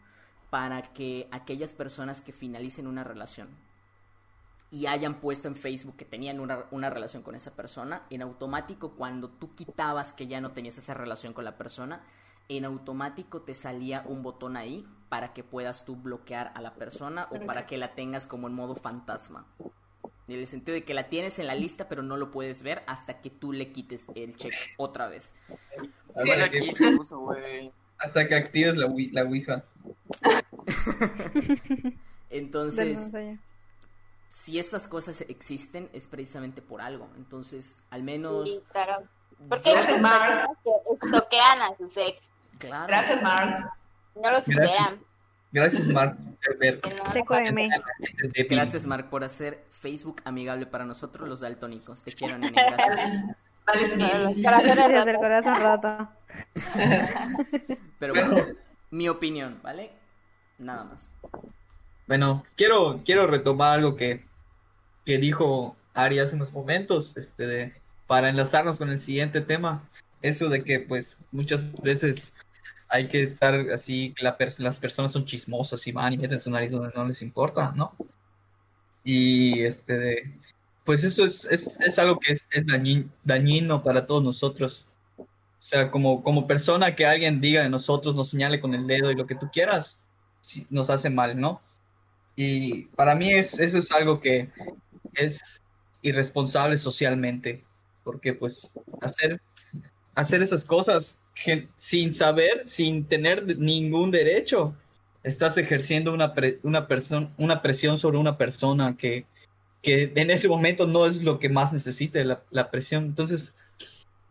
para 0.50 0.82
que 0.82 1.28
aquellas 1.32 1.74
personas 1.74 2.22
que 2.22 2.32
finalicen 2.32 2.88
una 2.88 3.04
relación 3.04 3.50
y 4.70 4.88
hayan 4.88 5.20
puesto 5.20 5.48
en 5.48 5.56
Facebook 5.56 5.96
que 5.96 6.06
tenían 6.06 6.40
una, 6.40 6.66
una, 6.72 6.90
relación 6.90 7.22
con 7.22 7.36
esa 7.36 7.52
persona, 7.52 8.08
en 8.10 8.24
automático 8.24 8.94
cuando 8.94 9.30
tú 9.30 9.54
quitabas 9.54 10.16
que 10.16 10.26
ya 10.26 10.42
no 10.42 10.52
tenías 10.52 10.80
esa 10.80 10.96
relación 10.96 11.34
con 11.34 11.46
la 11.46 11.58
persona, 11.58 12.02
en 12.50 12.66
automático 12.66 13.42
te 13.42 13.54
salía 13.54 14.04
un 14.08 14.24
botón 14.24 14.58
ahí 14.58 14.88
para 15.10 15.32
que 15.32 15.44
puedas 15.44 15.86
tú 15.86 15.96
bloquear 15.96 16.52
a 16.56 16.62
la 16.62 16.74
persona 16.74 17.28
o 17.30 17.46
para 17.46 17.68
que 17.68 17.78
la 17.78 17.94
tengas 17.94 18.26
como 18.26 18.48
en 18.48 18.56
modo 18.56 18.76
fantasma. 18.76 19.46
En 20.28 20.36
el 20.40 20.48
sentido 20.48 20.74
de 20.74 20.84
que 20.84 20.94
la 20.94 21.10
tienes 21.10 21.38
en 21.40 21.48
la 21.48 21.56
lista 21.56 21.90
pero 21.90 22.02
no 22.02 22.16
lo 22.18 22.32
puedes 22.32 22.64
ver 22.64 22.84
hasta 22.88 23.20
que 23.22 23.30
tú 23.30 23.52
le 23.52 23.72
quites 23.72 24.06
el 24.16 24.36
check 24.36 24.54
otra 24.78 25.08
vez. 25.08 25.34
Bueno, 26.16 26.46
aquí 26.46 26.74
se 26.74 26.92
puso, 26.92 27.20
güey. 27.20 27.72
Hasta 27.98 28.28
que 28.28 28.36
actives 28.36 28.76
la, 28.78 28.88
wi- 28.88 29.12
la 29.12 29.24
Ouija. 29.24 29.64
Entonces, 32.30 33.12
si 34.30 34.60
estas 34.60 34.88
cosas 34.88 35.22
existen 35.28 35.90
es 35.94 36.08
precisamente 36.08 36.62
por 36.62 36.82
algo. 36.82 37.08
Entonces, 37.18 37.80
al 37.90 38.04
menos... 38.04 38.50
Sí, 38.50 38.62
claro. 38.72 39.04
Porque 39.50 39.72
Gracias, 39.72 40.02
Mark. 40.02 40.50
que 40.64 40.72
bloquean 41.08 41.62
a 41.62 41.76
sus 41.78 41.96
ex. 41.98 42.32
Claro. 42.60 42.88
Gracias, 42.88 43.22
Mark. 43.22 43.70
No 44.16 44.32
lo 44.32 44.42
superan. 44.42 44.70
Gracias, 44.70 45.00
Mark. 45.94 46.18
no- 46.20 46.34
TQM. 47.14 47.70
Gracias, 48.50 48.86
Mark, 48.86 49.10
por 49.10 49.24
hacer 49.24 49.64
Facebook 49.72 50.22
amigable 50.26 50.66
para 50.66 50.86
nosotros, 50.86 51.28
los 51.30 51.40
daltónicos. 51.40 52.04
Te 52.04 52.12
quiero, 52.12 52.38
nene. 52.38 52.54
Gracias. 52.54 53.12
Vale, 53.66 54.34
Gracias 54.38 55.06
del 55.06 55.16
corazón 55.18 55.62
roto. 55.62 56.10
Pero 58.00 58.14
bueno, 58.14 58.46
mi 58.92 59.08
opinión, 59.10 59.60
¿vale? 59.64 59.92
Nada 60.58 60.84
más. 60.84 61.10
Bueno, 62.08 62.44
quiero, 62.58 63.02
quiero 63.06 63.28
retomar 63.28 63.80
algo 63.80 63.96
que, 63.96 64.26
que 65.06 65.18
dijo 65.18 65.76
Ari 65.94 66.20
hace 66.20 66.36
unos 66.36 66.52
momentos, 66.52 67.16
este, 67.16 67.48
de, 67.48 67.74
para 68.08 68.30
enlazarnos 68.30 68.78
con 68.78 68.90
el 68.90 69.00
siguiente 69.00 69.42
tema. 69.42 69.84
Eso 70.22 70.50
de 70.50 70.64
que, 70.64 70.80
pues, 70.80 71.18
muchas 71.32 71.64
veces 71.82 72.36
hay 72.94 73.08
que 73.08 73.24
estar 73.24 73.56
así, 73.74 74.14
las 74.20 74.80
personas 74.80 75.12
son 75.12 75.26
chismosas 75.26 75.86
y 75.88 75.92
van 75.92 76.14
y 76.14 76.18
meten 76.20 76.40
su 76.40 76.52
nariz 76.52 76.72
donde 76.72 76.94
no 76.96 77.06
les 77.06 77.24
importa, 77.24 77.72
¿no? 77.76 77.96
Y, 79.04 79.64
este, 79.64 80.40
pues 80.86 81.04
eso 81.04 81.26
es, 81.26 81.46
es, 81.46 81.78
es 81.80 82.00
algo 82.00 82.20
que 82.20 82.34
es, 82.34 82.48
es 82.52 82.66
dañin- 82.66 83.10
dañino 83.24 83.84
para 83.84 84.06
todos 84.06 84.24
nosotros. 84.24 84.88
O 85.18 85.26
sea, 85.66 85.92
como, 85.92 86.24
como 86.24 86.48
persona 86.48 86.96
que 86.96 87.06
alguien 87.06 87.42
diga 87.42 87.64
de 87.64 87.70
nosotros, 87.70 88.16
nos 88.16 88.30
señale 88.30 88.60
con 88.60 88.74
el 88.76 88.86
dedo 88.88 89.12
y 89.12 89.16
lo 89.16 89.26
que 89.28 89.36
tú 89.36 89.50
quieras, 89.52 90.00
nos 90.70 90.90
hace 90.90 91.10
mal, 91.10 91.40
¿no? 91.40 91.62
Y 92.36 92.86
para 92.98 93.16
mí 93.16 93.34
es, 93.34 93.60
eso 93.60 93.80
es 93.80 93.92
algo 93.92 94.22
que 94.22 94.52
es 95.16 95.62
irresponsable 96.04 96.78
socialmente, 96.78 97.64
porque 98.04 98.34
pues 98.34 98.72
hacer, 99.02 99.42
hacer 100.16 100.44
esas 100.44 100.66
cosas 100.66 101.23
sin 101.78 102.14
saber, 102.14 102.62
sin 102.66 103.06
tener 103.06 103.58
ningún 103.58 104.12
derecho, 104.12 104.76
estás 105.24 105.58
ejerciendo 105.58 106.14
una, 106.14 106.34
una, 106.64 106.88
presión 107.62 107.98
sobre 107.98 108.18
una 108.18 108.38
persona 108.38 108.96
que, 108.98 109.26
que 109.82 110.12
en 110.16 110.30
ese 110.30 110.48
momento 110.48 110.88
no 110.88 111.06
es 111.06 111.24
lo 111.24 111.40
que 111.40 111.50
más 111.50 111.74
necesite 111.74 112.24
la, 112.26 112.44
la 112.52 112.72
presión. 112.72 113.06
Entonces, 113.06 113.54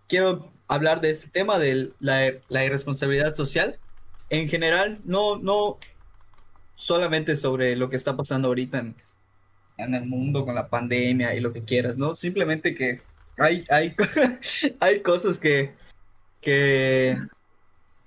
quiero 0.09 0.51
hablar 0.69 1.01
de 1.01 1.11
este 1.11 1.29
tema 1.29 1.59
de 1.59 1.91
la, 2.01 2.33
la 2.49 2.65
irresponsabilidad 2.65 3.35
social. 3.35 3.79
En 4.31 4.49
general, 4.49 5.01
no, 5.05 5.37
no, 5.39 5.79
solamente 6.75 7.37
sobre 7.37 7.77
lo 7.77 7.91
que 7.91 7.97
está 7.97 8.17
pasando 8.17 8.49
ahorita 8.49 8.79
en, 8.79 8.95
en 9.79 9.95
el 9.95 10.07
mundo 10.07 10.45
con 10.45 10.55
la 10.55 10.69
pandemia 10.69 11.35
y 11.35 11.41
lo 11.41 11.53
que 11.53 11.65
quieras, 11.65 11.99
¿no? 11.99 12.15
Simplemente 12.15 12.75
que 12.75 13.01
hay, 13.39 13.65
hay, 13.71 13.95
hay 14.81 15.01
cosas 15.01 15.39
que, 15.39 15.73
que 16.43 17.16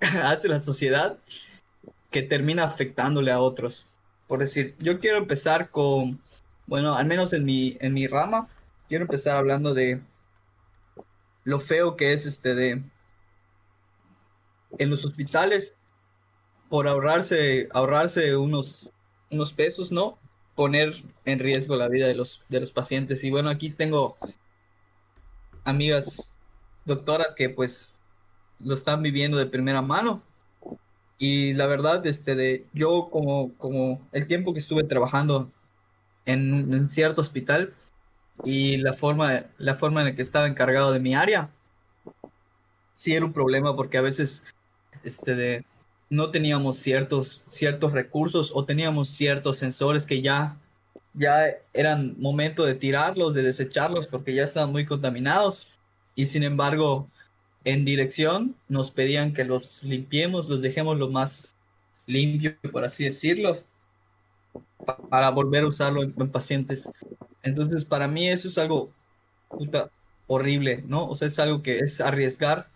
hace 0.00 0.46
la 0.46 0.60
sociedad 0.60 1.18
que 2.10 2.22
termina 2.22 2.62
afectándole 2.64 3.32
a 3.32 3.40
otros. 3.40 3.86
Por 4.28 4.38
decir, 4.38 4.76
yo 4.78 5.00
quiero 5.00 5.18
empezar 5.18 5.70
con, 5.70 6.20
bueno, 6.66 6.94
al 6.94 7.06
menos 7.06 7.32
en 7.32 7.44
mi, 7.44 7.76
en 7.80 7.94
mi 7.94 8.06
rama, 8.06 8.48
quiero 8.88 9.04
empezar 9.04 9.36
hablando 9.36 9.74
de 9.74 10.00
lo 11.44 11.60
feo 11.60 11.96
que 11.96 12.12
es 12.12 12.26
este 12.26 12.54
de 12.54 12.82
en 14.78 14.90
los 14.90 15.04
hospitales 15.04 15.76
por 16.68 16.88
ahorrarse 16.88 17.68
ahorrarse 17.72 18.36
unos 18.36 18.90
unos 19.30 19.52
pesos, 19.52 19.92
¿no? 19.92 20.18
Poner 20.56 21.04
en 21.24 21.38
riesgo 21.38 21.76
la 21.76 21.88
vida 21.88 22.08
de 22.08 22.14
los 22.14 22.42
de 22.48 22.60
los 22.60 22.72
pacientes 22.72 23.22
y 23.22 23.30
bueno, 23.30 23.48
aquí 23.48 23.70
tengo 23.70 24.16
amigas 25.64 26.32
doctoras 26.84 27.34
que 27.34 27.48
pues 27.48 27.95
lo 28.64 28.74
están 28.74 29.02
viviendo 29.02 29.38
de 29.38 29.46
primera 29.46 29.82
mano. 29.82 30.22
Y 31.18 31.54
la 31.54 31.66
verdad 31.66 32.06
este 32.06 32.34
de 32.34 32.66
yo 32.74 33.08
como 33.10 33.54
como 33.54 34.00
el 34.12 34.26
tiempo 34.26 34.52
que 34.52 34.58
estuve 34.58 34.84
trabajando 34.84 35.50
en, 36.26 36.72
en 36.74 36.88
cierto 36.88 37.22
hospital 37.22 37.72
y 38.44 38.76
la 38.78 38.92
forma 38.92 39.44
la 39.58 39.74
forma 39.76 40.00
en 40.00 40.08
la 40.08 40.14
que 40.14 40.22
estaba 40.22 40.46
encargado 40.46 40.92
de 40.92 41.00
mi 41.00 41.14
área 41.14 41.50
sí 42.92 43.14
era 43.14 43.24
un 43.24 43.32
problema 43.32 43.74
porque 43.76 43.96
a 43.98 44.02
veces 44.02 44.42
este 45.04 45.34
de 45.34 45.64
no 46.10 46.30
teníamos 46.30 46.76
ciertos 46.78 47.44
ciertos 47.46 47.92
recursos 47.92 48.52
o 48.54 48.64
teníamos 48.66 49.08
ciertos 49.08 49.58
sensores 49.58 50.06
que 50.06 50.20
ya 50.20 50.58
ya 51.16 51.46
eran 51.72 52.14
momento 52.18 52.64
de 52.64 52.74
tirarlos, 52.74 53.34
de 53.34 53.42
desecharlos 53.42 54.06
porque 54.06 54.34
ya 54.34 54.44
estaban 54.44 54.70
muy 54.70 54.86
contaminados. 54.86 55.66
Y 56.14 56.26
sin 56.26 56.42
embargo 56.42 57.08
en 57.66 57.84
dirección 57.84 58.56
nos 58.68 58.92
pedían 58.92 59.34
que 59.34 59.44
los 59.44 59.82
limpiemos, 59.84 60.48
los 60.48 60.62
dejemos 60.62 60.98
lo 60.98 61.10
más 61.10 61.54
limpio, 62.06 62.56
por 62.72 62.84
así 62.86 63.04
decirlo, 63.04 63.62
pa- 64.84 64.96
para 65.08 65.30
volver 65.30 65.64
a 65.64 65.68
usarlo 65.68 66.02
en, 66.02 66.14
en 66.18 66.30
pacientes. 66.30 66.88
Entonces, 67.42 67.84
para 67.84 68.08
mí 68.08 68.28
eso 68.28 68.48
es 68.48 68.58
algo 68.58 68.90
puta, 69.50 69.90
horrible, 70.26 70.84
¿no? 70.86 71.08
O 71.08 71.16
sea, 71.16 71.28
es 71.28 71.38
algo 71.38 71.62
que 71.62 71.78
es 71.80 72.00
arriesgar 72.00 72.68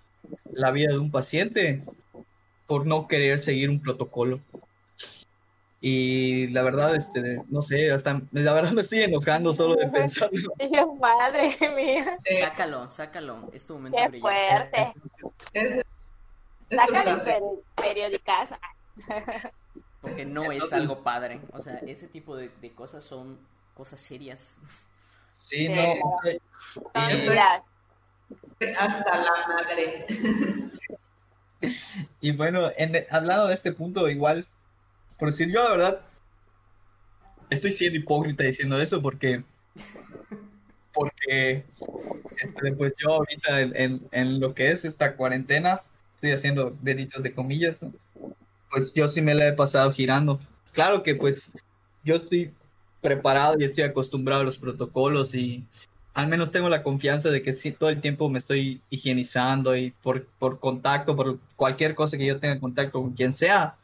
la 0.52 0.70
vida 0.72 0.90
de 0.92 0.98
un 0.98 1.10
paciente 1.10 1.84
por 2.66 2.86
no 2.86 3.08
querer 3.08 3.40
seguir 3.40 3.70
un 3.70 3.80
protocolo. 3.82 4.40
Y 5.82 6.48
la 6.48 6.62
verdad, 6.62 6.94
este, 6.94 7.42
no 7.48 7.62
sé, 7.62 7.90
hasta 7.90 8.20
la 8.32 8.52
verdad 8.52 8.72
me 8.72 8.82
estoy 8.82 9.00
enojando 9.00 9.54
solo 9.54 9.76
de 9.76 9.88
pensarlo. 9.92 10.52
Yo, 10.72 10.94
madre 10.96 11.56
mía, 11.74 12.16
Sí, 12.24 12.36
Sácalo, 12.38 12.90
sácalo. 12.90 13.48
Es 13.52 13.64
tu 13.66 13.74
momento 13.74 13.96
qué 13.98 14.08
brillante. 14.08 14.20
fuerte. 14.20 14.94
es, 15.54 15.84
frustrante. 16.68 17.30
peri- 17.32 17.62
periódicas. 17.76 18.50
Porque 20.02 20.24
no 20.26 20.50
es 20.52 20.70
algo 20.72 21.02
padre. 21.02 21.40
O 21.52 21.62
sea, 21.62 21.74
ese 21.78 22.08
tipo 22.08 22.36
de, 22.36 22.50
de 22.60 22.72
cosas 22.72 23.02
son 23.02 23.38
cosas 23.74 24.00
serias. 24.00 24.56
Sí, 25.32 25.66
Sí, 25.66 25.74
no. 25.74 25.94
Hasta 28.78 29.16
la 29.16 29.32
madre. 29.48 30.06
Y 32.22 32.32
bueno, 32.32 32.70
en, 32.76 33.04
hablando 33.10 33.46
de 33.48 33.54
este 33.54 33.72
punto, 33.72 34.08
igual, 34.08 34.46
por 35.20 35.30
decir 35.30 35.48
yo, 35.48 35.62
la 35.62 35.70
verdad, 35.70 36.00
estoy 37.50 37.70
siendo 37.70 37.98
hipócrita 37.98 38.42
diciendo 38.42 38.80
eso 38.80 39.00
porque, 39.00 39.44
porque, 40.92 41.64
este, 42.42 42.72
pues 42.72 42.94
yo 42.98 43.10
ahorita 43.10 43.60
en, 43.60 44.40
lo 44.40 44.54
que 44.54 44.72
es 44.72 44.84
esta 44.84 45.14
cuarentena, 45.14 45.82
estoy 46.16 46.32
haciendo 46.32 46.76
deditos 46.80 47.22
de 47.22 47.32
comillas, 47.34 47.80
pues 48.72 48.92
yo 48.94 49.06
sí 49.08 49.20
me 49.20 49.34
la 49.34 49.46
he 49.46 49.52
pasado 49.52 49.92
girando. 49.92 50.40
Claro 50.72 51.02
que 51.02 51.14
pues 51.14 51.52
yo 52.02 52.16
estoy 52.16 52.52
preparado 53.00 53.56
y 53.58 53.64
estoy 53.64 53.84
acostumbrado 53.84 54.42
a 54.42 54.44
los 54.44 54.58
protocolos 54.58 55.34
y, 55.34 55.64
al 56.14 56.28
menos 56.28 56.50
tengo 56.50 56.68
la 56.68 56.82
confianza 56.82 57.30
de 57.30 57.42
que 57.42 57.54
sí, 57.54 57.72
todo 57.72 57.88
el 57.90 58.00
tiempo 58.00 58.28
me 58.28 58.38
estoy 58.38 58.80
higienizando 58.90 59.76
y 59.76 59.92
por, 60.02 60.26
por 60.38 60.58
contacto, 60.58 61.14
por 61.14 61.38
cualquier 61.56 61.94
cosa 61.94 62.18
que 62.18 62.26
yo 62.26 62.40
tenga 62.40 62.58
contacto 62.58 63.00
con 63.00 63.12
quien 63.12 63.32
sea, 63.32 63.76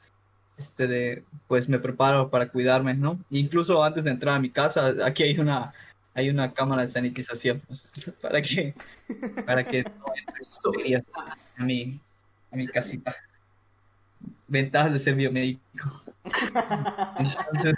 este 0.56 0.86
de, 0.86 1.24
pues 1.48 1.68
me 1.68 1.78
preparo 1.78 2.30
para 2.30 2.48
cuidarme, 2.48 2.94
¿no? 2.94 3.18
Incluso 3.30 3.82
antes 3.84 4.04
de 4.04 4.10
entrar 4.10 4.36
a 4.36 4.40
mi 4.40 4.50
casa, 4.50 4.94
aquí 5.04 5.22
hay 5.22 5.38
una, 5.38 5.72
hay 6.14 6.30
una 6.30 6.52
cámara 6.52 6.82
de 6.82 6.88
sanitización 6.88 7.60
para 8.22 8.40
que, 8.40 8.74
para 9.44 9.64
que 9.64 9.82
no 9.82 10.06
bacterias 10.72 11.04
a 11.58 11.64
mi, 11.64 12.00
a 12.50 12.56
mi 12.56 12.66
casita. 12.66 13.14
Ventajas 14.48 14.92
de 14.92 14.98
ser 14.98 15.14
biomédico. 15.14 15.60
Entonces, 17.18 17.74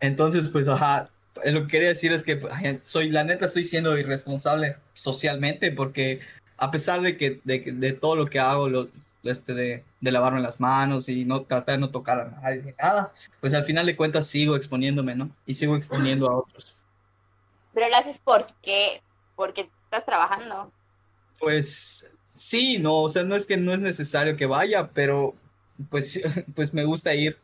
entonces, 0.00 0.48
pues, 0.50 0.68
ajá, 0.68 1.08
eh, 1.42 1.52
lo 1.52 1.62
que 1.62 1.68
quería 1.68 1.88
decir 1.88 2.12
es 2.12 2.22
que 2.22 2.40
soy, 2.82 3.10
la 3.10 3.24
neta, 3.24 3.46
estoy 3.46 3.64
siendo 3.64 3.96
irresponsable 3.98 4.76
socialmente 4.92 5.72
porque 5.72 6.20
a 6.58 6.70
pesar 6.70 7.00
de 7.00 7.16
que 7.16 7.40
de, 7.44 7.60
de 7.60 7.92
todo 7.92 8.14
lo 8.14 8.26
que 8.26 8.38
hago, 8.38 8.68
lo, 8.68 8.88
este, 9.24 9.54
de, 9.54 9.84
de 10.00 10.12
lavarme 10.12 10.40
las 10.40 10.60
manos 10.60 11.08
y 11.08 11.24
no 11.24 11.42
tratar 11.42 11.76
de 11.76 11.80
no 11.80 11.90
tocar 11.90 12.20
a 12.20 12.24
nadie, 12.40 12.74
nada, 12.78 13.12
pues 13.40 13.54
al 13.54 13.64
final 13.64 13.86
de 13.86 13.96
cuentas 13.96 14.26
sigo 14.26 14.56
exponiéndome, 14.56 15.14
¿no? 15.14 15.30
Y 15.46 15.54
sigo 15.54 15.76
exponiendo 15.76 16.28
a 16.28 16.38
otros. 16.38 16.74
Pero 17.72 17.88
lo 17.88 17.96
haces 17.96 18.18
porque, 18.22 19.02
porque 19.34 19.68
estás 19.84 20.04
trabajando. 20.04 20.72
Pues 21.38 22.08
sí, 22.26 22.78
no, 22.78 23.02
o 23.02 23.08
sea, 23.08 23.24
no 23.24 23.34
es 23.34 23.46
que 23.46 23.56
no 23.56 23.72
es 23.72 23.80
necesario 23.80 24.36
que 24.36 24.46
vaya, 24.46 24.90
pero 24.92 25.34
pues, 25.90 26.20
pues 26.54 26.72
me 26.74 26.84
gusta 26.84 27.14
ir. 27.14 27.38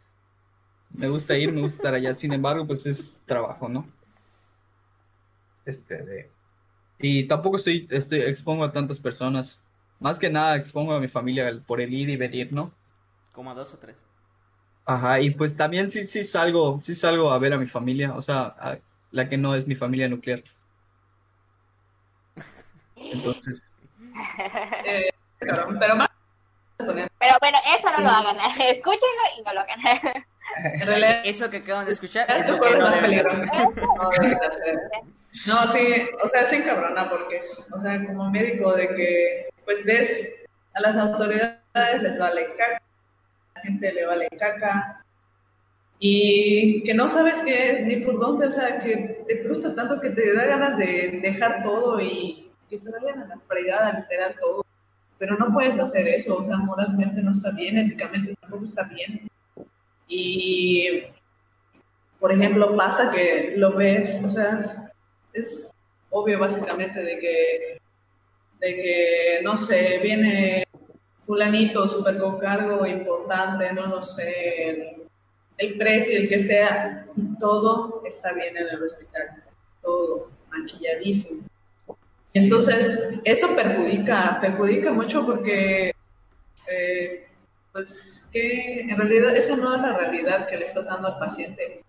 Me 0.93 1.09
gusta 1.09 1.37
ir, 1.37 1.53
me 1.53 1.61
gusta 1.61 1.77
estar 1.77 1.95
allá. 1.95 2.15
Sin 2.15 2.33
embargo, 2.33 2.67
pues 2.67 2.87
es 2.87 3.23
trabajo, 3.27 3.69
¿no? 3.69 3.87
Este, 5.65 6.03
de... 6.03 6.31
Y 6.99 7.25
tampoco 7.25 7.57
estoy, 7.57 7.87
estoy, 7.91 8.21
expongo 8.23 8.65
a 8.65 8.73
tantas 8.73 8.99
personas. 8.99 9.65
Más 10.01 10.19
que 10.19 10.31
nada 10.31 10.57
expongo 10.57 10.93
a 10.95 11.01
mi 11.01 11.09
familia 11.09 11.61
por 11.67 11.81
el 11.81 11.93
ir 11.95 12.09
y 12.11 12.17
venir, 12.17 12.53
¿no? 12.53 12.73
Como 13.33 13.51
a 13.51 13.55
dos 13.55 13.73
o 13.75 13.79
tres. 13.79 14.03
Ajá, 14.87 15.21
y 15.21 15.31
pues 15.31 15.57
también 15.57 15.91
sí, 15.91 16.05
sí 16.07 16.25
salgo, 16.25 16.81
sí 16.83 16.95
salgo 16.95 17.31
a 17.31 17.39
ver 17.39 17.53
a 17.55 17.59
mi 17.59 17.67
familia, 17.67 18.15
o 18.15 18.23
sea, 18.23 18.55
a 18.59 18.79
la 19.13 19.29
que 19.29 19.39
no 19.39 19.55
es 19.55 19.67
mi 19.67 19.75
familia 19.75 20.09
nuclear. 20.09 20.43
Entonces, 22.97 23.63
Eh, 24.85 25.11
cabrón, 25.39 25.77
pero 25.79 25.97
más 25.97 26.09
Pero 26.79 27.37
bueno, 27.41 27.59
eso 27.79 27.91
no 27.93 28.01
lo 28.01 28.09
hagan. 28.11 28.37
Escúchenlo 28.61 29.25
y 29.39 29.43
no 29.43 29.53
lo 29.55 29.61
hagan. 29.61 29.81
Eso 31.25 31.49
que 31.51 31.59
acaban 31.59 31.87
de 31.87 31.93
escuchar 31.93 32.31
es 32.31 32.47
es 32.47 32.47
lo 32.47 32.57
lo 32.57 32.61
que 32.61 32.75
no 32.77 32.87
más 32.87 32.93
deben 32.93 33.15
de 33.15 33.23
peligroso. 33.23 33.43
hacer. 33.43 33.69
No 33.97 34.11
deben 34.11 34.39
de 34.39 34.47
hacer. 34.47 34.79
No, 35.47 35.67
sí, 35.73 36.09
o 36.25 36.29
sea, 36.29 36.43
es 36.43 36.53
encabrona 36.53 37.09
porque, 37.09 37.43
o 37.73 37.81
sea, 37.81 38.05
como 38.05 38.31
médico 38.31 38.75
de 38.75 38.89
que, 38.97 39.49
pues 39.71 39.85
ves, 39.85 40.45
a 40.75 40.81
las 40.81 40.97
autoridades 40.97 42.03
les 42.03 42.19
vale 42.19 42.47
caca, 42.57 42.83
a 43.55 43.59
la 43.59 43.63
gente 43.63 43.93
le 43.93 44.05
vale 44.05 44.29
caca, 44.37 45.05
y 46.01 46.83
que 46.83 46.93
no 46.93 47.09
sabes 47.09 47.37
qué, 47.45 47.85
ni 47.87 48.05
por 48.05 48.19
dónde, 48.19 48.49
o 48.49 48.51
sea, 48.51 48.81
que 48.81 49.23
te 49.29 49.39
frustra 49.39 49.73
tanto 49.77 50.01
que 50.01 50.11
te 50.11 50.35
da 50.35 50.47
ganas 50.47 50.77
de 50.77 51.21
dejar 51.23 51.63
todo 51.63 52.01
y 52.01 52.51
que 52.69 52.79
se 52.79 52.91
vayan 52.91 53.23
a 53.23 53.27
la 53.29 53.39
fregada, 53.47 54.01
literal, 54.01 54.35
todo. 54.41 54.65
Pero 55.19 55.37
no 55.37 55.53
puedes 55.53 55.79
hacer 55.79 56.09
eso, 56.09 56.39
o 56.39 56.45
sea, 56.45 56.57
moralmente 56.57 57.23
no 57.23 57.31
está 57.31 57.53
bien, 57.53 57.79
éticamente 57.79 58.35
tampoco 58.41 58.65
está 58.65 58.83
bien. 58.85 59.31
Y 60.09 61.05
por 62.19 62.33
ejemplo, 62.33 62.77
pasa 62.77 63.13
que 63.13 63.55
lo 63.57 63.73
ves, 63.75 64.21
o 64.25 64.31
sea, 64.31 64.91
es 65.33 65.71
obvio 66.11 66.41
básicamente 66.41 67.01
de 67.01 67.19
que, 67.21 67.80
de 68.61 68.75
que 68.77 69.41
no 69.43 69.57
sé, 69.57 69.99
viene 70.03 70.65
fulanito 71.21 71.87
super 71.89 72.19
con 72.19 72.39
cargo 72.39 72.87
importante, 72.87 73.73
no 73.73 73.87
lo 73.87 74.03
sé, 74.03 74.71
el, 74.71 75.03
el 75.59 75.79
precio, 75.79 76.19
el 76.19 76.29
que 76.29 76.39
sea, 76.39 77.07
y 77.17 77.39
todo 77.39 78.03
está 78.07 78.33
bien 78.33 78.57
en 78.57 78.69
el 78.69 78.83
hospital, 78.83 79.43
todo 79.83 80.31
maquilladísimo. 80.51 81.43
Entonces, 82.35 83.19
eso 83.25 83.55
perjudica, 83.55 84.39
perjudica 84.41 84.93
mucho 84.93 85.27
porque, 85.27 85.93
eh, 86.71 87.27
pues, 87.73 88.27
que 88.33 88.81
en 88.81 88.97
realidad 88.97 89.37
esa 89.37 89.57
no 89.57 89.75
es 89.75 89.83
la 89.83 89.97
realidad 89.97 90.49
que 90.49 90.57
le 90.57 90.63
estás 90.63 90.87
dando 90.87 91.09
al 91.09 91.19
paciente 91.19 91.83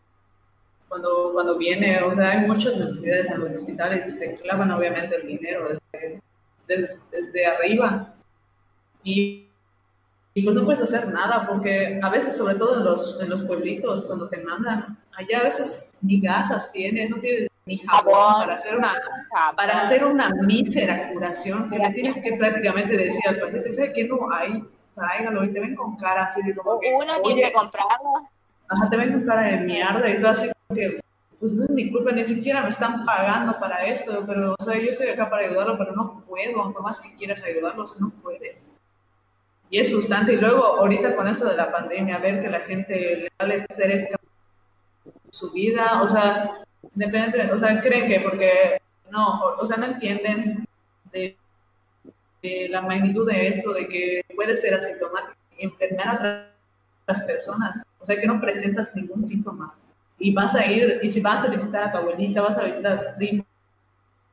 cuando, 0.88 1.32
cuando 1.34 1.58
viene, 1.58 2.02
o 2.02 2.14
sea, 2.16 2.32
hay 2.32 2.48
muchas 2.48 2.76
necesidades 2.78 3.32
en 3.32 3.40
los 3.40 3.52
hospitales 3.52 4.08
y 4.08 4.12
se 4.12 4.38
clavan 4.38 4.72
obviamente 4.72 5.16
el 5.16 5.28
dinero 5.28 5.80
desde, 6.68 6.98
desde 7.12 7.46
arriba. 7.46 8.14
Y, 9.04 9.48
y 10.34 10.44
pues 10.44 10.56
no 10.56 10.64
puedes 10.64 10.82
hacer 10.82 11.08
nada 11.10 11.48
porque 11.48 12.00
a 12.02 12.10
veces, 12.10 12.38
sobre 12.38 12.56
todo 12.56 12.78
en 12.78 12.84
los, 12.86 13.22
en 13.22 13.30
los 13.30 13.42
pueblitos, 13.44 14.06
cuando 14.06 14.30
te 14.30 14.38
mandan, 14.38 14.98
allá 15.18 15.40
a 15.40 15.44
veces 15.44 15.94
ni 16.02 16.22
gasas 16.22 16.72
tienes, 16.72 17.10
no 17.10 17.18
tienes 17.18 17.50
ni 17.66 17.78
jabón 17.80 18.42
para 18.42 18.56
hacer 18.56 18.78
una, 18.78 18.94
para 19.56 19.82
hacer 19.84 20.04
una 20.06 20.30
mísera 20.30 21.12
curación 21.14 21.70
que 21.70 21.78
le 21.78 21.90
tienes 21.92 22.18
que 22.22 22.34
prácticamente 22.34 22.98
decir 22.98 23.22
al 23.28 23.40
paciente, 23.40 23.72
¿sabe 23.72 23.94
qué 23.94 24.04
no 24.06 24.32
hay? 24.32 24.64
Tráigalo 24.96 25.44
y 25.46 25.54
te 25.54 25.60
ven 25.60 25.76
con 25.76 25.96
cara 25.98 26.24
así 26.24 26.42
de 26.44 26.56
como 26.56 26.80
que, 26.80 26.94
Uno 26.94 27.22
tiene 27.22 27.42
"Oye, 27.42 27.48
que 27.48 27.54
comprarlo. 27.54 28.30
Ajá, 28.68 28.90
te 28.90 28.98
ven 28.98 29.14
con 29.14 29.26
cara 29.26 29.42
de 29.44 29.58
mierda 29.58 30.10
y 30.10 30.18
todo 30.20 30.30
así 30.32 30.50
como 30.68 30.80
que, 30.80 31.00
pues 31.42 31.54
no 31.54 31.64
es 31.64 31.72
mi 31.72 31.92
culpa, 31.92 32.12
ni 32.12 32.24
siquiera 32.24 32.62
me 32.62 32.70
están 32.70 33.04
pagando 33.04 33.60
para 33.60 33.88
esto, 33.88 34.24
pero, 34.28 34.56
o 34.58 34.64
sea, 34.64 34.78
yo 34.78 34.90
estoy 34.90 35.08
acá 35.08 35.28
para 35.28 35.48
ayudarlo, 35.48 35.76
pero 35.76 35.94
no 35.94 36.24
puedo, 36.28 36.62
aunque 36.62 36.82
más 36.84 37.00
que 37.00 37.16
quieras 37.16 37.44
ayudarlos, 37.44 38.00
no 38.00 38.12
puedes. 38.22 38.78
Y 39.72 39.80
es 39.80 39.90
frustrante, 39.90 40.34
y 40.34 40.38
luego, 40.38 40.64
ahorita 40.64 41.16
con 41.16 41.28
esto 41.28 41.50
de 41.50 41.58
la 41.58 41.72
pandemia, 41.72 42.20
ver 42.20 42.44
que 42.44 42.50
la 42.50 42.60
gente 42.60 43.16
le 43.16 43.30
vale 43.40 43.66
tres 43.76 44.08
su 45.32 45.52
vida, 45.52 46.04
o 46.04 46.10
sea, 46.10 46.64
o 46.84 47.60
sea, 47.60 47.82
creen 47.82 48.08
que 48.08 48.20
porque, 48.20 48.80
no, 49.10 49.42
o, 49.42 49.66
sea, 49.66 49.78
no 49.78 49.86
entienden 49.88 50.68
de, 51.12 51.36
de 52.44 52.68
la 52.70 52.82
magnitud 52.82 53.28
de 53.28 53.48
esto, 53.48 53.74
de 53.74 53.88
que 53.88 54.22
puede 54.36 54.56
ser 54.56 54.76
asintomático 54.76 55.40
y 55.58 55.66
enfermar 55.66 56.08
a 56.08 56.52
otras 57.02 57.24
personas, 57.26 57.84
o 58.00 58.06
sea, 58.06 58.20
que 58.20 58.28
no 58.28 58.40
presentas 58.40 58.96
ningún 58.96 59.26
síntoma. 59.26 59.74
Y 60.24 60.34
vas 60.34 60.54
a 60.56 60.66
ir, 60.66 61.00
y 61.02 61.10
si 61.10 61.20
vas 61.20 61.44
a 61.44 61.48
visitar 61.50 61.84
a 61.84 61.92
tu 61.92 61.98
abuelita, 61.98 62.42
vas 62.42 62.58
a 62.58 62.64
visitar 62.64 62.92
a 62.94 63.12
tu 63.12 63.18
primo, 63.18 63.44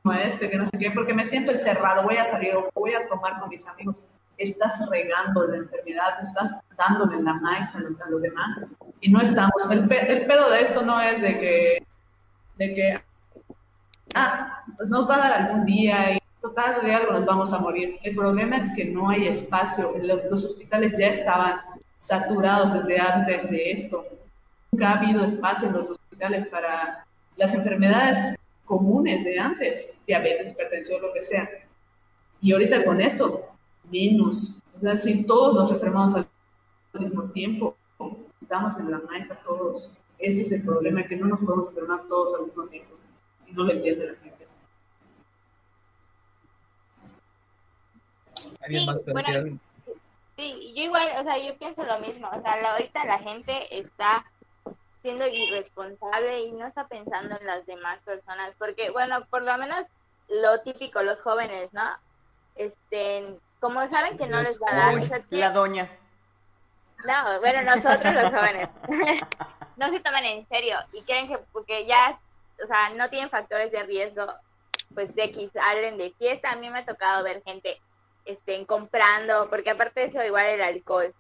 a 0.04 0.20
este, 0.22 0.50
que 0.50 0.56
no 0.56 0.68
sé 0.68 0.78
qué, 0.78 0.90
porque 0.90 1.14
me 1.14 1.24
siento 1.24 1.52
encerrado, 1.52 2.02
voy 2.02 2.16
a 2.16 2.24
salir 2.26 2.54
o 2.54 2.68
voy 2.74 2.92
a 2.94 3.08
tomar 3.08 3.40
con 3.40 3.48
mis 3.48 3.66
amigos. 3.66 4.04
Estás 4.36 4.78
regando 4.90 5.46
la 5.46 5.56
enfermedad, 5.56 6.20
estás 6.20 6.60
dándole 6.76 7.22
la 7.22 7.34
maíz 7.34 7.74
a 7.74 7.80
los, 7.80 8.00
a 8.00 8.08
los 8.10 8.22
demás. 8.22 8.66
Y 9.00 9.10
no 9.10 9.20
estamos. 9.20 9.70
El, 9.70 9.88
pe- 9.88 10.12
el 10.12 10.26
pedo 10.26 10.50
de 10.50 10.60
esto 10.60 10.82
no 10.82 11.00
es 11.00 11.20
de 11.22 11.38
que, 11.40 11.78
de 12.58 12.74
que, 12.74 13.00
ah, 14.14 14.62
pues 14.76 14.90
nos 14.90 15.08
va 15.08 15.14
a 15.16 15.18
dar 15.18 15.32
algún 15.42 15.64
día 15.64 16.12
y 16.14 16.18
total 16.40 16.84
de 16.84 16.94
algo 16.94 17.12
nos 17.12 17.26
vamos 17.26 17.52
a 17.52 17.58
morir. 17.58 17.96
El 18.04 18.14
problema 18.14 18.58
es 18.58 18.70
que 18.76 18.84
no 18.84 19.08
hay 19.10 19.26
espacio. 19.26 19.92
Los, 20.02 20.20
los 20.30 20.44
hospitales 20.44 20.92
ya 20.98 21.08
estaban 21.08 21.60
saturados 21.98 22.74
desde 22.74 23.00
antes 23.00 23.50
de 23.50 23.72
esto. 23.72 24.04
Nunca 24.72 24.90
ha 24.90 24.98
habido 24.98 25.24
espacio 25.24 25.68
en 25.68 25.74
los 25.74 25.88
hospitales 25.90 26.46
para 26.46 27.06
las 27.36 27.54
enfermedades 27.54 28.36
comunes 28.64 29.24
de 29.24 29.38
antes, 29.38 29.98
diabetes, 30.06 30.52
hipertensión, 30.52 31.00
lo 31.00 31.12
que 31.12 31.20
sea. 31.20 31.48
Y 32.40 32.52
ahorita 32.52 32.84
con 32.84 33.00
esto, 33.00 33.48
menos. 33.90 34.62
O 34.76 34.80
sea, 34.80 34.94
si 34.94 35.26
todos 35.26 35.54
nos 35.54 35.72
enfermamos 35.72 36.14
al 36.14 36.26
mismo 36.98 37.24
tiempo, 37.30 37.76
estamos 38.40 38.78
en 38.78 38.90
la 38.90 38.98
mesa 39.10 39.38
todos. 39.44 39.92
Ese 40.18 40.42
es 40.42 40.52
el 40.52 40.62
problema, 40.64 41.04
que 41.04 41.16
no 41.16 41.26
nos 41.28 41.40
podemos 41.40 41.68
enfermar 41.68 42.02
todos 42.08 42.38
al 42.38 42.46
mismo 42.46 42.64
tiempo. 42.66 42.94
Y 43.46 43.52
no 43.52 43.64
lo 43.64 43.72
entiende 43.72 44.06
la 44.06 44.14
gente. 44.16 44.46
¿alguien 48.60 48.82
Sí, 48.98 49.04
bueno? 49.12 49.58
Sí, 50.36 50.72
yo 50.76 50.82
igual, 50.84 51.08
o 51.18 51.22
sea, 51.24 51.38
yo 51.38 51.56
pienso 51.58 51.82
lo 51.84 51.98
mismo. 52.00 52.28
O 52.28 52.42
sea, 52.42 52.60
la- 52.60 52.72
ahorita 52.72 53.04
la 53.04 53.18
gente 53.18 53.76
está 53.76 54.24
siendo 55.02 55.26
irresponsable 55.26 56.40
y 56.40 56.52
no 56.52 56.66
está 56.66 56.86
pensando 56.88 57.36
en 57.38 57.46
las 57.46 57.66
demás 57.66 58.02
personas. 58.02 58.54
Porque, 58.58 58.90
bueno, 58.90 59.24
por 59.26 59.42
lo 59.42 59.56
menos 59.58 59.84
lo 60.28 60.60
típico, 60.60 61.02
los 61.02 61.20
jóvenes, 61.20 61.72
¿no? 61.72 61.88
Este, 62.56 63.38
como 63.60 63.86
saben 63.88 64.18
que 64.18 64.26
no 64.26 64.38
les 64.38 64.60
va 64.60 64.70
a 64.70 64.76
dar, 64.76 64.94
o 64.94 64.96
Uy, 64.96 65.02
sea, 65.04 65.22
la 65.30 65.50
doña. 65.50 65.88
No, 67.06 67.40
bueno, 67.40 67.62
nosotros 67.62 68.12
los 68.12 68.26
jóvenes 68.26 68.68
no 69.76 69.90
se 69.90 70.00
toman 70.00 70.24
en 70.24 70.46
serio 70.48 70.78
y 70.92 71.02
creen 71.02 71.28
que 71.28 71.38
porque 71.52 71.86
ya, 71.86 72.18
o 72.62 72.66
sea, 72.66 72.90
no 72.90 73.08
tienen 73.08 73.30
factores 73.30 73.70
de 73.70 73.84
riesgo, 73.84 74.26
pues 74.94 75.16
X, 75.16 75.50
salen 75.52 75.96
de 75.96 76.10
fiesta. 76.18 76.50
A 76.50 76.56
mí 76.56 76.68
me 76.70 76.80
ha 76.80 76.84
tocado 76.84 77.22
ver 77.22 77.42
gente 77.44 77.80
estén 78.24 78.64
comprando, 78.64 79.48
porque 79.48 79.70
aparte 79.70 80.00
de 80.00 80.06
eso, 80.06 80.22
igual 80.22 80.46
el 80.46 80.60
alcohol, 80.60 81.14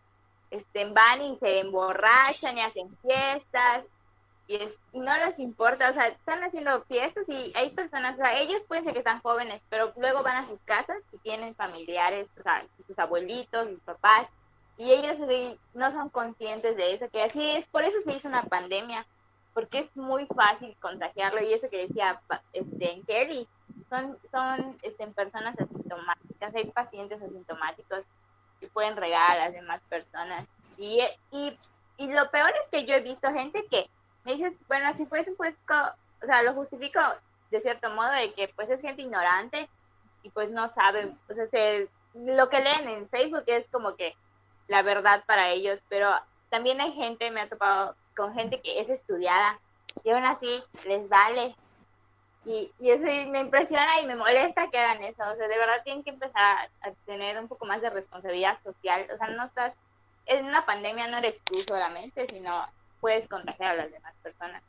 estén 0.50 0.94
van 0.94 1.22
y 1.22 1.38
se 1.38 1.60
emborrachan 1.60 2.56
y 2.56 2.60
hacen 2.60 2.96
fiestas 2.98 3.84
y, 4.48 4.56
es, 4.56 4.72
no 4.94 5.14
les 5.18 5.38
importa, 5.38 5.90
o 5.90 5.92
sea, 5.92 6.08
están 6.08 6.42
haciendo 6.42 6.82
fiestas 6.84 7.28
y 7.28 7.52
hay 7.54 7.70
personas, 7.70 8.14
o 8.14 8.16
sea, 8.16 8.38
ellos 8.38 8.62
pueden 8.66 8.82
ser 8.82 8.94
que 8.94 9.00
están 9.00 9.20
jóvenes, 9.20 9.60
pero 9.68 9.92
luego 9.96 10.22
van 10.22 10.42
a 10.42 10.48
sus 10.48 10.58
casas 10.62 10.96
y 11.12 11.18
tienen 11.18 11.54
familiares, 11.54 12.26
o 12.40 12.42
sea, 12.42 12.64
sus 12.86 12.98
abuelitos, 12.98 13.68
sus 13.68 13.82
papás, 13.82 14.26
y 14.78 14.90
ellos 14.90 15.18
no 15.74 15.92
son 15.92 16.08
conscientes 16.08 16.76
de 16.76 16.94
eso, 16.94 17.10
que 17.10 17.22
así 17.22 17.46
es, 17.50 17.66
por 17.66 17.84
eso 17.84 18.00
se 18.00 18.12
hizo 18.12 18.26
una 18.26 18.44
pandemia, 18.44 19.06
porque 19.52 19.80
es 19.80 19.96
muy 19.96 20.26
fácil 20.26 20.74
contagiarlo, 20.80 21.42
y 21.42 21.52
eso 21.52 21.68
que 21.68 21.86
decía 21.86 22.18
este, 22.54 23.02
Kelly, 23.06 23.46
son, 23.90 24.16
son 24.30 24.78
este, 24.82 25.06
personas 25.08 25.60
asintomáticas, 25.60 26.54
hay 26.54 26.64
pacientes 26.70 27.20
asintomáticos 27.20 28.04
que 28.60 28.68
pueden 28.68 28.96
regar 28.96 29.32
a 29.32 29.44
las 29.44 29.52
demás 29.52 29.80
personas, 29.88 30.46
y, 30.76 31.00
y, 31.32 31.58
y 31.96 32.06
lo 32.06 32.30
peor 32.30 32.50
es 32.60 32.68
que 32.68 32.84
yo 32.84 32.94
he 32.94 33.00
visto 33.00 33.32
gente 33.32 33.64
que 33.70 33.88
me 34.24 34.34
dices, 34.34 34.52
bueno, 34.68 34.96
si 34.96 35.06
fuese 35.06 35.32
pues, 35.32 35.54
o 35.68 36.26
sea, 36.26 36.42
lo 36.42 36.54
justifico 36.54 37.00
de 37.50 37.60
cierto 37.60 37.90
modo 37.90 38.10
de 38.10 38.32
que 38.34 38.48
pues 38.48 38.68
es 38.70 38.80
gente 38.80 39.02
ignorante 39.02 39.68
y 40.22 40.30
pues 40.30 40.50
no 40.50 40.72
saben, 40.74 41.18
o 41.30 41.34
sea, 41.34 41.46
se, 41.48 41.88
lo 42.14 42.48
que 42.48 42.60
leen 42.60 42.88
en 42.88 43.08
Facebook 43.08 43.44
es 43.46 43.66
como 43.70 43.96
que 43.96 44.14
la 44.66 44.82
verdad 44.82 45.24
para 45.26 45.50
ellos, 45.50 45.80
pero 45.88 46.10
también 46.50 46.80
hay 46.80 46.92
gente, 46.92 47.30
me 47.30 47.40
ha 47.40 47.48
topado 47.48 47.94
con 48.16 48.34
gente 48.34 48.60
que 48.60 48.80
es 48.80 48.88
estudiada 48.88 49.58
y 50.04 50.10
aún 50.10 50.24
así 50.24 50.62
les 50.86 51.08
vale. 51.08 51.54
Y, 52.44 52.70
y 52.78 52.90
eso 52.90 53.02
me 53.02 53.40
impresiona 53.40 54.00
y 54.00 54.06
me 54.06 54.16
molesta 54.16 54.68
que 54.70 54.78
hagan 54.78 55.02
eso, 55.02 55.22
o 55.22 55.36
sea, 55.36 55.48
de 55.48 55.58
verdad 55.58 55.82
tienen 55.84 56.02
que 56.02 56.10
empezar 56.10 56.42
a, 56.42 56.88
a 56.88 56.92
tener 57.04 57.38
un 57.38 57.48
poco 57.48 57.66
más 57.66 57.82
de 57.82 57.90
responsabilidad 57.90 58.58
social, 58.62 59.06
o 59.12 59.18
sea, 59.18 59.28
no 59.28 59.44
estás, 59.44 59.74
en 60.26 60.46
una 60.46 60.64
pandemia 60.64 61.08
no 61.08 61.18
eres 61.18 61.38
tú 61.44 61.62
solamente, 61.66 62.26
sino 62.30 62.66
puedes 63.00 63.28
contagiar 63.28 63.72
a 63.72 63.82
las 63.82 63.92
demás 63.92 64.14
personas. 64.22 64.62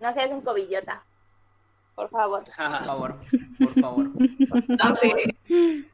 No 0.00 0.12
seas 0.12 0.30
un 0.30 0.42
covidiota, 0.42 1.02
por 1.94 2.10
favor. 2.10 2.44
Por 2.44 2.84
favor, 2.84 3.16
por 3.58 3.80
favor. 3.80 4.10
No, 4.68 4.94
sí. 4.94 5.88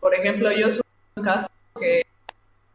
Por 0.00 0.14
ejemplo, 0.14 0.50
yo 0.52 0.70
soy 0.70 0.82
un 1.16 1.24
caso 1.24 1.48
que, 1.78 2.02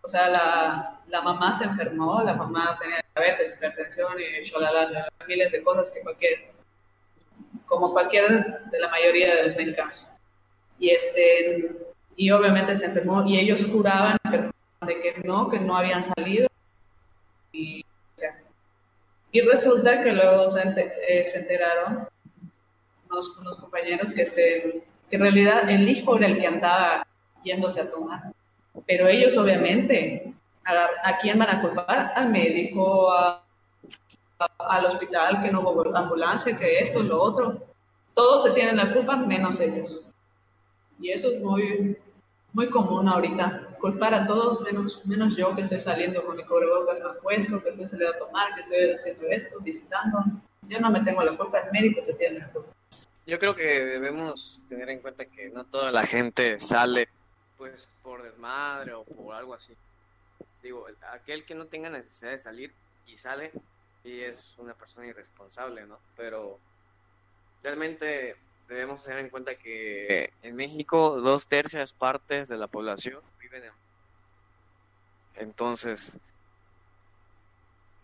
o 0.02 0.08
sea, 0.08 0.30
la, 0.30 1.00
la 1.08 1.22
mamá 1.22 1.54
se 1.54 1.64
enfermó, 1.64 2.22
la 2.22 2.34
mamá 2.34 2.78
tenía 2.80 3.04
diabetes, 3.16 3.56
hipertensión 3.56 4.14
y 4.20 4.44
cholala, 4.44 5.10
miles 5.28 5.52
de 5.52 5.64
cosas 5.64 5.90
que 5.90 6.02
cualquier, 6.02 6.52
como 7.68 7.92
cualquier 7.92 8.62
de 8.72 8.80
la 8.80 8.90
mayoría 8.90 9.36
de 9.36 9.44
los 9.48 9.56
mexicanos. 9.56 10.08
Y 10.80 10.90
este, 10.92 11.72
y 12.16 12.32
obviamente 12.32 12.76
se 12.76 12.86
enfermó 12.86 13.26
y 13.28 13.40
ellos 13.40 13.66
juraban 13.72 14.18
de 14.86 15.00
que 15.00 15.16
no, 15.24 15.50
que 15.50 15.60
no 15.60 15.76
habían 15.78 16.04
salido. 16.04 16.48
Y, 17.52 17.82
o 17.82 18.18
sea, 18.20 18.38
y 19.32 19.42
resulta 19.42 20.02
que 20.04 20.12
luego 20.12 20.52
se, 20.52 20.62
ente- 20.62 20.94
eh, 21.08 21.26
se 21.28 21.40
enteraron 21.40 22.08
unos, 23.10 23.38
unos 23.38 23.58
compañeros 23.60 24.14
que, 24.14 24.22
este, 24.24 24.84
que 25.10 25.16
en 25.16 25.22
realidad 25.22 25.70
el 25.70 25.88
hijo 25.88 26.18
era 26.18 26.28
el 26.28 26.40
que 26.40 26.48
andaba 26.48 27.08
yéndose 27.44 27.82
a 27.82 27.90
tomar. 27.92 28.22
Pero 28.86 29.08
ellos 29.08 29.38
obviamente, 29.38 30.34
agar- 30.66 30.90
¿a 31.04 31.18
quién 31.18 31.40
van 31.40 31.50
a 31.50 31.62
culpar? 31.62 32.12
Al 32.16 32.30
médico, 32.30 33.12
a- 33.12 33.30
a- 33.32 33.45
al 34.60 34.86
hospital, 34.86 35.42
que 35.42 35.52
no 35.52 35.62
hubo 35.62 35.96
ambulancia, 35.96 36.58
que 36.58 36.80
esto, 36.80 37.02
lo 37.04 37.22
otro. 37.22 37.64
Todos 38.14 38.44
se 38.44 38.52
tienen 38.52 38.78
la 38.78 38.94
culpa 38.94 39.16
menos 39.16 39.60
ellos. 39.60 40.02
Y 41.00 41.12
eso 41.12 41.30
es 41.32 41.42
muy, 41.42 41.98
muy 42.54 42.70
común 42.70 43.08
ahorita, 43.08 43.76
culpar 43.80 44.14
a 44.14 44.26
todos 44.28 44.62
menos, 44.62 45.06
menos 45.06 45.36
yo 45.36 45.54
que 45.56 45.62
estoy 45.62 45.80
saliendo 45.80 46.26
con 46.26 46.38
mi 46.38 46.44
cubrebocas 46.44 47.00
mal 47.02 47.18
puesto, 47.22 47.62
que 47.62 47.70
estoy 47.70 47.88
saliendo 47.88 48.16
a 48.16 48.20
tomar, 48.20 48.56
que 48.56 48.62
estoy 48.62 48.92
haciendo 48.92 49.28
esto, 49.28 49.60
visitando. 49.60 50.20
Yo 50.68 50.80
no 50.80 50.90
me 50.90 51.02
tengo 51.02 51.22
la 51.24 51.36
culpa, 51.38 51.60
el 51.60 51.72
médico 51.72 52.04
se 52.04 52.14
tiene 52.16 52.40
la 52.40 52.48
culpa. 52.50 52.72
Yo 53.26 53.40
creo 53.40 53.56
que 53.56 53.64
debemos 53.86 54.66
tener 54.70 54.90
en 54.90 55.00
cuenta 55.00 55.26
que 55.26 55.50
no 55.50 55.66
toda 55.66 55.92
la 55.92 56.06
gente 56.06 56.60
sale 56.60 57.08
pues 57.58 57.90
por 58.04 58.22
desmadre 58.22 58.94
o 58.94 59.04
por 59.04 59.34
algo 59.34 59.54
así. 59.54 59.74
Digo, 60.62 60.88
el- 60.88 60.98
aquel 61.12 61.46
que 61.46 61.56
no 61.56 61.66
tenga 61.66 61.90
necesidad 61.90 62.32
de 62.32 62.38
salir 62.38 62.74
y 63.08 63.18
sale, 63.18 63.52
sí 64.06 64.22
es 64.22 64.56
una 64.60 64.76
persona 64.76 65.08
irresponsable, 65.08 65.88
¿no? 65.88 65.98
Pero 66.16 66.60
realmente 67.64 68.36
debemos 68.68 69.04
tener 69.04 69.20
en 69.20 69.30
cuenta 69.30 69.56
que 69.56 70.32
en 70.44 70.56
México 70.56 71.20
dos 71.20 71.48
tercias 71.48 71.94
partes 71.94 72.48
de 72.48 72.58
la 72.58 72.68
población 72.68 73.20
viven 73.40 73.64
en... 73.64 73.72
Entonces, 75.38 76.20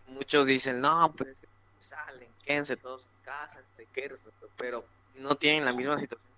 muchos 0.08 0.48
dicen, 0.48 0.80
no, 0.80 1.12
pues 1.16 1.40
salen, 1.78 2.28
quédense 2.44 2.76
todos 2.76 3.04
en 3.04 3.24
casa, 3.24 3.62
te 3.76 3.86
quieres, 3.86 4.20
pero 4.56 4.84
no 5.14 5.36
tienen 5.36 5.64
la 5.64 5.72
misma 5.72 5.96
situación 5.98 6.32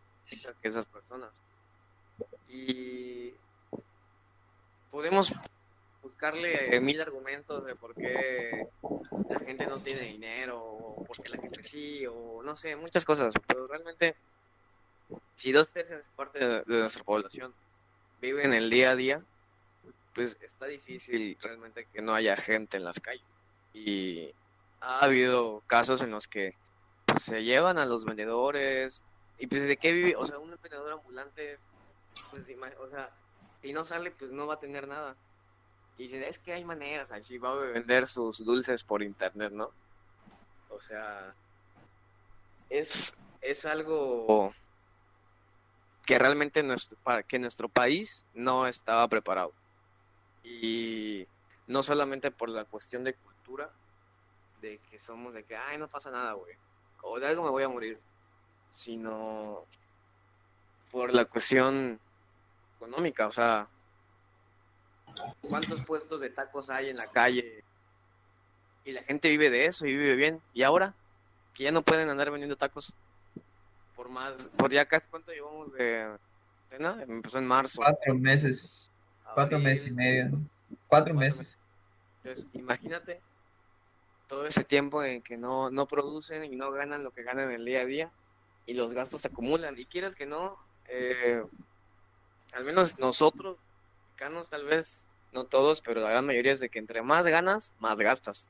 que 0.60 0.68
esas 0.68 0.86
personas. 0.86 1.40
Y 2.48 3.32
podemos 4.90 5.32
buscarle 6.14 6.80
mil 6.80 7.00
argumentos 7.00 7.64
de 7.66 7.74
por 7.74 7.94
qué 7.94 8.68
la 9.28 9.38
gente 9.40 9.66
no 9.66 9.74
tiene 9.74 10.00
dinero, 10.00 10.62
o 10.62 11.04
por 11.04 11.22
qué 11.22 11.30
la 11.30 11.42
gente 11.42 11.62
sí, 11.64 12.06
o 12.06 12.42
no 12.42 12.56
sé, 12.56 12.76
muchas 12.76 13.04
cosas, 13.04 13.34
pero 13.46 13.66
realmente, 13.66 14.14
si 15.34 15.50
dos 15.50 15.72
tercios 15.72 16.08
parte 16.14 16.38
de, 16.38 16.62
nuestra 16.66 17.02
población 17.02 17.52
vive 18.20 18.44
en 18.44 18.54
el 18.54 18.70
día 18.70 18.92
a 18.92 18.96
día, 18.96 19.22
pues 20.14 20.38
está 20.40 20.66
difícil 20.66 21.36
realmente 21.42 21.86
que 21.92 22.00
no 22.00 22.14
haya 22.14 22.36
gente 22.36 22.76
en 22.76 22.84
las 22.84 23.00
calles. 23.00 23.26
Y 23.72 24.32
ha 24.80 25.00
habido 25.00 25.62
casos 25.66 26.00
en 26.00 26.12
los 26.12 26.28
que 26.28 26.54
pues, 27.06 27.24
se 27.24 27.42
llevan 27.42 27.78
a 27.78 27.86
los 27.86 28.04
vendedores 28.04 29.02
y 29.38 29.48
pues 29.48 29.62
de 29.62 29.76
qué 29.76 29.92
vive, 29.92 30.14
o 30.14 30.24
sea, 30.24 30.38
un 30.38 30.56
vendedor 30.62 30.92
ambulante, 30.92 31.58
pues 32.30 32.48
o 32.78 32.88
sea, 32.88 33.10
si 33.60 33.72
no 33.72 33.84
sale 33.84 34.12
pues 34.12 34.30
no 34.30 34.46
va 34.46 34.54
a 34.54 34.60
tener 34.60 34.86
nada. 34.86 35.16
Y 35.96 36.04
dicen, 36.04 36.22
es 36.24 36.38
que 36.38 36.52
hay 36.52 36.64
maneras, 36.64 37.12
así 37.12 37.38
va 37.38 37.52
a 37.52 37.54
vender 37.54 38.06
sus 38.06 38.44
dulces 38.44 38.82
por 38.82 39.02
internet, 39.02 39.52
¿no? 39.52 39.70
O 40.68 40.80
sea, 40.80 41.34
es, 42.68 43.14
es 43.40 43.64
algo 43.64 44.52
que 46.04 46.18
realmente 46.18 46.62
nuestro, 46.62 46.98
que 47.28 47.38
nuestro 47.38 47.68
país 47.68 48.26
no 48.34 48.66
estaba 48.66 49.06
preparado. 49.08 49.52
Y 50.42 51.26
no 51.66 51.82
solamente 51.82 52.30
por 52.30 52.48
la 52.48 52.64
cuestión 52.64 53.04
de 53.04 53.14
cultura, 53.14 53.70
de 54.60 54.78
que 54.90 54.98
somos 54.98 55.32
de 55.34 55.44
que, 55.44 55.56
ay, 55.56 55.78
no 55.78 55.88
pasa 55.88 56.10
nada, 56.10 56.32
güey, 56.32 56.54
o 57.02 57.20
de 57.20 57.26
algo 57.26 57.44
me 57.44 57.50
voy 57.50 57.62
a 57.62 57.68
morir, 57.68 58.00
sino 58.70 59.64
por 60.90 61.12
la 61.12 61.24
cuestión 61.24 62.00
económica, 62.76 63.26
o 63.26 63.32
sea, 63.32 63.68
¿cuántos 65.48 65.84
puestos 65.84 66.20
de 66.20 66.30
tacos 66.30 66.70
hay 66.70 66.90
en 66.90 66.96
la 66.96 67.06
calle? 67.06 67.64
Y 68.84 68.92
la 68.92 69.02
gente 69.02 69.28
vive 69.30 69.50
de 69.50 69.66
eso 69.66 69.86
y 69.86 69.96
vive 69.96 70.16
bien. 70.16 70.40
¿Y 70.52 70.62
ahora? 70.62 70.94
Que 71.54 71.64
ya 71.64 71.72
no 71.72 71.82
pueden 71.82 72.08
andar 72.10 72.30
vendiendo 72.30 72.56
tacos. 72.56 72.94
Por 73.96 74.08
más, 74.08 74.48
por 74.56 74.72
ya 74.72 74.84
casi, 74.84 75.06
¿cuánto 75.08 75.32
llevamos 75.32 75.72
de 75.72 76.16
cena? 76.70 77.02
Empezó 77.06 77.38
en 77.38 77.46
marzo. 77.46 77.76
Cuatro 77.76 78.14
meses, 78.14 78.90
cuatro 79.34 79.58
meses 79.58 79.86
y 79.86 79.92
medio. 79.92 80.24
¿no? 80.30 80.38
Cuatro 80.88 81.14
Cuatro 81.14 81.14
meses. 81.14 81.58
Entonces, 82.22 82.46
imagínate 82.52 83.20
todo 84.28 84.46
ese 84.46 84.64
tiempo 84.64 85.02
en 85.04 85.22
que 85.22 85.36
no, 85.36 85.70
no 85.70 85.86
producen 85.86 86.44
y 86.44 86.56
no 86.56 86.70
ganan 86.72 87.04
lo 87.04 87.10
que 87.10 87.22
ganan 87.22 87.50
el 87.50 87.64
día 87.64 87.82
a 87.82 87.84
día 87.84 88.10
y 88.66 88.74
los 88.74 88.92
gastos 88.92 89.22
se 89.22 89.28
acumulan. 89.28 89.78
Y 89.78 89.86
quieres 89.86 90.16
que 90.16 90.26
no, 90.26 90.58
eh, 90.88 91.42
al 92.52 92.64
menos 92.64 92.98
nosotros, 92.98 93.58
mexicanos, 94.14 94.48
tal 94.48 94.64
vez, 94.64 95.08
no 95.32 95.44
todos, 95.44 95.80
pero 95.80 96.00
la 96.00 96.10
gran 96.10 96.26
mayoría 96.26 96.52
es 96.52 96.60
de 96.60 96.68
que 96.68 96.78
entre 96.78 97.02
más 97.02 97.26
ganas, 97.26 97.72
más 97.80 97.98
gastas. 97.98 98.48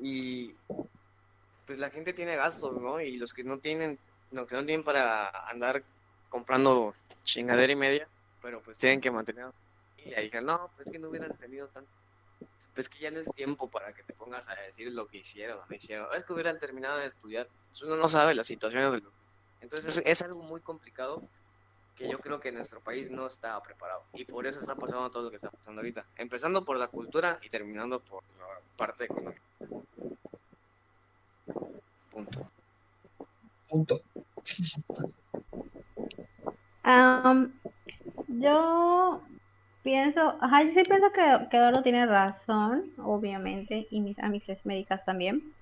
Y 0.00 0.54
pues 1.66 1.78
la 1.78 1.90
gente 1.90 2.12
tiene 2.12 2.34
gastos, 2.34 2.80
¿no? 2.80 3.00
Y 3.00 3.16
los 3.16 3.32
que 3.32 3.44
no 3.44 3.58
tienen, 3.58 3.98
que 4.30 4.54
no 4.54 4.64
tienen 4.64 4.82
para 4.82 5.28
andar 5.48 5.84
comprando 6.28 6.94
chingadera 7.24 7.72
y 7.72 7.76
media, 7.76 8.08
pero 8.42 8.60
pues 8.60 8.78
tienen 8.78 9.00
que 9.00 9.10
mantener. 9.10 9.46
Y 9.98 10.14
ahí 10.14 10.24
dije, 10.24 10.40
no, 10.40 10.70
pues 10.76 10.90
que 10.90 10.98
no 10.98 11.08
hubieran 11.08 11.36
tenido 11.36 11.68
tanto. 11.68 11.90
Pues 12.74 12.88
que 12.88 12.98
ya 12.98 13.10
no 13.10 13.20
es 13.20 13.32
tiempo 13.34 13.68
para 13.68 13.92
que 13.92 14.02
te 14.02 14.14
pongas 14.14 14.48
a 14.48 14.54
decir 14.54 14.90
lo 14.92 15.06
que 15.06 15.18
hicieron 15.18 15.58
o 15.58 15.66
no 15.68 15.76
hicieron. 15.76 16.08
Es 16.16 16.24
que 16.24 16.32
hubieran 16.32 16.58
terminado 16.58 16.98
de 16.98 17.06
estudiar. 17.06 17.48
Pues 17.70 17.82
uno 17.82 17.96
no 17.96 18.08
sabe 18.08 18.34
las 18.34 18.46
situaciones 18.46 18.92
de 18.92 19.00
lo 19.00 19.12
Entonces 19.60 19.98
es, 19.98 20.02
es 20.06 20.22
algo 20.22 20.42
muy 20.42 20.60
complicado 20.60 21.28
que 21.98 22.08
yo 22.08 22.20
creo 22.20 22.38
que 22.38 22.52
nuestro 22.52 22.80
país 22.80 23.10
no 23.10 23.26
está 23.26 23.60
preparado. 23.60 24.04
Y 24.12 24.24
por 24.24 24.46
eso 24.46 24.60
está 24.60 24.76
pasando 24.76 25.10
todo 25.10 25.24
lo 25.24 25.30
que 25.30 25.36
está 25.36 25.50
pasando 25.50 25.80
ahorita. 25.80 26.06
Empezando 26.16 26.64
por 26.64 26.78
la 26.78 26.86
cultura 26.86 27.40
y 27.42 27.48
terminando 27.50 28.00
por 28.00 28.22
la 28.38 28.46
parte 28.76 29.04
económica. 29.04 29.42
Punto. 32.10 32.50
Punto. 33.68 34.00
Yo 38.28 39.22
pienso, 39.82 40.36
ajá, 40.40 40.62
yo 40.62 40.72
sí 40.74 40.82
pienso 40.84 41.10
que, 41.12 41.48
que 41.50 41.56
Eduardo 41.56 41.82
tiene 41.82 42.06
razón, 42.06 42.92
obviamente, 42.98 43.88
y 43.90 44.00
mis 44.00 44.18
amigas 44.20 44.58
médicas 44.64 45.04
también. 45.04 45.52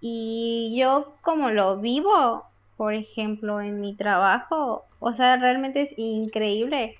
Y 0.00 0.76
yo 0.76 1.14
como 1.22 1.50
lo 1.50 1.78
vivo, 1.78 2.44
por 2.82 2.94
ejemplo, 2.94 3.60
en 3.60 3.80
mi 3.80 3.94
trabajo, 3.96 4.82
o 4.98 5.12
sea, 5.14 5.36
realmente 5.36 5.82
es 5.82 5.94
increíble 5.96 6.96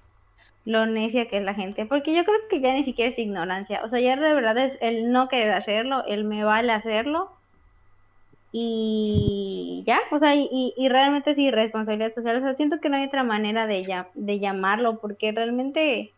lo 0.64 0.86
necia 0.86 1.26
que 1.28 1.38
es 1.38 1.42
la 1.44 1.54
gente, 1.54 1.86
porque 1.86 2.14
yo 2.14 2.22
creo 2.24 2.36
que 2.50 2.60
ya 2.60 2.72
ni 2.72 2.84
siquiera 2.84 3.10
es 3.10 3.18
ignorancia, 3.18 3.82
o 3.84 3.88
sea, 3.88 3.98
ya 3.98 4.14
de 4.14 4.32
verdad 4.32 4.56
es 4.58 4.78
el 4.80 5.10
no 5.10 5.26
querer 5.28 5.50
hacerlo, 5.52 6.04
el 6.06 6.22
me 6.24 6.44
vale 6.44 6.70
hacerlo, 6.72 7.30
y 8.52 9.82
ya, 9.88 9.98
o 10.12 10.20
sea, 10.20 10.36
y, 10.36 10.72
realmente 10.88 11.32
es 11.32 11.38
irresponsabilidad 11.38 12.14
social, 12.14 12.36
o 12.36 12.40
sea, 12.42 12.54
siento 12.54 12.78
que 12.80 12.88
no 12.88 12.96
hay 12.96 13.06
otra 13.06 13.24
manera 13.24 13.66
de, 13.66 13.82
llam- 13.82 14.06
de 14.14 14.38
llamarlo, 14.38 15.00
porque 15.00 15.32
realmente, 15.32 16.14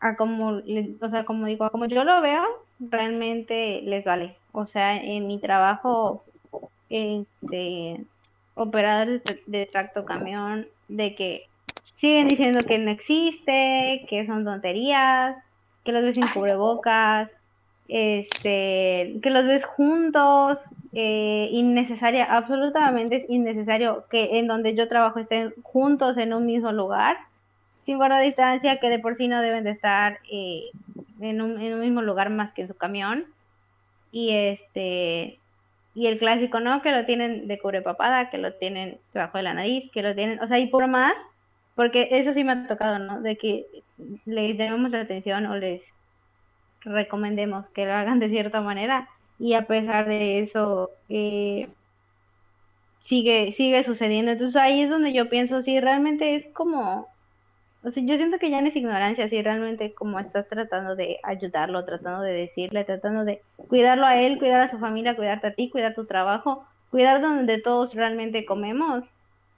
a 0.00 0.14
como, 0.16 0.60
o 1.00 1.08
sea, 1.10 1.24
como 1.24 1.46
digo, 1.46 1.64
a 1.64 1.70
como 1.70 1.86
yo 1.86 2.04
lo 2.04 2.20
veo, 2.20 2.42
realmente 2.80 3.80
les 3.82 4.04
vale, 4.04 4.36
o 4.52 4.66
sea, 4.66 4.96
en 5.02 5.26
mi 5.26 5.40
trabajo, 5.40 6.24
este, 6.90 8.04
operadores 8.58 9.22
de, 9.46 9.66
tracto 9.66 10.04
camión, 10.04 10.66
de 10.88 11.14
que 11.14 11.46
siguen 11.96 12.28
diciendo 12.28 12.60
que 12.66 12.78
no 12.78 12.90
existe, 12.90 14.04
que 14.08 14.26
son 14.26 14.44
tonterías, 14.44 15.36
que 15.84 15.92
los 15.92 16.02
ves 16.02 16.14
sin 16.14 16.28
cubrebocas, 16.28 17.30
este, 17.88 19.18
que 19.22 19.30
los 19.30 19.46
ves 19.46 19.64
juntos, 19.64 20.58
eh, 20.92 21.48
innecesaria, 21.52 22.24
absolutamente 22.24 23.16
es 23.16 23.30
innecesario 23.30 24.04
que 24.10 24.38
en 24.38 24.46
donde 24.46 24.74
yo 24.74 24.88
trabajo 24.88 25.18
estén 25.18 25.54
juntos 25.62 26.16
en 26.16 26.32
un 26.32 26.46
mismo 26.46 26.72
lugar, 26.72 27.16
sin 27.86 27.96
guardar 27.96 28.22
distancia, 28.22 28.80
que 28.80 28.90
de 28.90 28.98
por 28.98 29.16
sí 29.16 29.28
no 29.28 29.40
deben 29.40 29.64
de 29.64 29.70
estar 29.70 30.18
eh, 30.30 30.64
en, 31.20 31.40
un, 31.40 31.60
en 31.60 31.74
un 31.74 31.80
mismo 31.80 32.02
lugar 32.02 32.30
más 32.30 32.52
que 32.52 32.62
en 32.62 32.68
su 32.68 32.74
camión. 32.74 33.24
Y 34.12 34.30
este, 34.30 35.37
y 35.98 36.06
el 36.06 36.16
clásico, 36.16 36.60
¿no? 36.60 36.80
Que 36.80 36.92
lo 36.92 37.04
tienen 37.06 37.48
de 37.48 37.58
cubrepapada, 37.58 38.30
que 38.30 38.38
lo 38.38 38.52
tienen 38.54 38.98
debajo 39.12 39.38
de 39.38 39.42
la 39.42 39.54
nariz, 39.54 39.90
que 39.90 40.02
lo 40.02 40.14
tienen, 40.14 40.40
o 40.40 40.46
sea, 40.46 40.60
y 40.60 40.68
por 40.68 40.86
más, 40.86 41.12
porque 41.74 42.08
eso 42.12 42.32
sí 42.34 42.44
me 42.44 42.52
ha 42.52 42.66
tocado, 42.68 43.00
¿no? 43.00 43.20
De 43.20 43.36
que 43.36 43.66
les 44.24 44.56
llamemos 44.56 44.92
la 44.92 45.00
atención 45.00 45.46
o 45.46 45.56
les 45.56 45.82
recomendemos 46.82 47.66
que 47.70 47.84
lo 47.84 47.94
hagan 47.94 48.20
de 48.20 48.28
cierta 48.28 48.60
manera 48.60 49.08
y 49.40 49.54
a 49.54 49.66
pesar 49.66 50.06
de 50.06 50.38
eso 50.38 50.90
eh, 51.08 51.68
sigue 53.06 53.52
sigue 53.56 53.82
sucediendo. 53.82 54.30
Entonces 54.30 54.54
ahí 54.54 54.82
es 54.82 54.90
donde 54.90 55.12
yo 55.12 55.28
pienso, 55.28 55.62
si 55.62 55.80
realmente 55.80 56.36
es 56.36 56.46
como, 56.54 57.08
o 57.84 57.90
sea, 57.90 58.02
yo 58.02 58.16
siento 58.16 58.38
que 58.38 58.50
ya 58.50 58.60
no 58.60 58.68
es 58.68 58.76
ignorancia, 58.76 59.28
si 59.28 59.40
realmente 59.40 59.94
como 59.94 60.18
estás 60.18 60.48
tratando 60.48 60.96
de 60.96 61.18
ayudarlo, 61.22 61.84
tratando 61.84 62.22
de 62.22 62.32
decirle, 62.32 62.84
tratando 62.84 63.24
de 63.24 63.40
cuidarlo 63.68 64.04
a 64.06 64.20
él, 64.20 64.38
cuidar 64.38 64.60
a 64.60 64.70
su 64.70 64.78
familia, 64.78 65.16
cuidarte 65.16 65.46
a 65.46 65.54
ti, 65.54 65.70
cuidar 65.70 65.94
tu 65.94 66.04
trabajo, 66.04 66.64
cuidar 66.90 67.20
donde 67.20 67.60
todos 67.60 67.94
realmente 67.94 68.44
comemos 68.44 69.04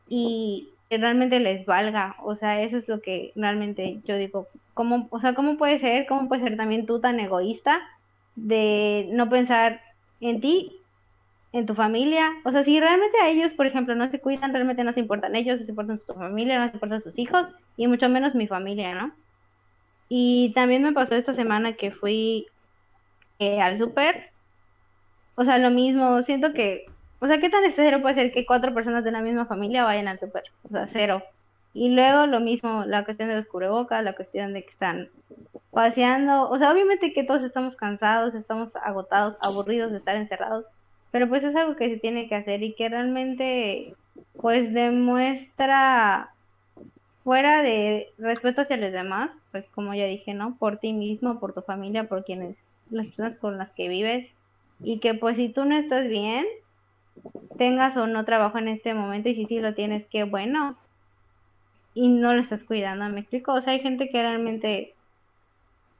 y 0.08 0.68
que 0.90 0.98
realmente 0.98 1.38
les 1.38 1.64
valga, 1.64 2.16
o 2.22 2.34
sea, 2.34 2.60
eso 2.62 2.76
es 2.76 2.88
lo 2.88 3.00
que 3.00 3.32
realmente 3.36 4.00
yo 4.04 4.16
digo, 4.16 4.48
¿cómo, 4.74 5.06
o 5.10 5.20
sea, 5.20 5.34
cómo 5.34 5.56
puede 5.56 5.78
ser, 5.78 6.06
cómo 6.06 6.28
puede 6.28 6.42
ser 6.42 6.56
también 6.56 6.84
tú 6.84 7.00
tan 7.00 7.20
egoísta 7.20 7.80
de 8.34 9.08
no 9.12 9.30
pensar 9.30 9.80
en 10.20 10.40
ti, 10.40 10.79
en 11.52 11.66
tu 11.66 11.74
familia, 11.74 12.30
o 12.44 12.52
sea, 12.52 12.62
si 12.64 12.78
realmente 12.78 13.18
a 13.20 13.28
ellos, 13.28 13.52
por 13.52 13.66
ejemplo, 13.66 13.94
no 13.94 14.08
se 14.10 14.20
cuidan, 14.20 14.52
realmente 14.52 14.84
no 14.84 14.92
se 14.92 15.00
importan 15.00 15.34
ellos, 15.34 15.58
no 15.58 15.64
se 15.64 15.70
importan 15.72 15.98
su 15.98 16.14
familia, 16.14 16.58
no 16.60 16.68
se 16.68 16.76
importan 16.76 17.00
sus 17.00 17.18
hijos, 17.18 17.46
y 17.76 17.88
mucho 17.88 18.08
menos 18.08 18.34
mi 18.34 18.46
familia, 18.46 18.94
¿no? 18.94 19.12
Y 20.08 20.52
también 20.54 20.82
me 20.82 20.92
pasó 20.92 21.16
esta 21.16 21.34
semana 21.34 21.74
que 21.74 21.90
fui 21.90 22.46
eh, 23.40 23.60
al 23.60 23.78
súper, 23.78 24.30
o 25.34 25.44
sea, 25.44 25.58
lo 25.58 25.70
mismo, 25.70 26.22
siento 26.22 26.52
que, 26.52 26.86
o 27.18 27.26
sea, 27.26 27.40
¿qué 27.40 27.48
tan 27.48 27.62
necesario 27.62 28.00
puede 28.00 28.14
ser 28.14 28.32
que 28.32 28.46
cuatro 28.46 28.74
personas 28.74 29.04
de 29.04 29.12
la 29.12 29.22
misma 29.22 29.46
familia 29.46 29.84
vayan 29.84 30.08
al 30.08 30.20
súper? 30.20 30.44
O 30.64 30.68
sea, 30.68 30.86
cero. 30.92 31.22
Y 31.72 31.90
luego 31.90 32.26
lo 32.26 32.40
mismo, 32.40 32.84
la 32.86 33.04
cuestión 33.04 33.28
de 33.28 33.36
los 33.36 33.46
cubrebocas, 33.46 34.02
la 34.04 34.14
cuestión 34.14 34.52
de 34.52 34.64
que 34.64 34.70
están 34.70 35.08
paseando, 35.70 36.50
o 36.50 36.58
sea, 36.58 36.72
obviamente 36.72 37.12
que 37.12 37.24
todos 37.24 37.42
estamos 37.42 37.76
cansados, 37.76 38.34
estamos 38.34 38.74
agotados, 38.76 39.36
aburridos 39.42 39.92
de 39.92 39.98
estar 39.98 40.16
encerrados, 40.16 40.64
pero 41.10 41.28
pues 41.28 41.44
es 41.44 41.54
algo 41.56 41.76
que 41.76 41.88
se 41.88 41.96
tiene 41.98 42.28
que 42.28 42.34
hacer 42.34 42.62
y 42.62 42.74
que 42.74 42.88
realmente 42.88 43.94
pues 44.40 44.72
demuestra 44.72 46.30
fuera 47.24 47.62
de 47.62 48.08
respeto 48.18 48.62
hacia 48.62 48.76
los 48.76 48.92
demás, 48.92 49.30
pues 49.50 49.64
como 49.74 49.94
ya 49.94 50.06
dije, 50.06 50.34
¿no? 50.34 50.56
Por 50.56 50.78
ti 50.78 50.92
mismo, 50.92 51.38
por 51.38 51.52
tu 51.52 51.62
familia, 51.62 52.08
por 52.08 52.24
quienes, 52.24 52.56
las 52.90 53.06
personas 53.06 53.38
con 53.38 53.58
las 53.58 53.70
que 53.70 53.88
vives 53.88 54.28
y 54.82 54.98
que 54.98 55.14
pues 55.14 55.36
si 55.36 55.48
tú 55.48 55.64
no 55.64 55.76
estás 55.76 56.08
bien, 56.08 56.46
tengas 57.58 57.96
o 57.96 58.06
no 58.06 58.24
trabajo 58.24 58.58
en 58.58 58.68
este 58.68 58.94
momento 58.94 59.28
y 59.28 59.34
si 59.34 59.46
sí 59.46 59.60
lo 59.60 59.74
tienes, 59.74 60.06
qué 60.06 60.24
bueno 60.24 60.76
y 61.94 62.08
no 62.08 62.32
lo 62.32 62.40
estás 62.40 62.64
cuidando, 62.64 63.08
¿me 63.08 63.20
explico? 63.20 63.52
O 63.52 63.62
sea, 63.62 63.72
hay 63.72 63.80
gente 63.80 64.08
que 64.08 64.22
realmente 64.22 64.94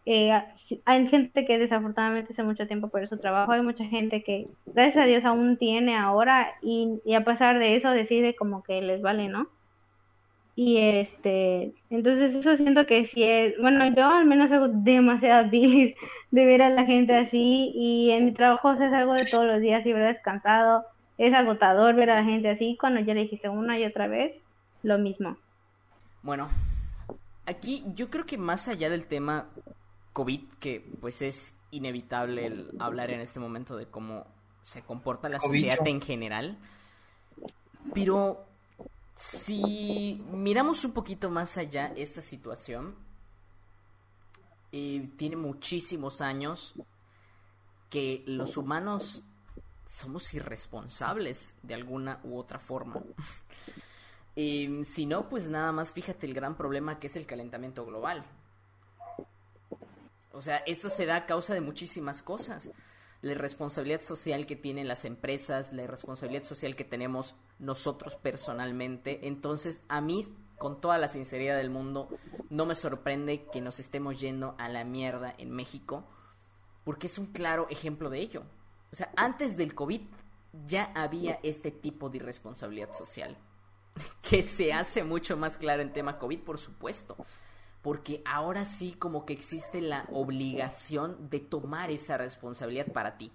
eh, 0.06 0.42
hay 0.85 1.09
gente 1.09 1.45
que 1.45 1.59
desafortunadamente 1.59 2.33
hace 2.33 2.43
mucho 2.43 2.66
tiempo 2.66 2.89
por 2.89 3.07
su 3.09 3.18
trabajo, 3.18 3.53
hay 3.53 3.62
mucha 3.62 3.85
gente 3.85 4.23
que 4.23 4.49
gracias 4.66 5.05
a 5.05 5.07
Dios 5.07 5.25
aún 5.25 5.57
tiene 5.57 5.97
ahora 5.97 6.55
y, 6.62 7.01
y 7.05 7.14
a 7.14 7.25
pesar 7.25 7.59
de 7.59 7.77
eso 7.77 7.91
decide 7.91 8.35
como 8.37 8.62
que 8.62 8.81
les 8.81 9.03
vale, 9.03 9.29
¿no? 9.29 9.49
Y 10.57 10.79
este, 10.79 11.73
entonces 11.89 12.35
eso 12.35 12.57
siento 12.57 12.85
que 12.85 13.07
sí 13.07 13.23
es, 13.23 13.55
bueno, 13.59 13.87
yo 13.95 14.07
al 14.07 14.27
menos 14.27 14.53
hago 14.53 14.68
demasiada 14.68 15.43
bilis 15.51 15.97
de 16.31 16.45
ver 16.45 16.62
a 16.62 16.71
la 16.71 16.85
gente 16.85 17.16
así 17.16 17.73
y 17.75 18.11
en 18.11 18.27
mi 18.27 18.33
trabajo 18.33 18.68
o 18.68 18.77
sea, 18.77 18.89
es 18.89 18.93
algo 18.93 19.14
de 19.14 19.25
todos 19.25 19.47
los 19.47 19.61
días 19.61 19.87
y 19.87 19.93
verdad 19.93 20.11
es 20.11 20.23
cansado, 20.23 20.85
es 21.18 21.33
agotador 21.33 21.95
ver 21.95 22.11
a 22.11 22.16
la 22.16 22.25
gente 22.25 22.51
así 22.51 22.77
cuando 22.79 23.01
ya 23.01 23.14
le 23.14 23.23
dijiste 23.23 23.49
una 23.49 23.79
y 23.79 23.85
otra 23.85 24.07
vez 24.07 24.35
lo 24.83 24.99
mismo. 24.99 25.37
Bueno, 26.23 26.49
aquí 27.47 27.85
yo 27.95 28.11
creo 28.11 28.27
que 28.27 28.37
más 28.37 28.68
allá 28.68 28.91
del 28.91 29.07
tema 29.07 29.47
COVID, 30.21 30.43
que 30.61 30.87
pues 31.01 31.23
es 31.23 31.55
inevitable 31.71 32.45
el 32.45 32.77
hablar 32.79 33.11
en 33.11 33.21
este 33.21 33.41
momento 33.41 33.75
de 33.79 33.87
cómo 33.87 34.27
se 34.61 34.83
comporta 34.83 35.31
la 35.31 35.41
sociedad 35.41 35.79
en 35.87 36.03
general, 36.03 36.59
pero 37.95 38.45
si 39.16 40.23
miramos 40.31 40.85
un 40.85 40.93
poquito 40.93 41.31
más 41.31 41.57
allá 41.57 41.87
esta 41.97 42.21
situación, 42.21 42.97
eh, 44.73 45.09
tiene 45.16 45.37
muchísimos 45.37 46.21
años 46.21 46.75
que 47.89 48.23
los 48.27 48.59
humanos 48.59 49.23
somos 49.89 50.35
irresponsables 50.35 51.55
de 51.62 51.73
alguna 51.73 52.21
u 52.25 52.37
otra 52.37 52.59
forma. 52.59 53.03
Eh, 54.37 54.85
si 54.85 55.07
no, 55.07 55.29
pues 55.29 55.49
nada 55.49 55.73
más 55.73 55.93
fíjate 55.93 56.25
el 56.25 56.33
gran 56.33 56.57
problema 56.57 57.01
que 57.01 57.09
es 57.09 57.16
el 57.16 57.27
calentamiento 57.27 57.85
global. 57.85 58.25
O 60.41 60.43
sea, 60.43 60.62
esto 60.64 60.88
se 60.88 61.05
da 61.05 61.16
a 61.16 61.26
causa 61.26 61.53
de 61.53 61.61
muchísimas 61.61 62.22
cosas. 62.22 62.72
La 63.20 63.32
irresponsabilidad 63.32 64.01
social 64.01 64.47
que 64.47 64.57
tienen 64.57 64.88
las 64.88 65.05
empresas, 65.05 65.70
la 65.74 65.82
irresponsabilidad 65.82 66.45
social 66.45 66.74
que 66.76 66.84
tenemos 66.84 67.36
nosotros 67.59 68.16
personalmente. 68.16 69.28
Entonces, 69.28 69.82
a 69.88 70.01
mí, 70.01 70.26
con 70.57 70.80
toda 70.80 70.97
la 70.97 71.09
sinceridad 71.09 71.59
del 71.59 71.68
mundo, 71.68 72.09
no 72.49 72.64
me 72.64 72.74
sorprende 72.74 73.45
que 73.53 73.61
nos 73.61 73.80
estemos 73.80 74.18
yendo 74.18 74.55
a 74.57 74.70
la 74.70 74.82
mierda 74.82 75.34
en 75.36 75.51
México, 75.51 76.07
porque 76.84 77.09
es 77.09 77.18
un 77.18 77.26
claro 77.26 77.66
ejemplo 77.68 78.09
de 78.09 78.20
ello. 78.20 78.45
O 78.93 78.97
sea, 78.97 79.12
antes 79.18 79.59
del 79.59 79.74
COVID 79.74 80.01
ya 80.64 80.91
había 80.95 81.38
este 81.43 81.70
tipo 81.70 82.09
de 82.09 82.16
irresponsabilidad 82.16 82.95
social 82.95 83.36
que 84.22 84.43
se 84.43 84.72
hace 84.72 85.05
mucho 85.05 85.36
más 85.36 85.59
claro 85.59 85.82
en 85.82 85.93
tema 85.93 86.18
COVID, 86.18 86.41
por 86.41 86.57
supuesto. 86.57 87.18
Porque 87.83 88.22
ahora 88.24 88.64
sí 88.64 88.93
como 88.93 89.24
que 89.24 89.33
existe 89.33 89.81
la 89.81 90.07
obligación 90.12 91.31
de 91.31 91.41
tomar 91.41 91.91
esa 91.91 92.18
responsabilidad 92.18 92.93
para 92.93 93.16
ti. 93.16 93.33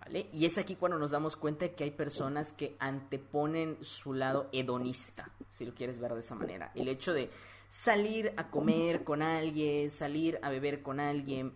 ¿Vale? 0.00 0.28
Y 0.32 0.46
es 0.46 0.56
aquí 0.56 0.76
cuando 0.76 0.98
nos 0.98 1.10
damos 1.10 1.36
cuenta 1.36 1.68
que 1.68 1.84
hay 1.84 1.90
personas 1.90 2.52
que 2.52 2.76
anteponen 2.78 3.76
su 3.82 4.14
lado 4.14 4.48
hedonista, 4.52 5.30
si 5.48 5.66
lo 5.66 5.74
quieres 5.74 5.98
ver 5.98 6.14
de 6.14 6.20
esa 6.20 6.34
manera. 6.34 6.72
El 6.74 6.88
hecho 6.88 7.12
de 7.12 7.28
salir 7.68 8.32
a 8.36 8.50
comer 8.50 9.04
con 9.04 9.22
alguien, 9.22 9.90
salir 9.90 10.38
a 10.42 10.50
beber 10.50 10.82
con 10.82 11.00
alguien. 11.00 11.52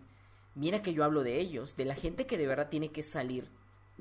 Mira 0.55 0.83
que 0.83 0.93
yo 0.93 1.03
hablo 1.03 1.23
de 1.23 1.39
ellos, 1.39 1.75
de 1.75 1.85
la 1.85 1.95
gente 1.95 2.27
que 2.27 2.37
de 2.37 2.45
verdad 2.45 2.69
tiene 2.69 2.91
que 2.91 3.01
salir 3.01 3.49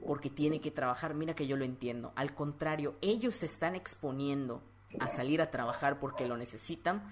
porque 0.07 0.31
tiene 0.31 0.61
que 0.61 0.71
trabajar, 0.71 1.15
mira 1.15 1.35
que 1.35 1.47
yo 1.47 1.57
lo 1.57 1.65
entiendo. 1.65 2.13
Al 2.17 2.35
contrario, 2.35 2.97
ellos 3.01 3.37
se 3.37 3.47
están 3.47 3.75
exponiendo 3.75 4.63
a 5.01 5.09
salir 5.09 5.41
a 5.41 5.51
trabajar 5.51 5.99
porque 5.99 6.27
lo 6.27 6.37
necesitan 6.37 7.03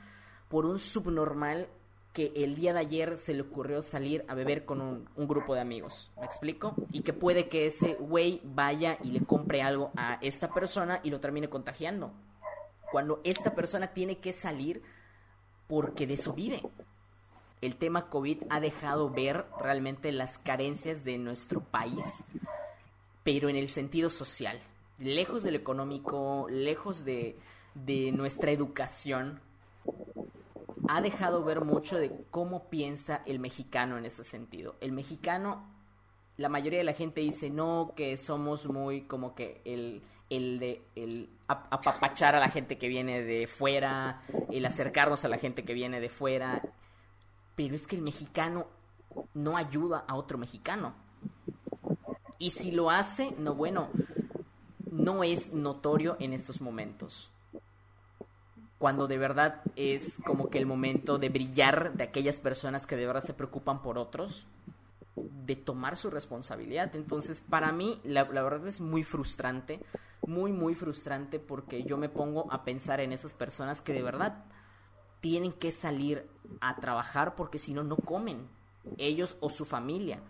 por 0.51 0.67
un 0.67 0.81
subnormal 0.81 1.69
que 2.13 2.33
el 2.35 2.57
día 2.57 2.73
de 2.73 2.81
ayer 2.81 3.17
se 3.17 3.33
le 3.33 3.43
ocurrió 3.43 3.83
salir 3.83 4.25
a 4.27 4.35
beber 4.35 4.65
con 4.65 4.81
un, 4.81 5.09
grupo 5.17 5.55
de 5.55 5.61
amigos. 5.61 6.11
¿Me 6.19 6.27
explico? 6.27 6.75
Y 6.91 7.03
que 7.03 7.13
puede 7.13 7.49
que 7.49 7.67
ese 7.67 7.95
güey 7.95 8.41
vaya 8.43 8.99
y 9.03 9.13
le 9.13 9.25
compre 9.25 9.63
algo 9.63 9.93
a 9.97 10.19
esta 10.21 10.53
persona 10.53 11.01
y 11.05 11.11
lo 11.11 11.21
termine 11.21 11.49
contagiando. 11.49 12.13
Cuando 12.91 13.21
esta 13.23 13.55
persona 13.55 13.93
tiene 13.93 14.19
que 14.19 14.33
salir 14.33 14.83
porque 15.69 16.09
de 16.09 16.15
eso 16.15 16.33
vive. 16.33 16.61
El 17.61 17.77
tema 17.77 18.11
COVID 18.11 18.43
ha 18.51 18.59
dejado 18.59 19.09
ver 19.09 19.47
realmente 19.61 20.11
las 20.11 20.37
carencias 20.39 21.05
de 21.05 21.17
nuestro 21.17 21.61
país, 21.61 22.05
pero 23.23 23.49
en 23.49 23.55
el 23.55 23.69
sentido 23.69 24.11
social, 24.11 24.59
lejos 24.99 25.45
del 25.45 25.55
económico, 25.55 26.49
lejos 26.51 27.05
de, 27.05 27.39
de 27.77 28.11
nuestra 28.11 28.51
educación, 28.51 29.41
ha 30.89 31.01
dejado 31.01 31.45
ver 31.45 31.65
mucho 31.65 31.99
de 31.99 32.25
cómo 32.31 32.69
piensa 32.71 33.23
el 33.27 33.39
mexicano 33.39 33.99
en 33.99 34.05
ese 34.07 34.25
sentido. 34.25 34.77
El 34.81 34.93
mexicano, 34.93 35.65
la 36.37 36.49
mayoría 36.49 36.79
de 36.79 36.85
la 36.85 36.93
gente 36.95 37.21
dice 37.21 37.51
no, 37.51 37.93
que 37.97 38.17
somos 38.17 38.67
muy 38.69 39.03
como 39.03 39.35
que 39.35 39.61
el, 39.65 40.03
el 40.31 40.59
de 40.59 40.83
el 40.97 41.29
ap- 41.49 41.67
apapachar 41.73 42.35
a 42.35 42.41
la 42.41 42.49
gente 42.49 42.79
que 42.79 42.89
viene 42.89 43.23
de 43.23 43.47
fuera, 43.47 44.23
el 44.51 44.65
acercarnos 44.65 45.25
a 45.25 45.29
la 45.29 45.39
gente 45.39 45.65
que 45.65 45.75
viene 45.75 46.01
de 46.01 46.09
fuera. 46.09 46.63
Pero 47.57 47.75
es 47.75 47.87
que 47.87 47.97
el 47.97 48.03
mexicano 48.03 48.67
no 49.35 49.57
ayuda 49.57 50.05
a 50.09 50.15
otro 50.15 50.39
mexicano. 50.39 50.95
Y 52.39 52.53
si 52.53 52.71
lo 52.71 52.91
hace, 52.91 53.33
no 53.39 53.55
bueno, 53.55 53.91
no 54.91 55.23
es 55.25 55.53
notorio 55.53 56.17
en 56.21 56.33
estos 56.33 56.61
momentos 56.61 57.31
cuando 58.81 59.07
de 59.07 59.19
verdad 59.19 59.61
es 59.77 60.17
como 60.25 60.49
que 60.49 60.57
el 60.57 60.65
momento 60.65 61.19
de 61.19 61.29
brillar 61.29 61.93
de 61.93 62.03
aquellas 62.03 62.41
personas 62.41 62.87
que 62.87 62.97
de 62.97 63.05
verdad 63.05 63.23
se 63.23 63.35
preocupan 63.35 63.83
por 63.83 63.99
otros, 63.99 64.47
de 65.17 65.55
tomar 65.55 65.99
su 65.99 66.09
responsabilidad. 66.09 66.97
Entonces, 66.97 67.43
para 67.43 67.73
mí, 67.73 68.01
la, 68.05 68.25
la 68.25 68.43
verdad 68.43 68.67
es 68.67 68.81
muy 68.81 69.05
frustrante, 69.05 69.81
muy, 70.27 70.51
muy 70.53 70.75
frustrante 70.75 71.39
porque 71.39 71.83
yo 71.83 71.99
me 71.99 72.09
pongo 72.09 72.51
a 72.51 72.65
pensar 72.65 73.01
en 73.01 73.13
esas 73.13 73.35
personas 73.35 73.83
que 73.83 73.93
de 73.93 74.03
verdad 74.03 74.47
tienen 75.21 75.53
que 75.53 75.73
salir 75.73 76.27
a 76.63 76.77
trabajar 76.77 77.35
porque 77.35 77.59
si 77.59 77.75
no, 77.75 77.85
no 77.85 77.97
comen, 77.97 78.49
ellos 78.97 79.37
o 79.41 79.51
su 79.51 79.67
familia. 79.67 80.23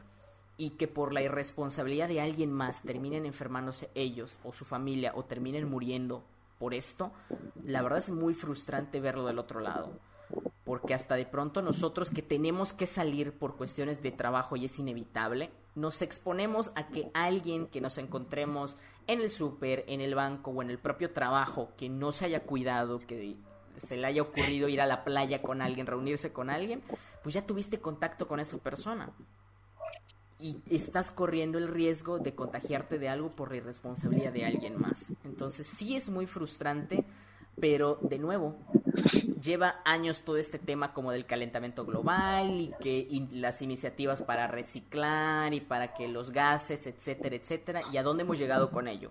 Y 0.56 0.70
que 0.70 0.88
por 0.88 1.12
la 1.12 1.22
irresponsabilidad 1.22 2.08
de 2.08 2.20
alguien 2.20 2.50
más 2.50 2.82
terminen 2.82 3.26
enfermándose 3.26 3.90
ellos 3.94 4.38
o 4.42 4.52
su 4.52 4.64
familia 4.64 5.12
o 5.14 5.24
terminen 5.24 5.70
muriendo 5.70 6.24
por 6.60 6.74
esto, 6.74 7.10
la 7.64 7.80
verdad 7.80 7.98
es 7.98 8.10
muy 8.10 8.34
frustrante 8.34 9.00
verlo 9.00 9.26
del 9.26 9.38
otro 9.38 9.60
lado. 9.60 9.98
Porque 10.62 10.92
hasta 10.92 11.16
de 11.16 11.24
pronto 11.24 11.62
nosotros 11.62 12.10
que 12.10 12.20
tenemos 12.20 12.74
que 12.74 12.86
salir 12.86 13.32
por 13.32 13.56
cuestiones 13.56 14.02
de 14.02 14.12
trabajo 14.12 14.56
y 14.56 14.66
es 14.66 14.78
inevitable, 14.78 15.50
nos 15.74 16.02
exponemos 16.02 16.70
a 16.76 16.88
que 16.88 17.10
alguien 17.14 17.66
que 17.66 17.80
nos 17.80 17.96
encontremos 17.96 18.76
en 19.06 19.22
el 19.22 19.30
súper, 19.30 19.84
en 19.88 20.02
el 20.02 20.14
banco 20.14 20.50
o 20.50 20.62
en 20.62 20.68
el 20.70 20.78
propio 20.78 21.12
trabajo 21.12 21.70
que 21.78 21.88
no 21.88 22.12
se 22.12 22.26
haya 22.26 22.44
cuidado, 22.44 23.00
que 23.00 23.36
se 23.78 23.96
le 23.96 24.06
haya 24.06 24.20
ocurrido 24.20 24.68
ir 24.68 24.82
a 24.82 24.86
la 24.86 25.02
playa 25.02 25.40
con 25.40 25.62
alguien, 25.62 25.86
reunirse 25.86 26.30
con 26.30 26.50
alguien, 26.50 26.82
pues 27.22 27.34
ya 27.34 27.46
tuviste 27.46 27.80
contacto 27.80 28.28
con 28.28 28.38
esa 28.38 28.58
persona 28.58 29.10
y 30.40 30.62
estás 30.70 31.10
corriendo 31.10 31.58
el 31.58 31.68
riesgo 31.68 32.18
de 32.18 32.34
contagiarte 32.34 32.98
de 32.98 33.08
algo 33.08 33.30
por 33.30 33.50
la 33.50 33.58
irresponsabilidad 33.58 34.32
de 34.32 34.46
alguien 34.46 34.80
más. 34.80 35.12
Entonces 35.24 35.66
sí 35.66 35.96
es 35.96 36.08
muy 36.08 36.26
frustrante, 36.26 37.04
pero 37.60 37.98
de 38.00 38.18
nuevo, 38.18 38.56
lleva 39.42 39.80
años 39.84 40.22
todo 40.22 40.38
este 40.38 40.58
tema 40.58 40.92
como 40.92 41.12
del 41.12 41.26
calentamiento 41.26 41.84
global 41.84 42.60
y 42.60 42.74
que 42.80 43.06
las 43.32 43.60
iniciativas 43.62 44.22
para 44.22 44.46
reciclar 44.46 45.52
y 45.52 45.60
para 45.60 45.92
que 45.92 46.08
los 46.08 46.30
gases, 46.30 46.86
etcétera, 46.86 47.36
etcétera, 47.36 47.80
y 47.92 47.98
a 47.98 48.02
dónde 48.02 48.22
hemos 48.22 48.38
llegado 48.38 48.70
con 48.70 48.88
ello. 48.88 49.10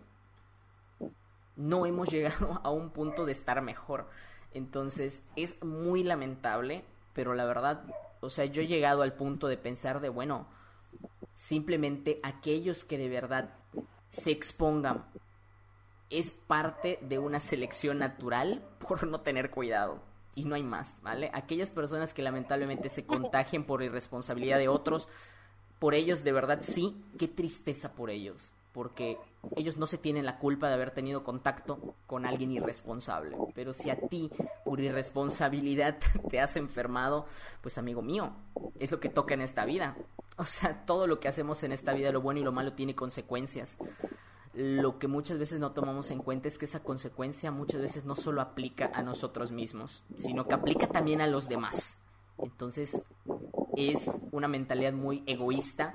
No 1.55 1.86
hemos 1.86 2.09
llegado 2.09 2.59
a 2.63 2.71
un 2.71 2.89
punto 2.89 3.25
de 3.25 3.34
estar 3.34 3.61
mejor. 3.61 4.07
Entonces 4.53 5.23
es 5.36 5.63
muy 5.63 6.03
lamentable, 6.03 6.84
pero 7.13 7.36
la 7.36 7.45
verdad, 7.45 7.84
o 8.19 8.30
sea, 8.30 8.45
yo 8.45 8.63
he 8.63 8.67
llegado 8.67 9.03
al 9.03 9.13
punto 9.13 9.47
de 9.47 9.57
pensar 9.57 10.01
de, 10.01 10.09
bueno, 10.09 10.47
simplemente 11.39 12.19
aquellos 12.21 12.83
que 12.83 12.97
de 12.97 13.07
verdad 13.07 13.53
se 14.09 14.29
expongan 14.29 15.05
es 16.09 16.31
parte 16.31 16.99
de 17.01 17.17
una 17.17 17.39
selección 17.39 17.99
natural 17.99 18.67
por 18.85 19.07
no 19.07 19.21
tener 19.21 19.49
cuidado. 19.49 20.01
Y 20.35 20.43
no 20.43 20.55
hay 20.55 20.63
más, 20.63 21.01
¿vale? 21.01 21.31
Aquellas 21.33 21.71
personas 21.71 22.13
que 22.13 22.21
lamentablemente 22.21 22.89
se 22.89 23.05
contagien 23.05 23.63
por 23.63 23.81
irresponsabilidad 23.81 24.57
de 24.57 24.67
otros, 24.67 25.07
por 25.79 25.95
ellos 25.95 26.23
de 26.23 26.33
verdad 26.33 26.59
sí, 26.61 27.01
qué 27.17 27.27
tristeza 27.27 27.93
por 27.93 28.09
ellos. 28.09 28.53
Porque 28.74 29.17
ellos 29.55 29.78
no 29.78 29.88
se 29.88 29.97
tienen 29.97 30.26
la 30.26 30.38
culpa 30.38 30.67
de 30.67 30.76
haber 30.76 30.91
tenido 30.91 31.24
contacto 31.24 31.95
con 32.07 32.26
alguien 32.26 32.51
irresponsable. 32.51 33.38
Pero 33.55 33.74
si 33.74 33.89
a 33.89 33.99
ti, 33.99 34.30
por 34.65 34.80
irresponsabilidad, 34.80 35.97
te 36.30 36.39
has 36.39 36.55
enfermado, 36.57 37.26
pues 37.61 37.78
amigo 37.78 38.01
mío, 38.01 38.32
es 38.80 38.91
lo 38.91 38.99
que 38.99 39.09
toca 39.09 39.34
en 39.34 39.41
esta 39.41 39.65
vida. 39.65 39.95
O 40.38 40.45
sea, 40.45 40.86
todo 40.86 41.07
lo 41.07 41.20
que 41.20 41.28
hacemos 41.28 41.63
en 41.63 41.72
esta 41.72 41.93
vida, 41.93 42.11
lo 42.11 42.22
bueno 42.22 42.39
y 42.39 42.43
lo 42.43 42.51
malo, 42.51 42.74
tiene 42.74 42.95
consecuencias. 42.95 43.78
Lo 44.53 44.97
que 44.97 45.07
muchas 45.07 45.38
veces 45.38 45.59
no 45.59 45.72
tomamos 45.72 46.11
en 46.11 46.20
cuenta 46.20 46.47
es 46.47 46.57
que 46.57 46.65
esa 46.65 46.82
consecuencia 46.82 47.51
muchas 47.51 47.82
veces 47.82 48.05
no 48.05 48.15
solo 48.15 48.41
aplica 48.41 48.91
a 48.93 49.01
nosotros 49.03 49.51
mismos, 49.51 50.03
sino 50.15 50.47
que 50.47 50.55
aplica 50.55 50.88
también 50.88 51.22
a 51.22 51.28
los 51.28 51.47
demás. 51.47 51.97
Entonces, 52.38 53.03
es 53.76 54.17
una 54.32 54.47
mentalidad 54.47 54.93
muy 54.93 55.24
egoísta 55.26 55.91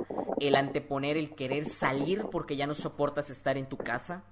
el 0.49 0.57
anteponer 0.57 1.17
el 1.17 1.35
querer 1.35 1.67
salir 1.67 2.27
porque 2.31 2.57
ya 2.57 2.67
no 2.67 2.75
soportas 2.75 3.31
estar 3.31 3.57
en 3.57 3.69
tu 3.69 3.77
casa 3.77 4.25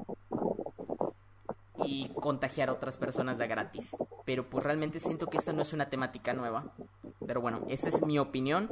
y 1.84 2.08
contagiar 2.10 2.68
a 2.68 2.72
otras 2.72 2.96
personas 2.96 3.38
de 3.38 3.46
gratis. 3.46 3.96
Pero 4.24 4.48
pues 4.48 4.64
realmente 4.64 5.00
siento 5.00 5.26
que 5.26 5.36
esta 5.36 5.52
no 5.52 5.62
es 5.62 5.72
una 5.72 5.88
temática 5.88 6.32
nueva. 6.32 6.72
Pero 7.26 7.40
bueno, 7.40 7.64
esa 7.68 7.88
es 7.88 8.04
mi 8.04 8.18
opinión 8.18 8.68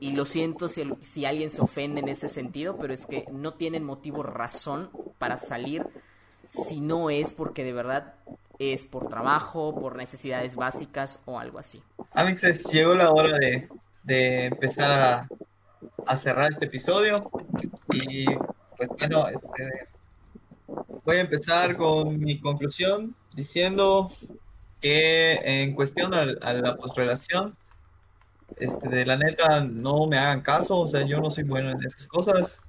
y 0.00 0.12
lo 0.12 0.24
siento 0.24 0.68
si, 0.68 0.82
si 1.00 1.24
alguien 1.24 1.50
se 1.50 1.60
ofende 1.60 2.00
en 2.00 2.08
ese 2.08 2.28
sentido, 2.28 2.76
pero 2.78 2.92
es 2.92 3.06
que 3.06 3.26
no 3.32 3.54
tienen 3.54 3.84
motivo, 3.84 4.22
razón 4.22 4.90
para 5.18 5.36
salir 5.36 5.86
si 6.50 6.80
no 6.80 7.10
es 7.10 7.32
porque 7.32 7.64
de 7.64 7.72
verdad 7.72 8.14
es 8.58 8.84
por 8.84 9.08
trabajo, 9.08 9.78
por 9.78 9.96
necesidades 9.96 10.56
básicas 10.56 11.20
o 11.24 11.38
algo 11.38 11.58
así. 11.58 11.82
Amixes, 12.12 12.64
llegó 12.70 12.94
la 12.94 13.10
hora 13.10 13.38
de, 13.38 13.68
de 14.02 14.46
empezar 14.46 14.90
a, 14.90 15.28
a 16.06 16.16
cerrar 16.16 16.52
este 16.52 16.66
episodio. 16.66 17.30
Y 17.92 18.26
pues 18.76 18.90
bueno, 18.98 19.28
este, 19.28 19.48
voy 21.04 21.16
a 21.16 21.20
empezar 21.22 21.76
con 21.76 22.18
mi 22.18 22.40
conclusión 22.40 23.14
diciendo 23.32 24.12
que 24.80 25.34
en 25.62 25.74
cuestión 25.74 26.14
al- 26.14 26.38
a, 26.42 26.52
la 26.54 26.76
postrelación, 26.76 27.56
este, 28.56 28.88
de 28.88 29.06
la 29.06 29.16
neta, 29.16 29.60
no 29.64 30.06
me 30.06 30.18
hagan 30.18 30.42
caso, 30.42 30.78
o 30.78 30.86
sea, 30.86 31.02
yo 31.02 31.20
no 31.20 31.30
soy 31.30 31.44
bueno 31.44 31.70
en 31.70 31.84
esas 31.84 32.06
cosas, 32.06 32.62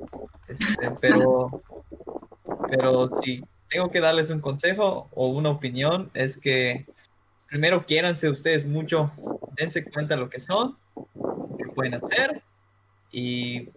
este, 0.48 0.92
pero, 1.00 1.62
pero 2.70 3.10
si 3.22 3.46
tengo 3.70 3.90
que 3.92 4.00
darles 4.00 4.30
un 4.30 4.42
consejo 4.42 5.10
o 5.12 5.28
una 5.28 5.50
opinión, 5.50 6.10
es 6.14 6.38
que 6.38 6.88
primero 7.48 7.86
quiéranse 7.86 8.30
ustedes 8.30 8.66
mucho, 8.66 9.12
dense 9.58 9.90
cuenta 9.90 10.16
lo 10.16 10.30
que 10.30 10.40
son, 10.40 10.78
que 11.58 11.68
pueden 11.76 11.96
hacer 11.96 12.44
y 13.12 13.70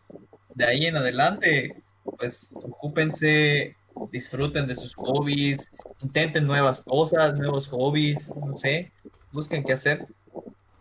de 0.54 0.64
ahí 0.64 0.86
en 0.86 0.96
adelante, 0.96 1.82
pues 2.04 2.50
ocúpense, 2.54 3.76
disfruten 4.10 4.66
de 4.66 4.76
sus 4.76 4.94
hobbies, 4.94 5.70
intenten 6.00 6.46
nuevas 6.46 6.82
cosas, 6.82 7.38
nuevos 7.38 7.68
hobbies, 7.68 8.34
no 8.36 8.52
sé, 8.52 8.92
busquen 9.32 9.64
qué 9.64 9.72
hacer. 9.72 10.06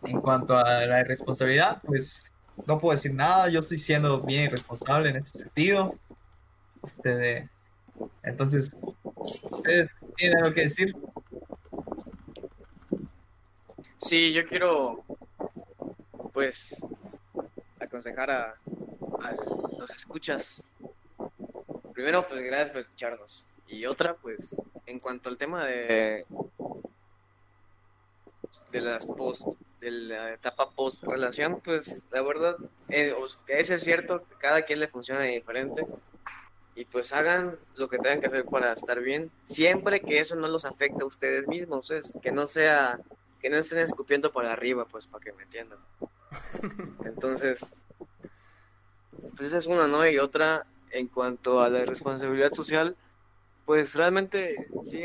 En 0.05 0.19
cuanto 0.19 0.57
a 0.57 0.85
la 0.85 1.01
irresponsabilidad, 1.01 1.81
pues 1.85 2.21
no 2.67 2.79
puedo 2.79 2.95
decir 2.95 3.13
nada, 3.13 3.49
yo 3.49 3.61
estoy 3.61 3.77
siendo 3.77 4.21
bien 4.21 4.43
irresponsable 4.43 5.09
en 5.09 5.17
ese 5.17 5.39
sentido. 5.39 5.93
Este, 6.83 7.49
entonces, 8.23 8.75
¿ustedes 9.49 9.95
tienen 10.17 10.37
algo 10.39 10.53
que 10.53 10.61
decir? 10.61 10.93
Sí, 13.97 14.33
yo 14.33 14.45
quiero, 14.45 15.05
pues, 16.33 16.85
aconsejar 17.93 18.31
a, 18.31 18.55
a 19.21 19.35
los 19.77 19.91
escuchas. 19.91 20.71
Primero, 21.93 22.27
pues, 22.27 22.43
gracias 22.43 22.71
por 22.71 22.79
escucharnos. 22.79 23.47
Y 23.67 23.85
otra, 23.85 24.15
pues, 24.15 24.59
en 24.87 24.99
cuanto 24.99 25.29
al 25.29 25.37
tema 25.37 25.63
de, 25.65 26.25
de 28.71 28.81
las 28.81 29.05
post, 29.05 29.47
de 29.79 29.91
la 29.91 30.33
etapa 30.33 30.71
post 30.71 31.03
relación, 31.03 31.61
pues, 31.63 32.05
la 32.11 32.23
verdad, 32.23 32.57
eh, 32.89 33.13
ese 33.47 33.75
es 33.75 33.83
cierto, 33.83 34.23
que 34.27 34.35
cada 34.39 34.63
quien 34.63 34.79
le 34.79 34.87
funciona 34.87 35.21
diferente. 35.21 35.85
Y 36.75 36.85
pues 36.85 37.13
hagan 37.13 37.59
lo 37.75 37.87
que 37.87 37.99
tengan 37.99 38.19
que 38.19 38.25
hacer 38.25 38.45
para 38.45 38.73
estar 38.73 38.99
bien, 38.99 39.29
siempre 39.43 40.01
que 40.01 40.17
eso 40.17 40.35
no 40.35 40.47
los 40.47 40.65
afecte 40.65 41.03
a 41.03 41.05
ustedes 41.05 41.47
mismos, 41.47 41.91
es 41.91 42.17
que 42.19 42.31
no 42.31 42.47
sea 42.47 42.99
que 43.39 43.51
no 43.51 43.57
estén 43.57 43.77
escupiendo 43.77 44.31
para 44.31 44.53
arriba, 44.53 44.85
pues 44.85 45.05
para 45.05 45.23
que 45.23 45.33
me 45.33 45.43
entiendan. 45.43 45.77
Entonces, 47.05 47.75
pues 49.31 49.47
esa 49.47 49.57
es 49.57 49.67
una, 49.67 49.87
¿no? 49.87 50.07
Y 50.07 50.17
otra, 50.19 50.65
en 50.91 51.07
cuanto 51.07 51.61
a 51.61 51.69
la 51.69 51.85
responsabilidad 51.85 52.53
social, 52.53 52.95
pues 53.65 53.95
realmente 53.95 54.67
sí, 54.83 55.01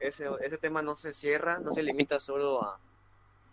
ese, 0.00 0.28
ese 0.40 0.58
tema 0.58 0.82
no 0.82 0.94
se 0.94 1.12
cierra, 1.12 1.58
no 1.58 1.72
se 1.72 1.82
limita 1.82 2.18
solo 2.18 2.62
a, 2.62 2.78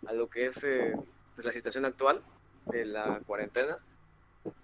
a 0.06 0.12
lo 0.12 0.28
que 0.28 0.46
es 0.46 0.64
eh, 0.64 0.94
pues, 1.34 1.44
la 1.44 1.52
situación 1.52 1.84
actual 1.84 2.22
de 2.66 2.86
la 2.86 3.20
cuarentena. 3.26 3.78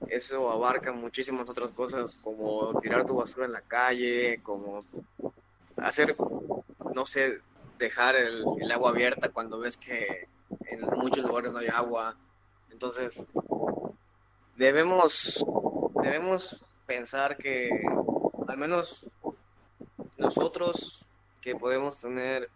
Eso 0.08 0.50
abarca 0.50 0.92
muchísimas 0.92 1.48
otras 1.48 1.72
cosas 1.72 2.18
como 2.22 2.80
tirar 2.80 3.04
tu 3.04 3.16
basura 3.16 3.46
en 3.46 3.52
la 3.52 3.62
calle, 3.62 4.40
como 4.42 4.80
hacer, 5.76 6.14
no 6.94 7.04
sé, 7.04 7.40
dejar 7.78 8.14
el, 8.14 8.44
el 8.60 8.72
agua 8.72 8.90
abierta 8.90 9.30
cuando 9.30 9.58
ves 9.58 9.76
que 9.76 10.28
en 10.66 10.80
muchos 10.98 11.24
lugares 11.24 11.52
no 11.52 11.58
hay 11.58 11.68
agua. 11.68 12.16
Entonces, 12.70 13.28
debemos, 14.62 15.44
debemos 16.02 16.64
pensar 16.86 17.36
que 17.36 17.68
al 18.46 18.56
menos 18.56 19.10
nosotros 20.16 21.04
que 21.40 21.56
podemos 21.56 21.98
tener 21.98 22.48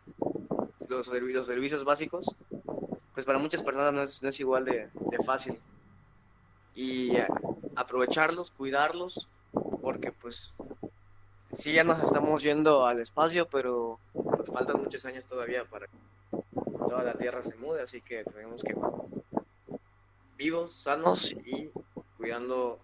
los, 0.89 1.09
los 1.09 1.47
servicios 1.47 1.85
básicos, 1.85 2.37
pues 3.13 3.27
para 3.27 3.41
muchas 3.41 3.65
personas 3.65 3.93
no 3.93 4.03
es, 4.03 4.23
no 4.23 4.29
es 4.29 4.39
igual 4.39 4.65
de, 4.65 4.89
de 4.95 5.25
fácil. 5.25 5.59
Y 6.77 7.13
aprovecharlos, 7.75 8.53
cuidarlos, 8.53 9.27
porque 9.83 10.13
pues 10.13 10.55
sí 11.55 11.73
ya 11.73 11.83
nos 11.83 12.05
estamos 12.05 12.41
yendo 12.45 12.87
al 12.87 13.01
espacio, 13.01 13.49
pero 13.49 13.99
pues 14.13 14.49
faltan 14.53 14.81
muchos 14.81 15.05
años 15.07 15.27
todavía 15.27 15.65
para 15.65 15.87
que 15.89 15.99
toda 16.79 17.03
la 17.03 17.15
Tierra 17.15 17.43
se 17.43 17.57
mude, 17.57 17.83
así 17.83 18.01
que 18.01 18.23
tenemos 18.23 18.63
que 18.63 18.77
vivos, 20.37 20.73
sanos 20.73 21.33
y 21.33 21.71
cuidando 22.27 22.81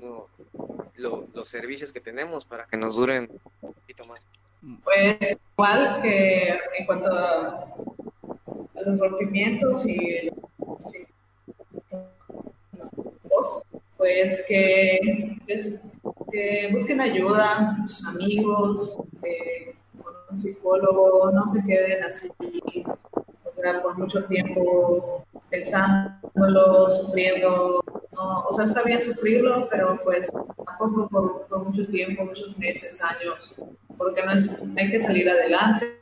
no, 0.00 0.26
lo- 0.94 1.26
los 1.34 1.48
servicios 1.48 1.92
que 1.92 2.00
tenemos 2.00 2.44
para 2.44 2.66
que 2.66 2.76
nos 2.76 2.94
duren 2.94 3.28
un 3.62 3.72
poquito 3.72 4.04
más. 4.04 4.28
Pues 4.84 5.36
igual 5.56 6.00
que 6.02 6.50
en 6.78 6.86
cuanto 6.86 7.10
a, 7.12 7.74
los 8.86 9.00
rompimientos 9.00 9.84
y 9.86 10.30
sí, 10.78 11.04
pues 13.96 14.44
que, 14.46 15.36
que, 15.44 15.80
que 16.30 16.68
busquen 16.72 17.00
ayuda, 17.00 17.76
sus 17.88 18.06
amigos, 18.06 18.98
eh, 19.24 19.74
un 20.30 20.36
psicólogo, 20.36 21.32
no 21.32 21.44
se 21.48 21.64
queden 21.64 22.04
así, 22.04 22.30
o 23.44 23.52
sea, 23.52 23.82
por 23.82 23.98
mucho 23.98 24.24
tiempo 24.26 25.24
pensándolo, 25.50 26.90
sufriendo, 26.90 27.82
o 28.18 28.52
sea, 28.52 28.64
está 28.64 28.82
bien 28.82 29.00
sufrirlo, 29.00 29.68
pero 29.70 29.98
pues 30.02 30.30
tampoco 30.66 31.08
por, 31.08 31.46
por 31.46 31.64
mucho 31.64 31.86
tiempo, 31.88 32.24
muchos 32.24 32.56
meses, 32.58 32.98
años, 33.02 33.54
porque 33.96 34.22
no 34.24 34.32
es, 34.32 34.50
hay 34.76 34.90
que 34.90 34.98
salir 34.98 35.28
adelante, 35.30 35.96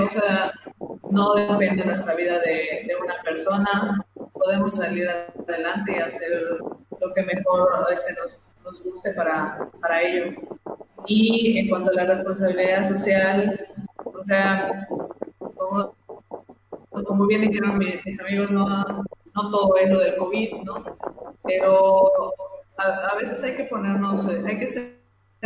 o 0.00 0.10
sea, 0.10 0.52
no 1.10 1.34
depende 1.34 1.84
nuestra 1.84 2.14
vida 2.14 2.38
de, 2.40 2.84
de 2.86 2.96
una 3.02 3.14
persona, 3.22 4.04
podemos 4.32 4.74
salir 4.74 5.08
adelante 5.08 5.94
y 5.96 6.00
hacer 6.00 6.58
lo 7.00 7.12
que 7.12 7.22
mejor 7.22 7.86
este, 7.92 8.14
nos, 8.14 8.42
nos 8.64 8.82
guste 8.82 9.12
para, 9.12 9.68
para 9.80 10.02
ello. 10.02 10.32
Y 11.06 11.58
en 11.58 11.68
cuanto 11.68 11.90
a 11.90 11.94
la 11.94 12.06
responsabilidad 12.06 12.88
social, 12.88 13.68
o 14.04 14.22
sea, 14.24 14.88
como, 15.38 15.94
como 16.90 17.26
bien 17.26 17.42
dijeron 17.42 17.78
mis, 17.78 18.04
mis 18.04 18.20
amigos, 18.20 18.50
no, 18.50 18.66
no 19.36 19.50
todo 19.50 19.76
es 19.76 19.90
lo 19.90 20.00
del 20.00 20.16
COVID, 20.16 20.62
¿no? 20.64 20.84
Pero 21.46 22.10
a, 22.76 22.84
a 22.84 23.14
veces 23.16 23.42
hay 23.42 23.54
que 23.54 23.64
ponernos, 23.64 24.26
eh, 24.28 24.42
hay 24.46 24.58
que 24.58 24.68
ser 24.68 24.96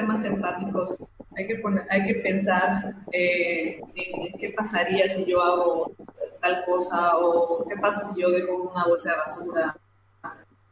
más 0.06 0.24
empáticos, 0.24 1.02
hay 1.36 1.46
que, 1.46 1.56
poner, 1.56 1.86
hay 1.90 2.06
que 2.06 2.14
pensar 2.16 2.94
eh, 3.12 3.80
en 3.94 4.38
qué 4.38 4.50
pasaría 4.56 5.08
si 5.08 5.24
yo 5.26 5.42
hago 5.42 5.92
tal 6.40 6.64
cosa 6.64 7.16
o 7.16 7.66
qué 7.68 7.76
pasa 7.76 8.12
si 8.12 8.22
yo 8.22 8.30
dejo 8.30 8.70
una 8.70 8.86
bolsa 8.86 9.12
de 9.12 9.16
basura. 9.18 9.76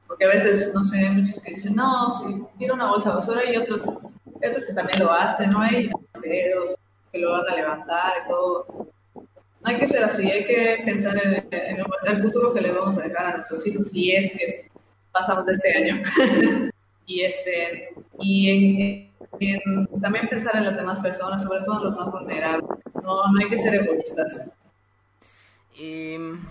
Porque 0.06 0.24
a 0.24 0.28
veces, 0.28 0.72
no 0.72 0.84
sé, 0.84 0.98
hay 0.98 1.10
muchos 1.10 1.40
que 1.42 1.52
dicen, 1.52 1.74
no, 1.74 2.16
si 2.18 2.42
tiro 2.56 2.74
una 2.74 2.88
bolsa 2.88 3.10
de 3.10 3.16
basura 3.16 3.44
y 3.44 3.56
otros, 3.56 3.86
otros 3.86 4.64
que 4.66 4.72
también 4.72 5.00
lo 5.00 5.12
hacen, 5.12 5.50
¿no? 5.50 5.60
Hay 5.60 5.90
que 6.22 6.54
lo 7.18 7.32
van 7.32 7.48
a 7.48 7.56
levantar 7.56 8.12
y 8.24 8.28
todo. 8.28 8.88
No 9.14 9.64
hay 9.64 9.76
que 9.76 9.88
ser 9.88 10.04
así, 10.04 10.30
hay 10.30 10.46
que 10.46 10.82
pensar 10.84 11.20
en, 11.22 11.46
en 11.50 11.84
el 12.06 12.22
futuro 12.22 12.54
que 12.54 12.60
le 12.60 12.72
vamos 12.72 12.96
a 12.98 13.02
dejar 13.02 13.26
a 13.26 13.36
nuestros 13.36 13.66
hijos 13.66 13.88
si 13.88 14.12
es 14.12 14.32
que 14.32 14.70
pasamos 15.18 15.46
de 15.46 15.52
este 15.52 15.76
año. 15.76 16.02
y 17.06 17.22
este 17.22 17.94
y 18.20 18.50
en, 18.50 19.10
en, 19.40 20.00
también 20.00 20.28
pensar 20.28 20.56
en 20.56 20.64
las 20.64 20.76
demás 20.76 21.00
personas, 21.00 21.42
sobre 21.42 21.60
todo 21.62 21.78
en 21.78 21.84
los 21.84 21.96
más 21.96 22.12
vulnerables. 22.12 22.68
No, 23.02 23.32
no 23.32 23.40
hay 23.40 23.48
que 23.48 23.56
ser 23.56 23.74
egoístas. 23.74 24.56
Em, 25.76 26.44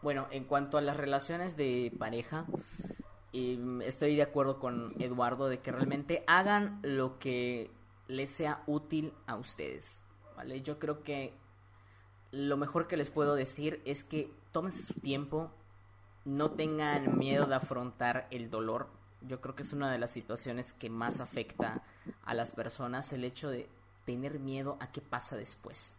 bueno, 0.00 0.26
en 0.30 0.44
cuanto 0.44 0.78
a 0.78 0.80
las 0.80 0.96
relaciones 0.96 1.56
de 1.56 1.92
pareja, 1.98 2.46
em, 3.32 3.82
estoy 3.82 4.16
de 4.16 4.22
acuerdo 4.22 4.58
con 4.58 4.94
Eduardo 5.00 5.48
de 5.48 5.58
que 5.58 5.72
realmente 5.72 6.22
hagan 6.26 6.80
lo 6.82 7.18
que 7.18 7.70
les 8.08 8.30
sea 8.30 8.62
útil 8.66 9.12
a 9.26 9.36
ustedes. 9.36 10.00
¿Vale? 10.36 10.62
Yo 10.62 10.78
creo 10.78 11.02
que 11.02 11.34
lo 12.30 12.56
mejor 12.56 12.86
que 12.88 12.96
les 12.96 13.10
puedo 13.10 13.34
decir 13.34 13.82
es 13.84 14.02
que 14.04 14.30
tómense 14.52 14.82
su 14.82 14.94
tiempo, 14.94 15.50
no 16.24 16.52
tengan 16.52 17.18
miedo 17.18 17.46
de 17.46 17.54
afrontar 17.54 18.26
el 18.30 18.50
dolor. 18.50 18.88
Yo 19.22 19.40
creo 19.40 19.54
que 19.54 19.62
es 19.62 19.72
una 19.72 19.90
de 19.90 19.98
las 19.98 20.10
situaciones 20.10 20.72
que 20.72 20.90
más 20.90 21.20
afecta 21.20 21.82
a 22.24 22.34
las 22.34 22.52
personas, 22.52 23.12
el 23.12 23.24
hecho 23.24 23.50
de 23.50 23.68
tener 24.04 24.38
miedo 24.38 24.76
a 24.80 24.90
qué 24.90 25.00
pasa 25.00 25.36
después. 25.36 25.96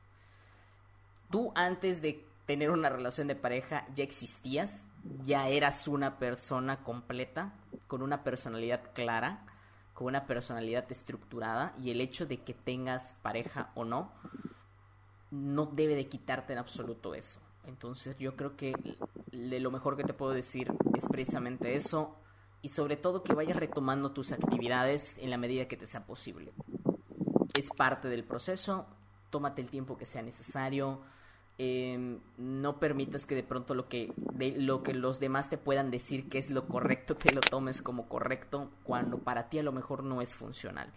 Tú 1.29 1.51
antes 1.55 2.01
de 2.01 2.25
tener 2.45 2.69
una 2.69 2.89
relación 2.89 3.27
de 3.27 3.35
pareja 3.35 3.85
ya 3.95 4.03
existías, 4.03 4.85
ya 5.23 5.47
eras 5.47 5.87
una 5.87 6.19
persona 6.19 6.83
completa, 6.83 7.53
con 7.87 8.01
una 8.01 8.23
personalidad 8.23 8.93
clara, 8.93 9.45
con 9.93 10.07
una 10.07 10.25
personalidad 10.25 10.91
estructurada 10.91 11.73
y 11.77 11.91
el 11.91 12.01
hecho 12.01 12.25
de 12.25 12.41
que 12.41 12.53
tengas 12.53 13.15
pareja 13.21 13.71
o 13.75 13.85
no 13.85 14.11
no 15.31 15.65
debe 15.65 15.95
de 15.95 16.07
quitarte 16.07 16.53
en 16.53 16.59
absoluto 16.59 17.15
eso. 17.15 17.39
Entonces 17.65 18.17
yo 18.17 18.35
creo 18.35 18.55
que 18.55 18.73
lo 19.31 19.71
mejor 19.71 19.97
que 19.97 20.03
te 20.03 20.13
puedo 20.13 20.31
decir 20.31 20.71
es 20.95 21.07
precisamente 21.07 21.75
eso 21.75 22.15
y 22.61 22.69
sobre 22.69 22.97
todo 22.97 23.23
que 23.23 23.33
vayas 23.33 23.57
retomando 23.57 24.11
tus 24.11 24.31
actividades 24.31 25.17
en 25.19 25.29
la 25.29 25.37
medida 25.37 25.67
que 25.67 25.77
te 25.77 25.87
sea 25.87 26.05
posible. 26.05 26.53
Es 27.53 27.69
parte 27.69 28.07
del 28.09 28.23
proceso, 28.23 28.85
tómate 29.29 29.61
el 29.61 29.69
tiempo 29.69 29.97
que 29.97 30.05
sea 30.05 30.21
necesario, 30.21 31.01
eh, 31.57 32.17
no 32.37 32.79
permitas 32.79 33.25
que 33.25 33.35
de 33.35 33.43
pronto 33.43 33.75
lo 33.75 33.87
que, 33.87 34.11
de, 34.15 34.53
lo 34.57 34.81
que 34.81 34.93
los 34.93 35.19
demás 35.19 35.49
te 35.49 35.57
puedan 35.57 35.91
decir 35.91 36.27
que 36.29 36.39
es 36.39 36.49
lo 36.49 36.67
correcto, 36.67 37.15
te 37.15 37.31
lo 37.31 37.41
tomes 37.41 37.81
como 37.81 38.07
correcto 38.07 38.71
cuando 38.83 39.19
para 39.19 39.49
ti 39.49 39.59
a 39.59 39.63
lo 39.63 39.71
mejor 39.71 40.03
no 40.03 40.21
es 40.21 40.33
funcional. 40.33 40.91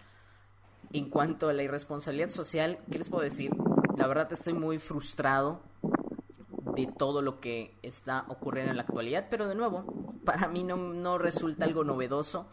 En 0.92 1.10
cuanto 1.10 1.48
a 1.48 1.52
la 1.52 1.62
irresponsabilidad 1.62 2.30
social, 2.30 2.78
¿qué 2.90 2.98
les 2.98 3.08
puedo 3.08 3.24
decir? 3.24 3.50
La 3.96 4.06
verdad 4.06 4.32
estoy 4.32 4.54
muy 4.54 4.78
frustrado 4.78 5.60
de 6.76 6.86
todo 6.86 7.22
lo 7.22 7.40
que 7.40 7.74
está 7.82 8.24
ocurriendo 8.28 8.70
en 8.70 8.76
la 8.76 8.84
actualidad, 8.84 9.26
pero 9.28 9.48
de 9.48 9.54
nuevo, 9.54 10.14
para 10.24 10.46
mí 10.48 10.62
no, 10.62 10.76
no 10.76 11.18
resulta 11.18 11.64
algo 11.64 11.82
novedoso. 11.82 12.46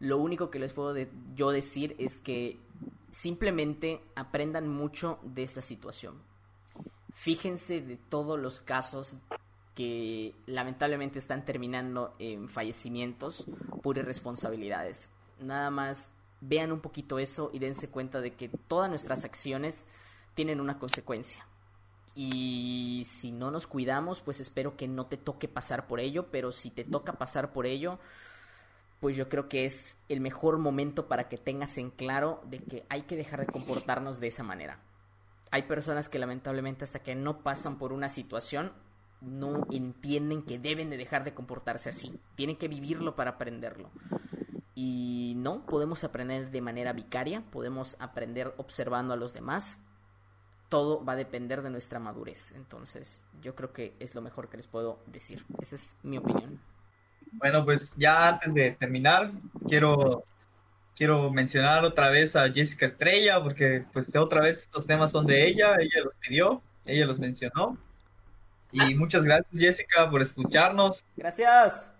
Lo 0.00 0.18
único 0.18 0.50
que 0.50 0.58
les 0.58 0.72
puedo 0.72 0.96
yo 1.34 1.50
decir 1.50 1.94
es 1.98 2.18
que 2.18 2.58
simplemente 3.12 4.00
aprendan 4.16 4.68
mucho 4.68 5.18
de 5.22 5.42
esta 5.42 5.60
situación. 5.60 6.14
Fíjense 7.14 7.80
de 7.80 7.96
todos 7.96 8.38
los 8.38 8.60
casos 8.60 9.16
que 9.74 10.34
lamentablemente 10.46 11.18
están 11.18 11.44
terminando 11.44 12.14
en 12.18 12.48
fallecimientos 12.48 13.46
por 13.82 13.98
irresponsabilidades. 13.98 15.10
Nada 15.40 15.70
más 15.70 16.10
vean 16.40 16.72
un 16.72 16.80
poquito 16.80 17.18
eso 17.18 17.50
y 17.52 17.58
dense 17.58 17.88
cuenta 17.88 18.20
de 18.20 18.34
que 18.34 18.48
todas 18.48 18.88
nuestras 18.88 19.24
acciones 19.24 19.84
tienen 20.34 20.60
una 20.60 20.78
consecuencia. 20.78 21.46
Y 22.20 23.04
si 23.04 23.30
no 23.30 23.52
nos 23.52 23.68
cuidamos, 23.68 24.22
pues 24.22 24.40
espero 24.40 24.76
que 24.76 24.88
no 24.88 25.06
te 25.06 25.16
toque 25.16 25.46
pasar 25.46 25.86
por 25.86 26.00
ello, 26.00 26.32
pero 26.32 26.50
si 26.50 26.68
te 26.72 26.82
toca 26.82 27.12
pasar 27.12 27.52
por 27.52 27.64
ello, 27.64 28.00
pues 28.98 29.16
yo 29.16 29.28
creo 29.28 29.48
que 29.48 29.66
es 29.66 29.96
el 30.08 30.20
mejor 30.20 30.58
momento 30.58 31.06
para 31.06 31.28
que 31.28 31.38
tengas 31.38 31.78
en 31.78 31.90
claro 31.90 32.42
de 32.50 32.58
que 32.58 32.84
hay 32.88 33.02
que 33.02 33.14
dejar 33.14 33.38
de 33.38 33.52
comportarnos 33.52 34.18
de 34.18 34.26
esa 34.26 34.42
manera. 34.42 34.80
Hay 35.52 35.62
personas 35.62 36.08
que 36.08 36.18
lamentablemente 36.18 36.82
hasta 36.82 37.04
que 37.04 37.14
no 37.14 37.44
pasan 37.44 37.78
por 37.78 37.92
una 37.92 38.08
situación 38.08 38.72
no 39.20 39.68
entienden 39.70 40.42
que 40.42 40.58
deben 40.58 40.90
de 40.90 40.96
dejar 40.96 41.22
de 41.22 41.34
comportarse 41.34 41.90
así. 41.90 42.18
Tienen 42.34 42.56
que 42.56 42.66
vivirlo 42.66 43.14
para 43.14 43.30
aprenderlo. 43.30 43.92
Y 44.74 45.34
no, 45.36 45.64
podemos 45.66 46.02
aprender 46.02 46.50
de 46.50 46.60
manera 46.62 46.92
vicaria, 46.92 47.44
podemos 47.52 47.94
aprender 48.00 48.54
observando 48.56 49.14
a 49.14 49.16
los 49.16 49.34
demás. 49.34 49.78
Todo 50.68 51.04
va 51.04 51.14
a 51.14 51.16
depender 51.16 51.62
de 51.62 51.70
nuestra 51.70 51.98
madurez. 51.98 52.52
Entonces, 52.52 53.22
yo 53.40 53.54
creo 53.54 53.72
que 53.72 53.94
es 54.00 54.14
lo 54.14 54.20
mejor 54.20 54.48
que 54.48 54.56
les 54.56 54.66
puedo 54.66 55.00
decir. 55.06 55.44
Esa 55.60 55.76
es 55.76 55.96
mi 56.02 56.18
opinión. 56.18 56.60
Bueno, 57.32 57.64
pues 57.64 57.94
ya 57.96 58.28
antes 58.28 58.54
de 58.54 58.72
terminar, 58.72 59.32
quiero, 59.66 60.24
quiero 60.96 61.30
mencionar 61.30 61.84
otra 61.84 62.10
vez 62.10 62.36
a 62.36 62.50
Jessica 62.50 62.86
Estrella, 62.86 63.42
porque 63.42 63.84
pues 63.92 64.14
otra 64.16 64.40
vez 64.40 64.62
estos 64.62 64.86
temas 64.86 65.12
son 65.12 65.26
de 65.26 65.46
ella, 65.46 65.76
ella 65.78 66.04
los 66.04 66.14
pidió, 66.16 66.62
ella 66.86 67.06
los 67.06 67.18
mencionó. 67.18 67.78
Y 68.72 68.94
muchas 68.94 69.24
gracias, 69.24 69.48
Jessica, 69.52 70.10
por 70.10 70.20
escucharnos. 70.20 71.04
Gracias. 71.16 71.90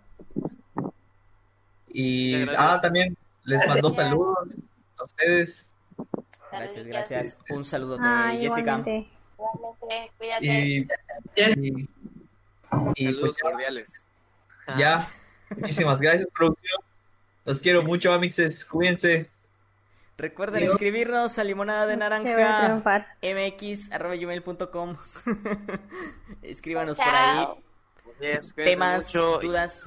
Y 1.87 2.41
gracias. 2.41 2.59
ah, 2.59 2.79
también 2.81 3.17
les 3.45 3.65
mandó 3.67 3.91
saludos 3.91 4.55
a 4.97 5.03
ustedes. 5.03 5.69
Gracias, 6.51 6.87
gracias. 6.87 7.37
Un 7.49 7.63
saludote, 7.63 8.01
Ah, 8.05 8.29
Jessica. 8.31 8.59
igualmente. 8.59 9.07
Igualmente, 9.37 10.11
cuídate. 10.17 10.45
Y, 10.45 10.87
y, 11.35 11.87
y 12.95 13.05
Saludos 13.05 13.21
pues 13.21 13.37
cordiales. 13.39 14.07
ya, 14.77 15.07
muchísimas 15.55 15.99
gracias, 15.99 16.27
producción. 16.35 16.81
Los 17.45 17.61
quiero 17.61 17.81
mucho, 17.83 18.11
amixes. 18.11 18.65
Cuídense. 18.65 19.29
Recuerden 20.17 20.63
escribirnos 20.63 21.39
a 21.39 21.43
limonada 21.45 21.87
de 21.87 21.95
naranja 21.95 22.83
mx.gmail.com 23.21 24.97
Escríbanos 26.41 26.97
por 26.97 27.05
Chao. 27.05 27.53
ahí 27.55 27.63
Yes, 28.19 28.51
cuídense 28.53 28.71
temas, 28.75 29.05
mucho. 29.05 29.39
dudas, 29.39 29.85